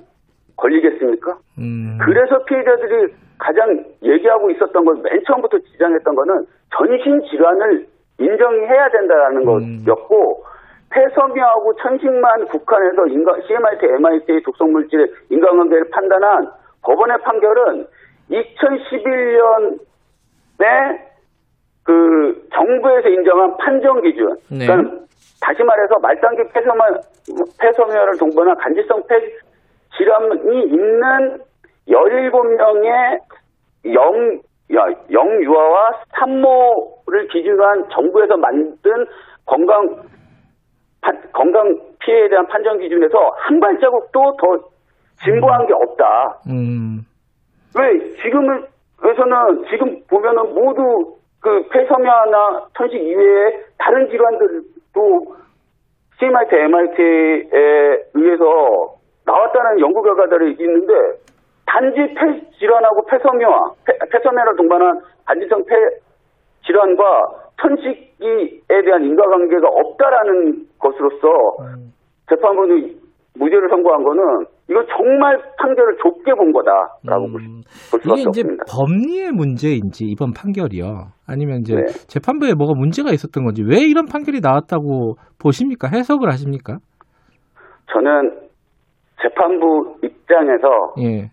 걸리겠습니까? 0.57 1.37
음, 1.59 1.99
그래서 2.03 2.43
피해자들이 2.45 3.15
가장 3.39 3.85
얘기하고 4.03 4.51
있었던 4.51 4.85
건맨 4.85 5.23
처음부터 5.27 5.59
지장했던 5.59 6.15
거는 6.15 6.47
전신 6.75 7.23
질환을 7.31 7.87
인정해야 8.19 8.89
된다는 8.91 9.45
것이었고 9.45 10.45
폐섬유하고 10.91 11.75
천식만 11.77 12.47
국한해서 12.47 13.07
인간 13.09 13.41
CMIT, 13.47 13.87
MIT의 13.87 14.43
독성 14.43 14.73
물질의 14.73 15.07
인간관계를 15.31 15.91
판단한 15.91 16.49
법원의 16.83 17.19
판결은 17.23 17.87
2011년에 18.31 19.87
그 21.85 22.49
정부에서 22.53 23.09
인정한 23.09 23.57
판정 23.59 24.01
기준, 24.03 24.37
네. 24.51 24.67
그러니까 24.67 25.07
다시 25.41 25.63
말해서 25.63 25.99
말단계 26.01 26.45
폐섬유, 26.53 27.45
폐섬유화를 27.61 28.19
동반한 28.19 28.57
간질성 28.57 29.03
폐 29.07 29.21
질환이 29.97 30.65
있는 30.65 31.39
17명의 31.89 33.21
영, 33.95 34.35
야, 34.35 34.39
영유아와 34.71 35.91
산모를 36.19 37.29
기준으로 37.31 37.65
한 37.67 37.89
정부에서 37.91 38.37
만든 38.37 38.93
건강, 39.45 40.03
판- 41.01 41.23
건강 41.33 41.79
피해에 42.01 42.29
대한 42.29 42.47
판정 42.47 42.79
기준에서 42.79 43.17
한 43.37 43.61
발자국도 43.61 44.21
더 44.37 44.69
진보한 45.25 45.67
게 45.67 45.73
없다. 45.73 46.41
음, 46.51 47.01
왜 47.79 47.99
지금에서는 48.23 49.65
지금 49.71 50.01
보면은 50.11 50.55
모두 50.55 51.17
그 51.41 51.63
폐섬유화나 51.71 52.67
천식 52.77 53.01
이외에 53.01 53.53
다른 53.79 54.09
질환들도 54.09 55.37
CMIT, 56.19 56.57
MIT에 56.57 58.03
의해서 58.15 58.45
나왔다는 59.27 59.81
연구 59.81 60.03
결과들이 60.03 60.57
있는데 60.59 60.93
단지 61.67 61.99
폐 62.15 62.51
질환하고 62.59 63.05
폐섬유화, 63.07 63.57
폐, 63.87 63.93
폐섬유화를 64.11 64.57
동반한 64.57 65.01
반지성 65.27 65.65
폐 65.67 65.75
질환과 66.67 67.03
천식에 67.61 68.83
대한 68.85 69.03
인과관계가 69.05 69.69
없다라는 69.69 70.67
것으로서 70.79 71.27
재판부는 72.29 72.97
무죄를 73.39 73.69
선고한 73.69 74.03
거는 74.03 74.47
이거 74.69 74.85
정말 74.97 75.39
판결을 75.59 75.97
좁게 76.03 76.33
본 76.35 76.53
거다라고 76.53 77.31
볼, 77.31 77.41
수- 77.41 77.91
볼 77.91 78.01
수밖에 78.01 78.21
이게 78.21 78.29
이제 78.31 78.41
없습니다. 78.41 78.65
법리의 78.69 79.31
문제인지 79.33 80.05
이번 80.07 80.33
판결이요. 80.33 81.09
아니면 81.29 81.61
이제 81.61 81.75
네. 81.77 81.83
재판부에 82.09 82.55
뭐가 82.55 82.73
문제가 82.77 83.11
있었던 83.13 83.45
건지 83.45 83.63
왜 83.63 83.81
이런 83.87 84.07
판결이 84.07 84.41
나왔다고 84.43 85.17
보십니까? 85.41 85.89
해석을 85.89 86.29
하십니까? 86.31 86.79
저는 87.93 88.41
재판부 89.23 89.97
입장에서 90.03 90.69
예. 91.01 91.31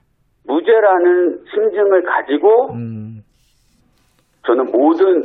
무죄라는 0.48 1.40
심증을 1.54 2.04
가지고 2.04 2.74
음. 2.74 3.22
저는 4.46 4.72
모든 4.72 5.24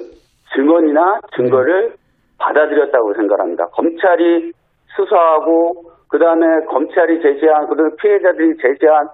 증언이나 0.55 1.21
증거를 1.37 1.95
받아들였다고 2.39 3.15
생각합니다. 3.15 3.67
검찰이 3.73 4.53
수사하고 4.97 5.91
그 6.09 6.19
다음에 6.19 6.47
검찰이 6.67 7.21
제시한 7.21 7.67
그리고 7.69 7.97
피해자들이 7.97 8.57
제시한 8.57 9.09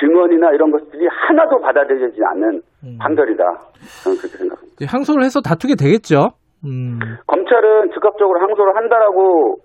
증언이나 0.00 0.50
이런 0.52 0.70
것들이 0.72 1.06
하나도 1.08 1.60
받아들여지지 1.60 2.20
않는 2.30 2.60
판결이다. 2.98 3.44
저는 4.02 4.18
그렇게 4.18 4.36
생각합니다. 4.38 4.86
항소를 4.88 5.22
해서 5.24 5.40
다투게 5.40 5.74
되겠죠. 5.78 6.30
음, 6.64 6.98
검찰은 7.26 7.90
즉각적으로 7.92 8.40
항소를 8.40 8.74
한다라고 8.74 9.56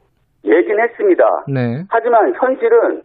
얘기는 0.46 0.78
했습니다. 0.80 1.24
네. 1.48 1.84
하지만 1.90 2.34
현실은 2.36 3.02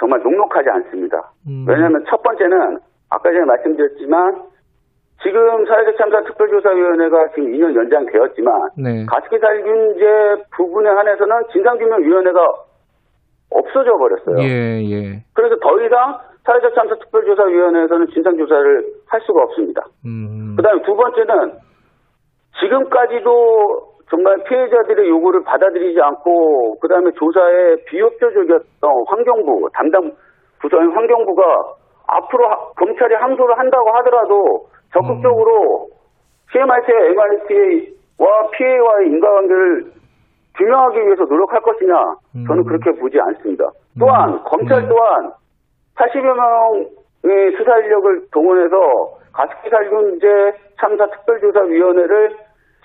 정말 0.00 0.20
녹록하지 0.22 0.68
않습니다. 0.70 1.30
음. 1.46 1.66
왜냐하면 1.68 2.04
첫 2.08 2.22
번째는 2.22 2.78
아까 3.10 3.30
전에 3.30 3.44
말씀드렸지만 3.44 4.42
지금 5.22 5.66
사회적 5.66 5.98
참사 5.98 6.22
특별조사위원회가 6.22 7.28
지금 7.34 7.52
2년 7.52 7.76
연장되었지만 7.76 8.70
네. 8.78 9.04
가습기 9.04 9.38
살균제 9.38 10.44
부분에 10.56 10.88
한해서는 10.88 11.42
진상규명위원회가 11.52 12.40
없어져 13.50 13.98
버렸어요. 13.98 14.38
예, 14.38 14.80
예. 14.88 15.24
그래서 15.34 15.56
더 15.60 15.78
이상 15.82 16.18
사회적 16.44 16.74
참사 16.74 16.94
특별조사위원회에서는 16.94 18.06
진상조사를 18.14 18.84
할 19.08 19.20
수가 19.20 19.42
없습니다. 19.42 19.82
음, 20.06 20.54
그 20.56 20.62
다음에 20.62 20.80
두 20.82 20.96
번째는 20.96 21.52
지금까지도 22.60 23.89
정말 24.10 24.36
피해자들의 24.44 25.08
요구를 25.08 25.44
받아들이지 25.44 26.00
않고 26.00 26.78
그다음에 26.80 27.10
조사에 27.12 27.76
비협조적이었던 27.86 28.90
환경부 29.06 29.68
담당 29.72 30.10
부서인 30.60 30.90
환경부가 30.90 31.42
앞으로 32.06 32.48
하- 32.48 32.72
검찰이 32.76 33.14
항소를 33.14 33.58
한다고 33.58 33.88
하더라도 33.98 34.66
적극적으로 34.92 35.86
CMRT와 36.52 36.98
MRT와 37.06 38.50
피해와의 38.52 39.06
인과관계를 39.08 39.84
규명하기 40.58 40.98
위해서 41.06 41.24
노력할 41.24 41.60
것이냐 41.60 41.94
저는 42.48 42.64
그렇게 42.64 42.90
보지 43.00 43.18
않습니다. 43.20 43.64
또한 43.98 44.42
검찰 44.44 44.88
또한 44.88 45.30
80여 45.96 46.34
명의 46.34 47.56
수사 47.56 47.76
인력을 47.78 48.22
동원해서 48.32 48.76
가습기 49.32 49.70
살균제 49.70 50.26
참사 50.80 51.06
특별조사위원회를 51.06 52.36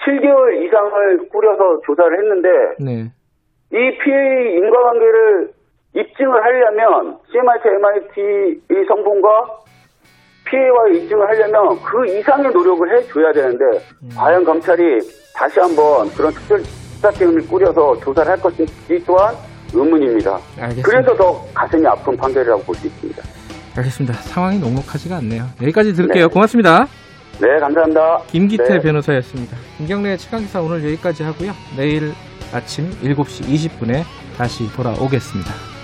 7개월 0.06 0.64
이상을 0.65 1.30
꾸려서 1.30 1.82
조사를 1.86 2.18
했는데 2.19 2.49
네. 2.80 3.11
이 3.72 3.98
피해 4.03 4.56
인과관계를 4.57 5.49
입증을 5.95 6.44
하려면 6.44 7.18
CMRT, 7.32 7.68
MIT 7.69 8.86
성분과 8.88 9.30
피해와의 10.45 10.98
입증을 11.03 11.27
하려면 11.27 11.77
그 11.82 12.06
이상의 12.06 12.52
노력을 12.52 12.98
해줘야 12.98 13.32
되는데 13.32 13.64
과연 14.15 14.44
검찰이 14.44 14.99
다시 15.36 15.60
한번 15.60 16.07
그런 16.15 16.32
특별 16.34 16.60
수사팀을 16.60 17.48
꾸려서 17.48 17.98
조사를 17.99 18.32
할 18.32 18.38
것인지 18.40 19.03
또한 19.06 19.34
의문입니다. 19.73 20.38
알겠습니다. 20.60 20.88
그래서 20.90 21.15
더 21.15 21.41
가슴이 21.53 21.86
아픈 21.88 22.15
판결이라고 22.15 22.61
볼 22.64 22.76
수 22.76 22.88
있습니다. 22.88 23.23
알겠습니다. 23.77 24.14
상황이 24.14 24.60
녹록하지가 24.60 25.18
않네요. 25.18 25.44
여기까지 25.61 25.94
들을게요. 25.94 26.30
고맙습니다. 26.30 26.86
네, 27.40 27.60
감사합니다. 27.60 28.22
김기태 28.32 28.64
네. 28.64 28.80
변호사였습니다. 28.80 29.57
김경래 29.78 30.16
최강기사 30.18 30.62
오늘 30.62 30.84
여기까지 30.86 31.24
하고요. 31.24 31.52
내일 31.76 32.14
아침 32.53 32.90
7시 33.02 33.45
20분에 33.45 34.03
다시 34.38 34.72
돌아오겠습니다. 34.74 35.75